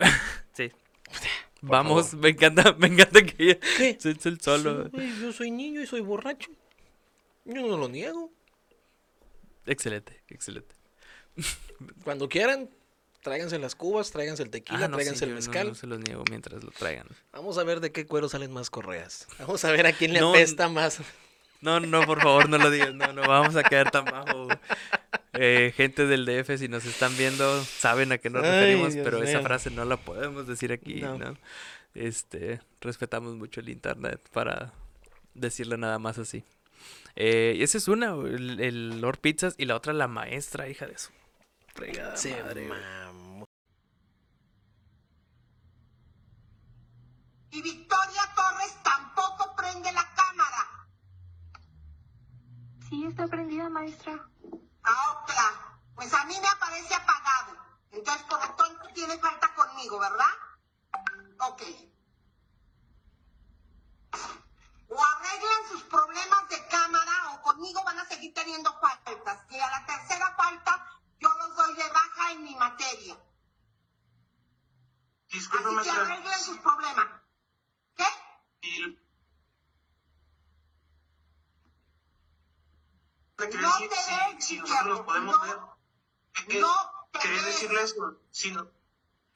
Sí. 0.54 0.72
Vamos, 1.68 2.14
me 2.14 2.30
encanta, 2.30 2.72
me 2.78 2.86
encanta 2.88 3.22
que 3.24 3.58
ella 3.60 4.36
solo. 4.40 4.88
Sí, 4.90 5.18
yo 5.20 5.32
soy 5.32 5.50
niño 5.50 5.80
y 5.80 5.86
soy 5.86 6.00
borracho. 6.00 6.50
Yo 7.44 7.66
no 7.66 7.76
lo 7.76 7.88
niego. 7.88 8.30
Excelente, 9.66 10.22
excelente. 10.28 10.74
Cuando 12.04 12.28
quieran, 12.28 12.70
tráiganse 13.22 13.58
las 13.58 13.74
cubas, 13.74 14.10
tráiganse 14.10 14.42
el 14.42 14.50
tequila, 14.50 14.84
Ah, 14.84 14.88
no, 14.88 14.96
sí, 14.96 15.04
tráiganse 15.04 15.24
el 15.24 15.30
yo 15.30 15.34
no- 15.34 15.40
mezcal. 15.40 15.68
No, 15.68 15.74
se 15.74 15.86
los 15.86 15.98
niego 16.00 16.24
mientras 16.30 16.62
lo 16.62 16.70
traigan. 16.70 17.08
Vamos 17.32 17.58
a 17.58 17.64
ver 17.64 17.80
de 17.80 17.90
qué 17.92 18.06
cuero 18.06 18.28
salen 18.28 18.52
más 18.52 18.70
correas. 18.70 19.26
Vamos 19.38 19.64
a 19.64 19.70
ver 19.72 19.86
a 19.86 19.92
quién 19.92 20.12
le 20.12 20.20
No, 20.20 20.30
apesta 20.30 20.68
más. 20.68 21.00
No, 21.60 21.80
no, 21.80 22.02
por 22.06 22.20
favor, 22.22 22.48
no 22.48 22.58
lo 22.58 22.70
digas. 22.70 22.94
No, 22.94 23.12
no 23.12 23.22
vamos 23.22 23.56
a 23.56 23.62
quedar 23.64 23.90
tan 23.90 24.04
bajo. 24.04 24.48
Eh, 25.38 25.72
gente 25.76 26.06
del 26.06 26.24
DF, 26.26 26.58
si 26.58 26.68
nos 26.68 26.84
están 26.84 27.16
viendo, 27.16 27.62
saben 27.64 28.12
a 28.12 28.18
qué 28.18 28.30
nos 28.30 28.44
Ay, 28.44 28.50
referimos, 28.50 28.94
Dios 28.94 29.04
pero 29.04 29.22
esa 29.22 29.40
frase 29.42 29.70
no 29.70 29.84
la 29.84 29.96
podemos 29.96 30.46
decir 30.46 30.72
aquí, 30.72 31.00
No. 31.00 31.18
¿no? 31.18 31.36
Este, 31.94 32.60
respetamos 32.80 33.34
mucho 33.36 33.60
el 33.60 33.68
internet 33.70 34.20
para 34.32 34.72
decirle 35.34 35.78
nada 35.78 35.98
más 35.98 36.18
así. 36.18 36.44
Eh, 37.14 37.54
y 37.56 37.62
esa 37.62 37.78
es 37.78 37.88
una, 37.88 38.10
el, 38.14 38.60
el 38.60 39.00
Lord 39.00 39.18
Pizzas, 39.20 39.54
y 39.56 39.64
la 39.64 39.76
otra 39.76 39.92
la 39.94 40.06
maestra, 40.06 40.68
hija 40.68 40.86
de 40.86 40.98
su 40.98 41.10
fregada 41.74 42.14
Se 42.16 42.42
madre, 42.42 42.68
mamó. 42.68 43.46
Y 47.50 47.62
Victoria 47.62 48.22
Torres 48.34 48.76
tampoco 48.84 49.56
prende 49.56 49.90
la 49.92 50.06
cámara. 50.14 50.88
Sí, 52.90 53.04
está 53.06 53.26
prendida, 53.28 53.68
maestra. 53.70 54.28
A 54.86 55.10
otra. 55.12 55.78
Pues 55.94 56.12
a 56.14 56.24
mí 56.24 56.36
me 56.40 56.48
aparece 56.48 56.94
apagado. 56.94 57.56
Entonces, 57.90 58.22
por 58.24 58.40
lo 58.40 58.54
tanto, 58.54 58.88
tiene 58.94 59.18
falta 59.18 59.54
conmigo, 59.54 59.98
¿verdad? 59.98 60.34
Ok. 61.40 61.62
O 64.88 65.04
arreglan 65.04 65.68
sus 65.70 65.82
problemas 65.84 66.48
de 66.48 66.66
cámara 66.68 67.32
o 67.32 67.42
conmigo 67.42 67.82
van 67.84 67.98
a 67.98 68.04
seguir 68.06 68.32
teniendo 68.34 68.72
faltas. 68.80 69.40
Y 69.50 69.58
a 69.58 69.70
la 69.70 69.86
tercera 69.86 70.34
falta, 70.36 70.86
yo 71.18 71.28
los 71.38 71.56
doy 71.56 71.74
de 71.74 71.88
baja 71.90 72.32
en 72.32 72.42
mi 72.44 72.54
materia. 72.54 73.16
Disculpe, 75.28 75.68
Así 75.80 75.90
que 75.90 75.90
arreglen 75.90 76.38
sus 76.40 76.58
problemas. 76.58 77.06
¿Qué? 77.96 78.06
Y- 78.62 79.05
Quería 83.36 83.60
No 83.60 83.72
decir 83.72 83.88
te 83.90 83.96
si- 83.96 84.42
si, 84.42 84.58
nosotros 84.58 84.86
nos 84.86 85.00
podemos 85.02 85.34
no, 85.36 85.42
ver. 85.42 85.58
Es 86.34 86.44
que 86.46 86.60
no 86.60 87.08
te 87.12 87.18
quería 87.18 87.42
decirle 87.42 87.82
eso. 87.82 88.20
Si, 88.30 88.50
no- 88.50 88.70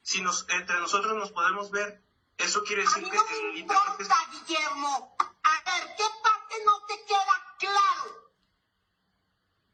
si 0.01 0.21
nos, 0.21 0.45
entre 0.49 0.79
nosotros 0.79 1.15
nos 1.15 1.31
podemos 1.31 1.69
ver, 1.71 2.03
eso 2.37 2.63
quiere 2.63 2.81
A 2.81 2.85
decir 2.85 3.03
mí 3.03 3.09
que 3.11 3.17
no 3.17 3.27
el 3.29 3.53
me 3.53 3.59
importa, 3.59 4.15
Guillermo. 4.31 5.15
A 5.19 5.61
ver, 5.71 5.95
¿qué 5.95 6.03
parte 6.23 6.55
no 6.65 6.85
te 6.85 7.05
queda 7.05 7.55
claro? 7.59 8.31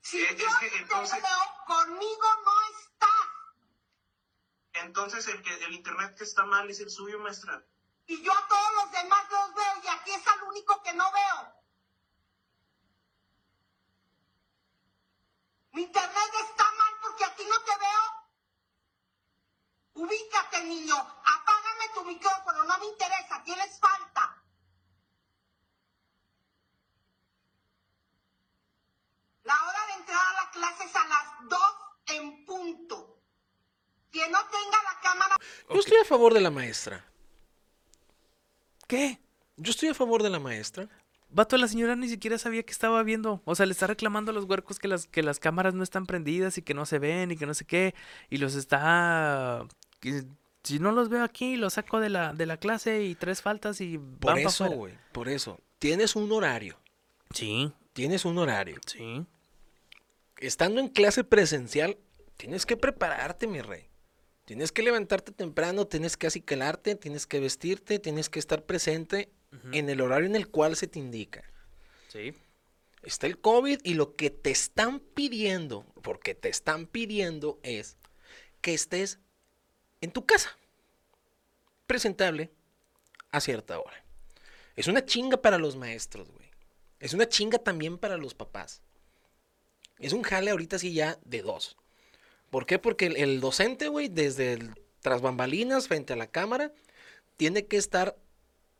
Si 0.01 0.17
Eh, 0.19 0.29
es 0.31 0.37
yo 0.37 0.59
que 0.59 0.69
te 0.69 0.77
entonces- 0.77 1.21
veo, 1.21 1.65
conmigo 1.65 2.27
no 2.45 2.61
estás. 2.79 3.09
Entonces 4.73 5.27
el 5.27 5.41
que 5.41 5.53
el 5.65 5.73
internet 5.73 6.15
que 6.17 6.23
está 6.25 6.45
mal 6.45 6.69
es 6.69 6.79
el 6.81 6.89
suyo, 6.89 7.19
maestra. 7.19 7.63
Y 8.05 8.21
yo 8.21 8.31
a 8.33 8.47
todos 8.47 8.73
los 8.75 8.91
demás 8.91 9.23
los 9.31 9.53
veo 9.55 9.73
y 9.83 9.87
aquí 9.87 10.11
es 10.11 10.27
al 10.27 10.43
único 10.43 10.81
que 10.83 10.93
no 10.93 11.05
veo. 11.11 11.56
Mi 15.77 15.83
internet 15.83 16.31
está 16.49 16.63
mal 16.63 16.93
porque 17.03 17.23
a 17.23 17.35
ti 17.35 17.43
no 17.47 17.59
te 17.61 17.71
veo. 17.77 18.03
Ubícate, 19.93 20.63
niño. 20.63 20.95
Apágame 20.95 21.93
tu 21.93 22.03
micrófono. 22.03 22.63
No 22.63 22.79
me 22.79 22.87
interesa. 22.87 23.43
Tienes 23.43 23.79
falta. 23.79 24.43
La 29.43 29.53
hora 29.53 29.85
de 29.85 29.93
entrar 29.99 30.17
a 30.17 30.33
la 30.33 30.49
clase 30.49 30.83
es 30.83 30.95
a 30.95 31.07
las 31.07 31.47
2 31.47 31.59
en 32.07 32.45
punto. 32.45 33.21
Quien 34.09 34.31
no 34.31 34.43
tenga 34.47 34.81
la 34.81 34.99
cámara 34.99 35.35
Yo 35.69 35.79
estoy 35.79 35.99
a 35.99 36.05
favor 36.05 36.33
de 36.33 36.41
la 36.41 36.49
maestra. 36.49 37.05
¿Qué? 38.87 39.21
Yo 39.57 39.69
estoy 39.69 39.89
a 39.89 39.93
favor 39.93 40.23
de 40.23 40.31
la 40.31 40.39
maestra. 40.39 40.89
Vato, 41.29 41.57
la 41.57 41.67
señora 41.67 41.95
ni 41.95 42.07
siquiera 42.07 42.37
sabía 42.37 42.63
que 42.63 42.71
estaba 42.71 43.03
viendo. 43.03 43.41
O 43.45 43.55
sea, 43.55 43.65
le 43.65 43.73
está 43.73 43.87
reclamando 43.87 44.31
a 44.31 44.33
los 44.33 44.45
huercos 44.45 44.79
que 44.79 44.87
las, 44.87 45.07
que 45.07 45.21
las 45.23 45.39
cámaras 45.39 45.73
no 45.73 45.83
están 45.83 46.05
prendidas 46.05 46.57
y 46.57 46.61
que 46.61 46.73
no 46.73 46.85
se 46.85 46.99
ven 46.99 47.31
y 47.31 47.37
que 47.37 47.45
no 47.45 47.53
sé 47.53 47.65
qué. 47.65 47.93
Y 48.29 48.37
los 48.37 48.55
está. 48.55 49.65
si 50.63 50.79
no 50.79 50.91
los 50.91 51.09
veo 51.09 51.23
aquí, 51.23 51.57
los 51.57 51.73
saco 51.73 51.99
de 51.99 52.09
la, 52.09 52.33
de 52.33 52.45
la 52.45 52.57
clase 52.57 53.03
y 53.03 53.15
tres 53.15 53.41
faltas 53.41 53.81
y 53.81 53.97
Por 53.97 54.33
van 54.33 54.39
eso, 54.39 54.69
güey. 54.69 54.93
Por 55.11 55.27
eso. 55.27 55.59
Tienes 55.79 56.15
un 56.15 56.31
horario. 56.31 56.79
Sí, 57.33 57.73
Tienes 57.93 58.25
un 58.25 58.37
horario. 58.37 58.77
sí. 58.85 59.25
Estando 60.39 60.79
en 60.79 60.89
clase 60.89 61.23
presencial, 61.23 61.97
tienes 62.37 62.67
que 62.67 62.77
prepararte, 62.77 63.47
mi 63.47 63.61
rey. 63.61 63.89
Tienes 64.45 64.71
que 64.71 64.83
levantarte 64.83 65.31
temprano, 65.31 65.87
tienes 65.87 66.15
que 66.15 66.27
acicalarte, 66.27 66.95
tienes 66.95 67.25
que 67.25 67.39
vestirte, 67.39 67.97
tienes 67.97 68.29
que 68.29 68.37
estar 68.37 68.63
presente 68.63 69.31
en 69.71 69.89
el 69.89 70.01
horario 70.01 70.27
en 70.27 70.35
el 70.35 70.47
cual 70.49 70.75
se 70.75 70.87
te 70.87 70.99
indica. 70.99 71.43
Sí. 72.09 72.33
Está 73.03 73.27
el 73.27 73.39
COVID 73.39 73.79
y 73.83 73.93
lo 73.93 74.15
que 74.15 74.29
te 74.29 74.51
están 74.51 74.99
pidiendo, 74.99 75.85
porque 76.01 76.35
te 76.35 76.49
están 76.49 76.87
pidiendo 76.87 77.59
es 77.63 77.97
que 78.61 78.73
estés 78.73 79.19
en 80.01 80.11
tu 80.11 80.25
casa, 80.25 80.57
presentable 81.85 82.51
a 83.31 83.39
cierta 83.39 83.79
hora. 83.79 84.03
Es 84.75 84.87
una 84.87 85.05
chinga 85.05 85.37
para 85.37 85.57
los 85.57 85.75
maestros, 85.75 86.29
güey. 86.31 86.47
Es 86.99 87.13
una 87.13 87.27
chinga 87.27 87.59
también 87.59 87.97
para 87.97 88.17
los 88.17 88.33
papás. 88.33 88.81
Es 89.99 90.13
un 90.13 90.23
jale 90.23 90.51
ahorita 90.51 90.77
sí 90.77 90.93
ya 90.93 91.17
de 91.25 91.41
dos. 91.41 91.77
¿Por 92.49 92.65
qué? 92.65 92.79
Porque 92.79 93.07
el, 93.07 93.17
el 93.17 93.39
docente, 93.39 93.87
güey, 93.87 94.07
desde 94.07 94.53
el, 94.53 94.75
tras 95.01 95.21
bambalinas 95.21 95.87
frente 95.87 96.13
a 96.13 96.17
la 96.17 96.27
cámara, 96.27 96.71
tiene 97.37 97.65
que 97.65 97.77
estar 97.77 98.17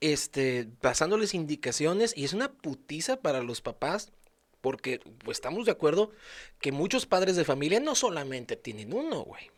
este, 0.01 0.67
pasándoles 0.81 1.33
indicaciones 1.33 2.13
y 2.15 2.23
es 2.25 2.33
una 2.33 2.51
putiza 2.51 3.17
para 3.17 3.41
los 3.41 3.61
papás 3.61 4.11
porque 4.61 4.99
pues, 5.23 5.37
estamos 5.37 5.65
de 5.65 5.71
acuerdo 5.71 6.11
que 6.59 6.71
muchos 6.71 7.05
padres 7.05 7.35
de 7.35 7.45
familia 7.45 7.79
no 7.79 7.95
solamente 7.95 8.55
tienen 8.55 8.93
uno, 8.93 9.21
güey. 9.21 9.49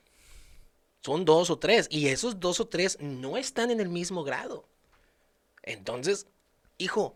Son 1.01 1.23
dos 1.23 1.49
o 1.49 1.57
tres 1.57 1.87
y 1.89 2.07
esos 2.07 2.39
dos 2.39 2.59
o 2.59 2.67
tres 2.67 2.97
no 2.99 3.37
están 3.37 3.71
en 3.71 3.79
el 3.79 3.89
mismo 3.89 4.23
grado. 4.23 4.65
Entonces, 5.63 6.27
hijo, 6.77 7.15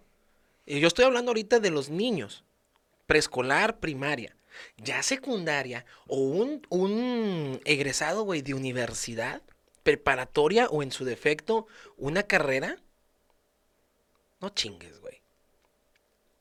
yo 0.66 0.88
estoy 0.88 1.06
hablando 1.06 1.32
ahorita 1.32 1.60
de 1.60 1.70
los 1.70 1.90
niños, 1.90 2.44
preescolar, 3.08 3.80
primaria, 3.80 4.36
ya 4.78 5.04
secundaria 5.04 5.86
o 6.08 6.18
un, 6.18 6.66
un 6.70 7.60
egresado, 7.66 8.24
güey, 8.24 8.42
de 8.42 8.54
universidad, 8.54 9.42
preparatoria 9.84 10.68
o 10.68 10.82
en 10.82 10.92
su 10.92 11.06
defecto 11.06 11.68
una 11.98 12.24
carrera. 12.24 12.78
No 14.44 14.50
chingues, 14.50 15.00
güey. 15.00 15.22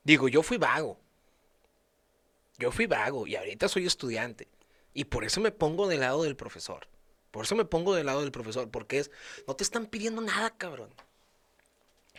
Digo, 0.03 0.27
yo 0.27 0.43
fui 0.43 0.57
vago. 0.57 0.99
Yo 2.57 2.69
fui 2.69 2.85
vago 2.85 3.25
y 3.27 3.37
ahorita 3.37 3.69
soy 3.69 3.85
estudiante. 3.85 4.49
Y 4.93 5.05
por 5.05 5.23
eso 5.23 5.39
me 5.39 5.51
pongo 5.51 5.87
del 5.87 6.01
lado 6.01 6.23
del 6.23 6.35
profesor. 6.35 6.85
Por 7.31 7.45
eso 7.45 7.55
me 7.55 7.63
pongo 7.63 7.95
del 7.95 8.07
lado 8.07 8.19
del 8.19 8.33
profesor. 8.33 8.69
Porque 8.69 8.99
es, 8.99 9.11
no 9.47 9.55
te 9.55 9.63
están 9.63 9.85
pidiendo 9.85 10.19
nada, 10.19 10.49
cabrón. 10.49 10.89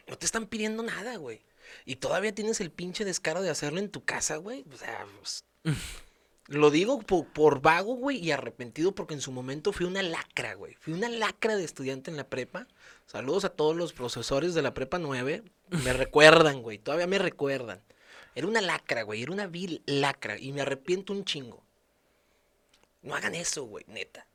No 0.09 0.17
te 0.17 0.25
están 0.25 0.47
pidiendo 0.47 0.83
nada, 0.83 1.17
güey. 1.17 1.43
Y 1.85 1.97
todavía 1.97 2.35
tienes 2.35 2.63
el 2.63 2.71
pinche 2.71 3.05
descaro 3.05 3.43
de 3.43 3.51
hacerlo 3.51 3.79
en 3.79 3.91
tu 3.91 4.07
casa, 4.07 4.37
güey. 4.37 4.65
O 4.73 4.77
sea, 4.79 5.07
pues, 5.19 5.45
lo 6.47 6.71
digo 6.71 7.03
por, 7.03 7.27
por 7.27 7.61
vago, 7.61 7.97
güey, 7.97 8.25
y 8.25 8.31
arrepentido 8.31 8.95
porque 8.95 9.13
en 9.13 9.21
su 9.21 9.33
momento 9.33 9.71
fui 9.71 9.85
una 9.85 10.03
lacra, 10.03 10.55
güey. 10.55 10.77
Fui 10.77 10.95
una 10.95 11.11
lacra 11.11 11.57
de 11.57 11.65
estudiante 11.65 12.11
en 12.11 12.17
la 12.17 12.27
prepa. 12.27 12.69
Saludos 13.07 13.45
a 13.45 13.51
todos 13.51 13.77
los 13.77 13.93
profesores 13.93 14.55
de 14.55 14.63
la 14.63 14.75
prepa 14.75 14.99
9. 14.99 15.43
Me 15.85 15.93
recuerdan, 15.93 16.63
güey. 16.63 16.79
Todavía 16.79 17.07
me 17.07 17.19
recuerdan. 17.19 17.81
Era 18.35 18.47
una 18.47 18.61
lacra, 18.61 19.03
güey. 19.03 19.23
Era 19.23 19.33
una 19.33 19.47
vil 19.47 19.83
lacra. 19.87 20.39
Y 20.39 20.53
me 20.53 20.63
arrepiento 20.63 21.13
un 21.13 21.25
chingo. 21.25 21.63
No 23.03 23.15
hagan 23.15 23.35
eso, 23.35 23.65
güey, 23.65 23.85
neta. 23.89 24.27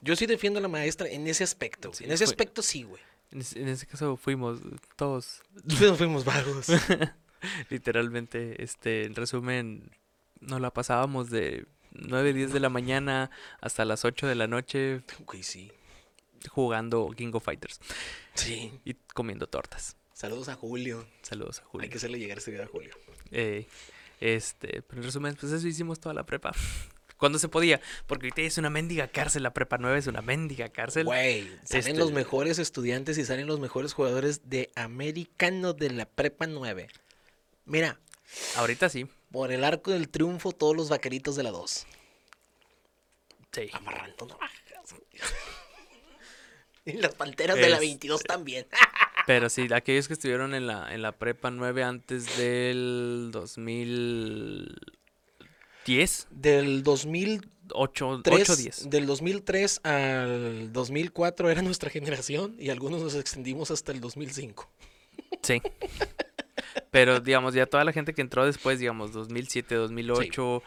Yo 0.00 0.16
sí 0.16 0.26
defiendo 0.26 0.58
a 0.58 0.62
la 0.62 0.68
maestra 0.68 1.08
en 1.08 1.26
ese 1.26 1.44
aspecto. 1.44 1.92
Sí, 1.92 2.04
en 2.04 2.12
ese 2.12 2.24
fue- 2.24 2.32
aspecto 2.32 2.62
sí, 2.62 2.84
güey. 2.84 3.02
En, 3.32 3.40
ese- 3.40 3.60
en 3.60 3.68
ese 3.68 3.86
caso 3.86 4.16
fuimos 4.16 4.60
todos. 4.96 5.42
Fuimos- 5.66 5.98
fuimos 5.98 6.24
vagos. 6.24 6.66
Literalmente, 7.70 8.62
este, 8.62 9.04
en 9.04 9.14
resumen, 9.14 9.90
nos 10.40 10.60
la 10.60 10.70
pasábamos 10.72 11.30
de 11.30 11.66
9, 11.92 12.32
10 12.32 12.52
de 12.52 12.60
la 12.60 12.68
mañana 12.68 13.30
hasta 13.60 13.84
las 13.84 14.04
8 14.04 14.26
de 14.26 14.34
la 14.34 14.46
noche 14.46 15.02
Güey, 15.26 15.42
sí. 15.42 15.70
Jugando 16.50 17.10
King 17.16 17.30
of 17.34 17.44
Fighters 17.44 17.80
Sí. 18.34 18.72
y 18.84 18.94
comiendo 19.14 19.46
tortas. 19.46 19.96
Saludos 20.12 20.48
a 20.48 20.54
Julio. 20.54 21.06
Saludos 21.22 21.60
a 21.60 21.64
Julio. 21.64 21.84
Hay 21.84 21.90
que 21.90 21.96
hacerle 21.98 22.18
llegar 22.18 22.38
este 22.38 22.50
video 22.52 22.64
a 22.64 22.68
Julio. 22.68 22.94
Eh, 23.30 23.66
este, 24.20 24.82
pero 24.82 25.00
en 25.00 25.06
resumen, 25.06 25.34
pues 25.38 25.52
eso 25.52 25.66
hicimos 25.66 25.98
toda 26.00 26.14
la 26.14 26.24
prepa. 26.24 26.52
Cuando 27.16 27.38
se 27.38 27.48
podía, 27.48 27.80
porque 28.06 28.26
ahorita 28.26 28.42
es 28.42 28.58
una 28.58 28.70
mendiga 28.70 29.08
cárcel, 29.08 29.42
la 29.44 29.54
prepa 29.54 29.78
9 29.78 29.98
es 29.98 30.06
una 30.08 30.20
mendiga 30.20 30.68
cárcel. 30.68 31.04
Güey, 31.06 31.44
salen 31.64 31.86
Este- 31.88 31.94
los 31.94 32.12
mejores 32.12 32.58
estudiantes 32.58 33.18
y 33.18 33.24
salen 33.24 33.46
los 33.46 33.60
mejores 33.60 33.92
jugadores 33.92 34.48
de 34.50 34.70
americano 34.74 35.72
de 35.72 35.90
la 35.90 36.06
prepa 36.06 36.46
9. 36.46 36.88
Mira, 37.64 37.98
Ahorita 38.56 38.88
sí. 38.88 39.06
por 39.30 39.52
el 39.52 39.64
arco 39.64 39.90
del 39.92 40.08
triunfo, 40.08 40.52
todos 40.52 40.76
los 40.76 40.88
vaqueritos 40.90 41.34
de 41.36 41.44
la 41.44 41.50
2. 41.50 41.86
Sí. 43.52 43.70
Amarrando 43.72 44.26
navajas. 44.26 44.60
y 46.86 46.94
las 46.94 47.14
panteras 47.14 47.56
de 47.56 47.68
la 47.68 47.76
Este- 47.76 47.86
22 47.86 48.22
también. 48.24 48.66
Pero 49.26 49.48
sí, 49.48 49.66
aquellos 49.74 50.06
que 50.06 50.14
estuvieron 50.14 50.54
en 50.54 50.66
la, 50.66 50.92
en 50.94 51.02
la 51.02 51.12
prepa 51.12 51.50
9 51.50 51.82
antes 51.82 52.36
del 52.36 53.30
2010, 53.32 56.28
Del 56.30 56.82
2003, 56.82 57.50
8, 57.72 58.22
8 58.26 58.56
10. 58.56 58.90
del 58.90 59.06
2003 59.06 59.80
al 59.84 60.72
2004 60.72 61.50
era 61.50 61.62
nuestra 61.62 61.90
generación 61.90 62.56
y 62.58 62.70
algunos 62.70 63.02
nos 63.02 63.14
extendimos 63.14 63.70
hasta 63.70 63.92
el 63.92 64.00
2005. 64.00 64.70
Sí. 65.42 65.60
Pero 66.90 67.20
digamos, 67.20 67.54
ya 67.54 67.66
toda 67.66 67.84
la 67.84 67.92
gente 67.92 68.14
que 68.14 68.20
entró 68.20 68.44
después, 68.46 68.78
digamos, 68.78 69.12
2007, 69.12 69.74
2008, 69.74 70.62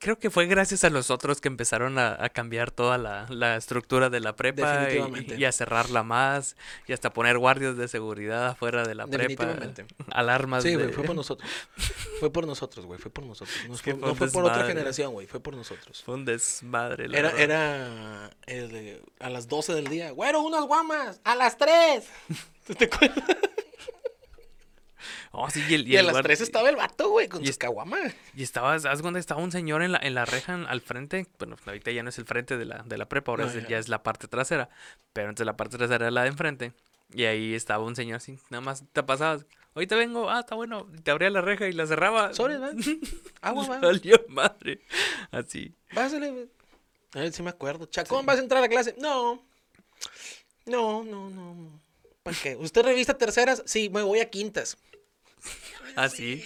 creo 0.00 0.18
que 0.18 0.30
fue 0.30 0.46
gracias 0.46 0.82
a 0.82 0.90
los 0.90 1.10
otros 1.10 1.40
que 1.40 1.46
empezaron 1.46 1.98
a, 1.98 2.16
a 2.18 2.30
cambiar 2.30 2.70
toda 2.72 2.98
la, 2.98 3.26
la 3.28 3.54
estructura 3.56 4.10
de 4.10 4.18
la 4.18 4.34
prepa 4.34 4.88
y, 4.90 5.34
y 5.34 5.44
a 5.44 5.52
cerrarla 5.52 6.02
más 6.02 6.56
y 6.88 6.92
hasta 6.92 7.12
poner 7.12 7.38
guardias 7.38 7.76
de 7.76 7.86
seguridad 7.86 8.48
afuera 8.48 8.82
de 8.88 8.94
la 8.96 9.06
prepa. 9.06 9.44
Definitivamente. 9.46 9.86
Alarmas 10.10 10.62
Sí, 10.64 10.70
de... 10.70 10.76
güey, 10.76 10.92
fue 10.92 11.04
por 11.04 11.14
nosotros. 11.14 11.48
Fue 12.20 12.30
por 12.30 12.46
nosotros, 12.46 12.84
güey, 12.84 12.98
fue 13.00 13.10
por 13.10 13.24
nosotros. 13.24 13.56
No 13.68 13.74
fue, 13.76 13.92
fue 13.92 14.00
no 14.02 14.08
un 14.10 14.16
fue 14.16 14.30
por 14.30 14.44
otra 14.44 14.66
generación, 14.66 15.12
güey, 15.12 15.26
fue 15.26 15.40
por 15.40 15.54
nosotros. 15.56 16.02
Fue 16.02 16.14
un 16.16 16.24
desmadre, 16.26 17.08
la 17.08 17.18
Era, 17.18 17.30
era 17.38 18.30
el 18.46 18.68
de- 18.70 19.02
a 19.20 19.30
las 19.30 19.48
12 19.48 19.72
del 19.74 19.86
día. 19.88 20.10
Güero, 20.10 20.42
unas 20.42 20.64
guamas, 20.66 21.20
a 21.24 21.34
las 21.34 21.56
3. 21.56 22.04
¿Te 22.78 22.84
acuerdas? 22.84 23.24
Oh, 25.32 25.48
sí, 25.50 25.62
y, 25.68 25.74
el- 25.74 25.86
y 25.88 25.92
Y 25.92 25.96
a 25.96 26.00
el 26.00 26.06
las 26.06 26.16
guard- 26.16 26.22
3 26.24 26.40
estaba 26.40 26.68
el 26.68 26.76
vato, 26.76 27.08
güey, 27.10 27.28
con 27.28 27.44
es- 27.44 27.56
caguamas. 27.58 28.14
Y 28.34 28.42
estaba, 28.42 28.78
¿sabes 28.78 29.02
dónde 29.02 29.20
estaba 29.20 29.40
un 29.42 29.52
señor 29.52 29.82
en 29.82 29.92
la, 29.92 29.98
en 30.02 30.14
la 30.14 30.24
reja 30.24 30.54
en- 30.54 30.66
al 30.66 30.80
frente? 30.80 31.26
Bueno, 31.38 31.56
ahorita 31.66 31.90
ya 31.90 32.02
no 32.02 32.08
es 32.10 32.18
el 32.18 32.24
frente 32.26 32.56
de 32.58 32.64
la, 32.64 32.82
de 32.84 32.98
la 32.98 33.06
prepa, 33.08 33.32
ahora 33.32 33.44
No, 33.46 33.50
es- 33.52 33.68
ya. 33.68 33.78
es 33.78 33.88
la 33.88 34.02
parte 34.02 34.28
trasera. 34.28 34.68
Pero 35.12 35.28
antes 35.28 35.44
la 35.46 35.56
parte 35.56 35.76
trasera 35.78 35.96
era 36.06 36.10
la 36.10 36.22
de 36.22 36.28
enfrente. 36.28 36.72
Y 37.12 37.24
ahí 37.24 37.54
estaba 37.54 37.84
un 37.84 37.96
señor 37.96 38.16
así, 38.18 38.38
nada 38.50 38.60
más 38.60 38.84
te 38.92 39.02
pasabas. 39.02 39.44
Ahorita 39.74 39.96
vengo, 39.96 40.30
ah, 40.30 40.40
está 40.40 40.54
bueno. 40.54 40.86
y 40.96 41.00
Te 41.00 41.10
abría 41.10 41.30
la 41.30 41.40
reja 41.40 41.66
y 41.68 41.72
la 41.72 41.86
cerraba. 41.86 42.28
Va. 42.30 42.32
Agua, 43.40 43.66
va. 43.68 43.80
Salió 43.80 44.16
madre. 44.28 44.80
Así. 45.30 45.74
Pásale. 45.94 46.48
A 47.14 47.18
ver 47.20 47.32
si 47.32 47.42
me 47.42 47.50
acuerdo. 47.50 47.86
Chacón, 47.86 48.26
¿vas 48.26 48.38
a 48.38 48.42
entrar 48.42 48.62
a 48.62 48.68
clase? 48.68 48.94
No. 48.98 49.42
No, 50.66 51.02
no, 51.04 51.30
no. 51.30 51.80
¿Para 52.22 52.36
qué? 52.42 52.56
¿Usted 52.56 52.82
revista 52.82 53.16
terceras? 53.16 53.62
Sí, 53.66 53.88
me 53.90 54.02
voy 54.02 54.20
a 54.20 54.28
quintas. 54.30 54.76
Así. 55.96 56.44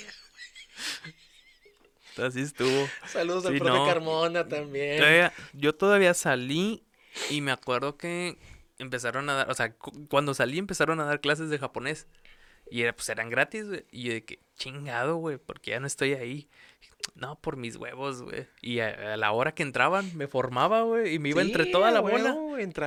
Así 2.17 2.43
estuvo. 2.43 2.89
Saludos 3.09 3.45
al 3.47 3.59
profe 3.59 3.73
no. 3.79 3.87
Carmona 3.87 4.47
también. 4.49 4.99
Todavía- 4.99 5.33
yo 5.53 5.75
todavía 5.75 6.15
salí 6.15 6.85
y 7.31 7.41
me 7.41 7.51
acuerdo 7.51 7.97
que 7.97 8.39
empezaron 8.79 9.29
a 9.31 9.35
dar, 9.35 9.51
o 9.51 9.55
sea, 9.55 9.73
cu- 9.75 10.07
cuando 10.09 10.33
salí 10.35 10.59
empezaron 10.59 11.01
a 11.01 11.05
dar 11.05 11.21
clases 11.21 11.51
de 11.51 11.59
japonés. 11.59 12.07
Y 12.71 12.83
era, 12.83 12.95
pues 12.95 13.09
eran 13.11 13.29
gratis, 13.29 13.67
güey. 13.67 13.85
Y 13.91 14.05
yo 14.05 14.13
de 14.15 14.25
que, 14.25 14.39
chingado, 14.57 15.17
güey, 15.17 15.37
porque 15.39 15.73
ya 15.73 15.81
no 15.81 15.87
estoy 15.87 16.15
ahí. 16.15 16.49
No, 17.15 17.39
por 17.39 17.57
mis 17.59 17.77
huevos, 17.77 18.23
güey. 18.23 18.47
Y 18.63 18.79
a, 18.81 19.15
a 19.15 19.17
la 19.19 19.33
hora 19.33 19.53
que 19.55 19.63
entraban, 19.63 20.17
me 20.17 20.29
formaba, 20.29 20.83
güey. 20.83 21.15
Y 21.15 21.19
me 21.19 21.29
iba 21.31 21.43
entre 21.43 21.67
toda 21.67 21.91
la 21.91 22.01
bola. 22.01 22.35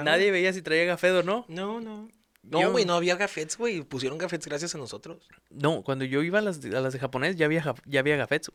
Nadie 0.04 0.32
veía 0.32 0.52
si 0.54 0.62
traía 0.64 0.86
gafet 0.86 1.12
o 1.12 1.24
no. 1.24 1.46
No, 1.48 1.80
no. 1.80 2.10
No, 2.50 2.72
güey, 2.72 2.86
no 2.86 2.94
había 2.96 3.16
gafets, 3.16 3.58
güey. 3.58 3.82
Pusieron 3.82 4.18
gafets 4.18 4.46
gracias 4.48 4.74
a 4.76 4.78
nosotros. 4.78 5.28
No, 5.50 5.84
cuando 5.84 6.06
yo 6.06 6.22
iba 6.24 6.40
a 6.40 6.42
las, 6.42 6.62
de- 6.62 6.78
a 6.78 6.82
las 6.82 6.94
de 6.94 7.00
japonés 7.00 7.36
ya 7.36 7.46
había, 7.46 7.76
ya 7.86 8.00
había 8.00 8.16
gafets. 8.16 8.52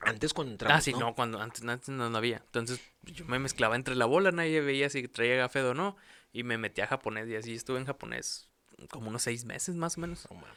Antes 0.00 0.32
cuando 0.32 0.52
entramos, 0.52 0.78
Ah, 0.78 0.80
sí, 0.80 0.92
no, 0.92 1.14
cuando 1.14 1.40
antes, 1.40 1.62
antes 1.64 1.88
no, 1.88 2.08
no 2.08 2.16
había. 2.18 2.36
Entonces 2.38 2.80
yo 3.02 3.24
me 3.26 3.38
mezclaba 3.38 3.74
entre 3.76 3.96
la 3.96 4.04
bola, 4.06 4.30
nadie 4.30 4.60
veía 4.60 4.88
si 4.88 5.06
traía 5.08 5.34
gafet 5.36 5.64
o 5.64 5.74
no. 5.74 5.96
Y 6.32 6.42
me 6.44 6.56
metí 6.58 6.80
a 6.82 6.86
japonés 6.86 7.28
y 7.28 7.34
así 7.36 7.54
estuve 7.54 7.78
en 7.78 7.86
japonés 7.86 8.48
como 8.90 9.08
unos 9.08 9.22
seis 9.22 9.44
meses 9.44 9.74
más 9.74 9.98
o 9.98 10.00
menos. 10.02 10.26
No 10.30 10.36
mames. 10.36 10.56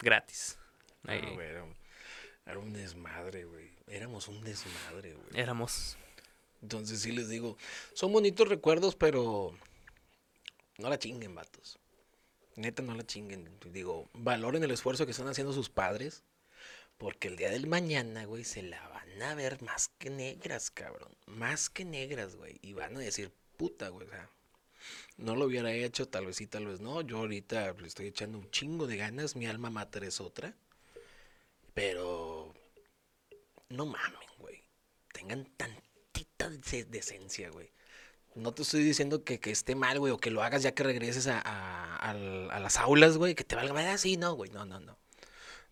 Gratis. 0.00 0.56
No, 1.02 1.12
Ahí 1.12 1.20
era, 1.40 1.62
un- 1.64 1.74
era 2.46 2.58
un 2.58 2.72
desmadre, 2.72 3.44
güey. 3.44 3.70
Éramos 3.86 4.28
un 4.28 4.40
desmadre, 4.42 5.14
güey. 5.14 5.26
éramos. 5.34 5.96
Entonces 6.62 7.00
sí 7.02 7.10
les 7.12 7.28
digo, 7.28 7.56
son 7.92 8.12
bonitos 8.12 8.48
recuerdos, 8.48 8.94
pero 8.94 9.52
no 10.78 10.88
la 10.88 10.98
chinguen, 10.98 11.34
vatos. 11.34 11.78
Neta, 12.60 12.82
no 12.82 12.94
la 12.94 13.04
chinguen. 13.06 13.48
Digo, 13.72 14.08
valoren 14.12 14.62
el 14.64 14.70
esfuerzo 14.70 15.04
que 15.04 15.12
están 15.12 15.28
haciendo 15.28 15.52
sus 15.52 15.68
padres, 15.70 16.22
porque 16.98 17.28
el 17.28 17.36
día 17.36 17.50
del 17.50 17.66
mañana, 17.66 18.24
güey, 18.24 18.44
se 18.44 18.62
la 18.62 18.86
van 18.88 19.22
a 19.22 19.34
ver 19.34 19.62
más 19.62 19.88
que 19.98 20.10
negras, 20.10 20.70
cabrón. 20.70 21.14
Más 21.26 21.70
que 21.70 21.84
negras, 21.84 22.36
güey. 22.36 22.58
Y 22.62 22.72
van 22.74 22.96
a 22.96 23.00
decir, 23.00 23.32
puta, 23.56 23.88
güey, 23.88 24.06
o 24.06 24.10
sea, 24.10 24.28
no 25.16 25.36
lo 25.36 25.46
hubiera 25.46 25.72
hecho, 25.72 26.08
tal 26.08 26.26
vez 26.26 26.36
sí, 26.36 26.46
tal 26.46 26.66
vez 26.66 26.80
no. 26.80 27.00
Yo 27.02 27.18
ahorita 27.18 27.72
le 27.74 27.86
estoy 27.86 28.06
echando 28.08 28.38
un 28.38 28.50
chingo 28.50 28.86
de 28.86 28.96
ganas, 28.96 29.36
mi 29.36 29.46
alma 29.46 29.70
mater 29.70 30.04
es 30.04 30.20
otra. 30.20 30.54
Pero 31.74 32.52
no 33.68 33.86
mamen, 33.86 34.28
güey. 34.38 34.62
Tengan 35.12 35.44
tantita 35.56 36.50
dece- 36.50 36.86
decencia, 36.86 37.50
güey. 37.50 37.70
No 38.34 38.52
te 38.54 38.62
estoy 38.62 38.82
diciendo 38.84 39.24
que, 39.24 39.40
que 39.40 39.50
esté 39.50 39.74
mal, 39.74 39.98
güey, 39.98 40.12
o 40.12 40.18
que 40.18 40.30
lo 40.30 40.42
hagas 40.42 40.62
ya 40.62 40.72
que 40.72 40.82
regreses 40.84 41.26
a, 41.26 41.40
a- 41.40 42.14
las 42.60 42.76
aulas, 42.78 43.16
güey, 43.16 43.34
que 43.34 43.44
te 43.44 43.56
valga 43.56 43.72
madre 43.74 43.88
así, 43.90 44.16
no, 44.16 44.34
güey, 44.34 44.50
no, 44.50 44.64
no, 44.64 44.78
no. 44.80 44.98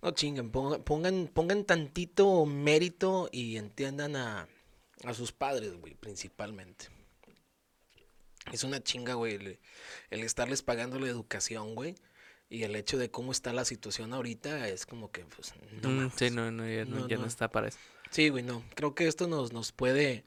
No 0.02 0.10
chinguen, 0.12 0.50
pongan, 0.50 0.82
pongan, 0.82 1.28
pongan 1.32 1.64
tantito 1.64 2.46
mérito 2.46 3.28
y 3.32 3.56
entiendan 3.56 4.14
a, 4.16 4.48
a 5.04 5.14
sus 5.14 5.32
padres, 5.32 5.74
güey, 5.74 5.94
principalmente. 5.94 6.86
Es 8.52 8.64
una 8.64 8.82
chinga, 8.82 9.14
güey, 9.14 9.34
el, 9.34 9.58
el 10.10 10.20
estarles 10.22 10.62
pagando 10.62 10.98
la 10.98 11.08
educación, 11.08 11.74
güey. 11.74 11.94
Y 12.50 12.62
el 12.62 12.74
hecho 12.76 12.96
de 12.96 13.10
cómo 13.10 13.30
está 13.32 13.52
la 13.52 13.66
situación 13.66 14.14
ahorita 14.14 14.68
es 14.68 14.86
como 14.86 15.10
que, 15.10 15.24
pues, 15.26 15.52
no 15.82 15.88
Mm, 15.90 16.10
sí, 16.16 16.30
no, 16.30 16.50
no, 16.50 16.66
ya, 16.66 16.84
no, 16.86 17.00
No, 17.00 17.08
ya 17.08 17.16
no 17.16 17.22
no. 17.22 17.28
está 17.28 17.50
para 17.50 17.68
eso. 17.68 17.78
Sí, 18.10 18.30
güey, 18.30 18.42
no. 18.42 18.64
Creo 18.74 18.94
que 18.94 19.06
esto 19.06 19.26
nos, 19.26 19.52
nos 19.52 19.72
puede. 19.72 20.24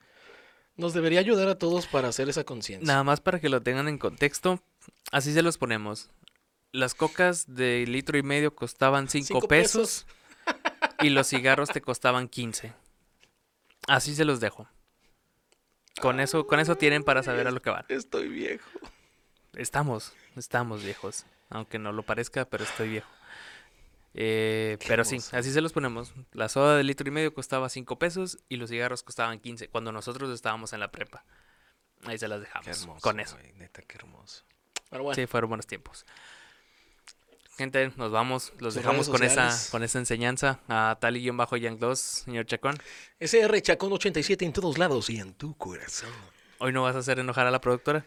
Nos 0.76 0.94
debería 0.94 1.20
ayudar 1.20 1.48
a 1.50 1.58
todos 1.58 1.88
para 1.88 2.08
hacer 2.08 2.30
esa 2.30 2.44
conciencia. 2.44 2.86
Nada 2.86 3.04
más 3.04 3.22
para 3.22 3.40
que 3.40 3.50
lo 3.50 3.62
tengan 3.62 3.88
en 3.88 3.98
contexto, 3.98 4.62
así 5.12 5.34
se 5.34 5.42
los 5.42 5.58
ponemos. 5.58 6.10
Las 6.72 6.96
cocas 6.96 7.54
de 7.54 7.86
litro 7.86 8.18
y 8.18 8.24
medio 8.24 8.56
costaban 8.56 9.10
5 9.10 9.26
Cinco 9.28 9.48
pesos, 9.48 10.06
y 11.02 11.10
los 11.10 11.28
cigarros 11.28 11.70
te 11.70 11.82
costaban 11.82 12.30
15. 12.30 12.74
Así 13.88 14.16
se 14.16 14.26
los 14.26 14.40
dejo. 14.40 14.68
Con 16.00 16.20
eso, 16.20 16.48
con 16.48 16.60
eso 16.60 16.76
tienen 16.76 17.04
para 17.04 17.24
saber 17.24 17.48
a 17.48 17.52
lo 17.52 17.62
que 17.62 17.70
van. 17.70 17.86
Estoy 17.90 18.30
viejo. 18.30 18.70
Estamos, 19.54 20.14
estamos 20.38 20.84
viejos. 20.84 21.26
Aunque 21.50 21.78
no 21.78 21.92
lo 21.92 22.04
parezca, 22.04 22.46
pero 22.46 22.64
estoy 22.64 22.90
viejo. 22.90 23.10
Eh, 24.14 24.78
pero 24.88 25.06
sí, 25.06 25.18
así 25.32 25.52
se 25.52 25.62
los 25.62 25.72
ponemos. 25.74 26.14
La 26.34 26.50
soda 26.50 26.76
de 26.78 26.84
litro 26.84 27.08
y 27.08 27.12
medio 27.12 27.34
costaba 27.34 27.70
5 27.70 27.98
pesos 27.98 28.40
y 28.50 28.58
los 28.58 28.70
cigarros 28.70 29.04
costaban 29.04 29.40
15 29.40 29.70
cuando 29.70 29.92
nosotros 29.92 30.30
estábamos 30.32 30.74
en 30.74 30.82
la 30.82 30.92
prepa. 30.92 31.24
Ahí 32.06 32.18
se 32.18 32.28
las 32.28 32.42
dejamos. 32.42 32.66
Qué 32.66 32.72
hermoso. 32.72 33.02
con 33.02 33.20
eso. 33.20 33.38
güey, 33.38 33.54
neta, 33.54 33.82
qué 33.84 33.96
hermoso. 33.98 34.44
Pero 34.90 35.04
bueno, 35.04 35.16
Sí, 35.16 35.28
fueron 35.28 35.50
buenos 35.50 35.68
tiempos. 35.68 36.06
Gente, 37.58 37.92
nos 37.96 38.12
vamos. 38.12 38.54
Los 38.60 38.74
dejamos 38.74 39.08
con 39.08 39.24
esa, 39.24 39.56
con 39.70 39.84
esa 39.84 40.00
enseñanza. 40.00 40.60
A 40.68 40.98
Tali-Yang2, 41.00 41.96
señor 41.96 42.46
Chacón. 42.46 42.76
SR 43.20 43.62
Chacón 43.62 43.94
87 43.94 44.46
en 44.46 44.54
todos 44.54 44.78
lados 44.78 45.10
y 45.10 45.20
en 45.20 45.34
tu 45.34 45.56
corazón. 45.56 46.10
Hoy 46.58 46.74
no 46.74 46.84
vas 46.84 46.96
a 46.96 47.00
hacer 47.00 47.20
enojar 47.20 47.48
a 47.48 47.52
la 47.52 47.62
productora. 47.62 48.06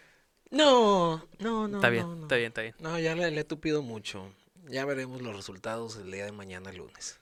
No, 0.50 1.28
no, 1.38 1.68
no. 1.68 1.78
está 1.78 1.88
bien, 1.88 2.04
no, 2.06 2.14
no. 2.16 2.22
está 2.22 2.36
bien, 2.36 2.48
está 2.48 2.62
bien. 2.62 2.74
No, 2.78 2.98
ya 2.98 3.14
le, 3.14 3.30
le 3.30 3.40
he 3.40 3.44
tupido 3.44 3.82
mucho. 3.82 4.32
Ya 4.68 4.84
veremos 4.84 5.20
los 5.20 5.36
resultados 5.36 5.96
el 5.96 6.10
día 6.10 6.24
de 6.24 6.32
mañana, 6.32 6.72
lunes. 6.72 7.20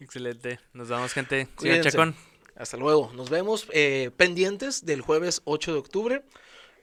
Excelente. 0.00 0.60
Nos 0.72 0.88
vamos, 0.88 1.12
gente. 1.12 1.44
Señor 1.44 1.56
Cuídense. 1.56 1.90
Chacón. 1.90 2.14
Hasta 2.56 2.76
luego. 2.76 3.10
Nos 3.14 3.30
vemos 3.30 3.66
eh, 3.72 4.10
pendientes 4.16 4.84
del 4.84 5.00
jueves 5.00 5.40
8 5.44 5.72
de 5.72 5.78
octubre. 5.78 6.24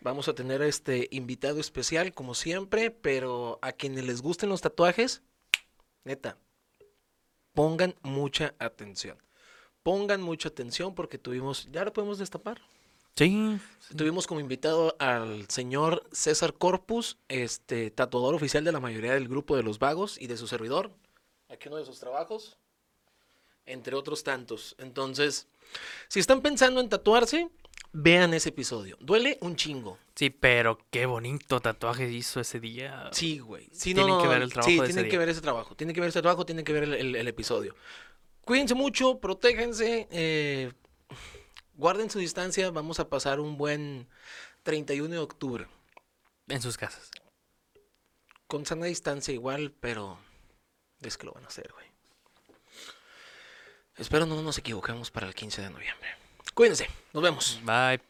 Vamos 0.01 0.27
a 0.27 0.33
tener 0.33 0.61
este 0.61 1.07
invitado 1.11 1.59
especial, 1.59 2.13
como 2.13 2.33
siempre, 2.33 2.89
pero 2.89 3.59
a 3.61 3.73
quienes 3.73 4.05
les 4.05 4.21
gusten 4.21 4.49
los 4.49 4.61
tatuajes, 4.61 5.21
neta, 6.05 6.37
pongan 7.53 7.95
mucha 8.01 8.55
atención. 8.59 9.17
Pongan 9.83 10.21
mucha 10.21 10.49
atención 10.49 10.95
porque 10.95 11.17
tuvimos, 11.17 11.67
ya 11.71 11.83
lo 11.83 11.91
podemos 11.91 12.17
destapar. 12.17 12.61
Sí. 13.19 13.59
Tuvimos 13.97 14.27
como 14.27 14.39
invitado 14.39 14.95
al 14.97 15.45
señor 15.49 16.07
César 16.13 16.53
Corpus, 16.53 17.17
este 17.27 17.91
tatuador 17.91 18.33
oficial 18.33 18.63
de 18.63 18.71
la 18.71 18.79
mayoría 18.79 19.13
del 19.13 19.27
grupo 19.27 19.57
de 19.57 19.63
los 19.63 19.77
vagos 19.77 20.17
y 20.21 20.27
de 20.27 20.37
su 20.37 20.47
servidor. 20.47 20.89
Aquí 21.49 21.67
uno 21.67 21.75
de 21.75 21.85
sus 21.85 21.99
trabajos, 21.99 22.57
entre 23.65 23.93
otros 23.97 24.23
tantos. 24.23 24.73
Entonces, 24.79 25.49
si 26.07 26.21
están 26.21 26.41
pensando 26.41 26.79
en 26.79 26.87
tatuarse, 26.87 27.49
vean 27.91 28.33
ese 28.33 28.49
episodio. 28.49 28.95
Duele 29.01 29.37
un 29.41 29.57
chingo. 29.57 29.97
Sí, 30.15 30.29
pero 30.29 30.77
qué 30.89 31.05
bonito 31.05 31.59
tatuaje 31.59 32.09
hizo 32.09 32.39
ese 32.39 32.61
día. 32.61 33.09
Sí, 33.11 33.39
güey. 33.39 33.67
Sí, 33.73 33.93
Tienen 33.93 34.13
no, 34.15 34.21
que 34.21 34.29
ver 34.29 34.43
el 34.43 34.53
trabajo 34.53 34.69
Sí, 34.69 34.77
de 34.77 34.83
ese 34.85 34.93
tienen 34.93 35.05
que 35.05 35.17
día. 35.17 35.19
ver 35.19 35.29
ese 35.29 35.41
trabajo. 35.41 35.75
Tienen 35.75 35.93
que 35.93 35.99
ver 35.99 36.09
ese 36.11 36.21
trabajo, 36.21 36.45
tienen 36.45 36.63
que 36.63 36.71
ver 36.71 36.83
el, 36.83 36.93
el- 36.93 37.15
el 37.17 37.27
episodio. 37.27 37.75
Cuídense 38.45 38.75
mucho, 38.75 39.19
protéjense, 39.19 40.07
eh, 40.09 40.71
guarden 41.79 42.09
su 42.09 42.19
distancia. 42.19 42.69
Vamos 42.69 42.99
a 42.99 43.09
pasar 43.09 43.39
un 43.39 43.57
buen 43.57 44.07
31 44.63 45.09
de 45.09 45.19
octubre. 45.19 45.67
En 46.47 46.61
sus 46.61 46.77
casas. 46.77 47.09
Con 48.47 48.65
sana 48.65 48.85
distancia 48.85 49.33
igual, 49.33 49.73
pero 49.79 50.19
es 51.01 51.17
que 51.17 51.25
lo 51.25 51.31
van 51.31 51.45
a 51.45 51.47
hacer, 51.47 51.71
güey. 51.73 51.87
Espero 53.97 54.25
no 54.25 54.41
nos 54.41 54.57
equivoquemos 54.57 55.11
para 55.11 55.27
el 55.27 55.35
15 55.35 55.61
de 55.61 55.69
noviembre. 55.69 56.09
Cuídense, 56.53 56.89
nos 57.13 57.23
vemos. 57.23 57.59
Bye. 57.63 58.08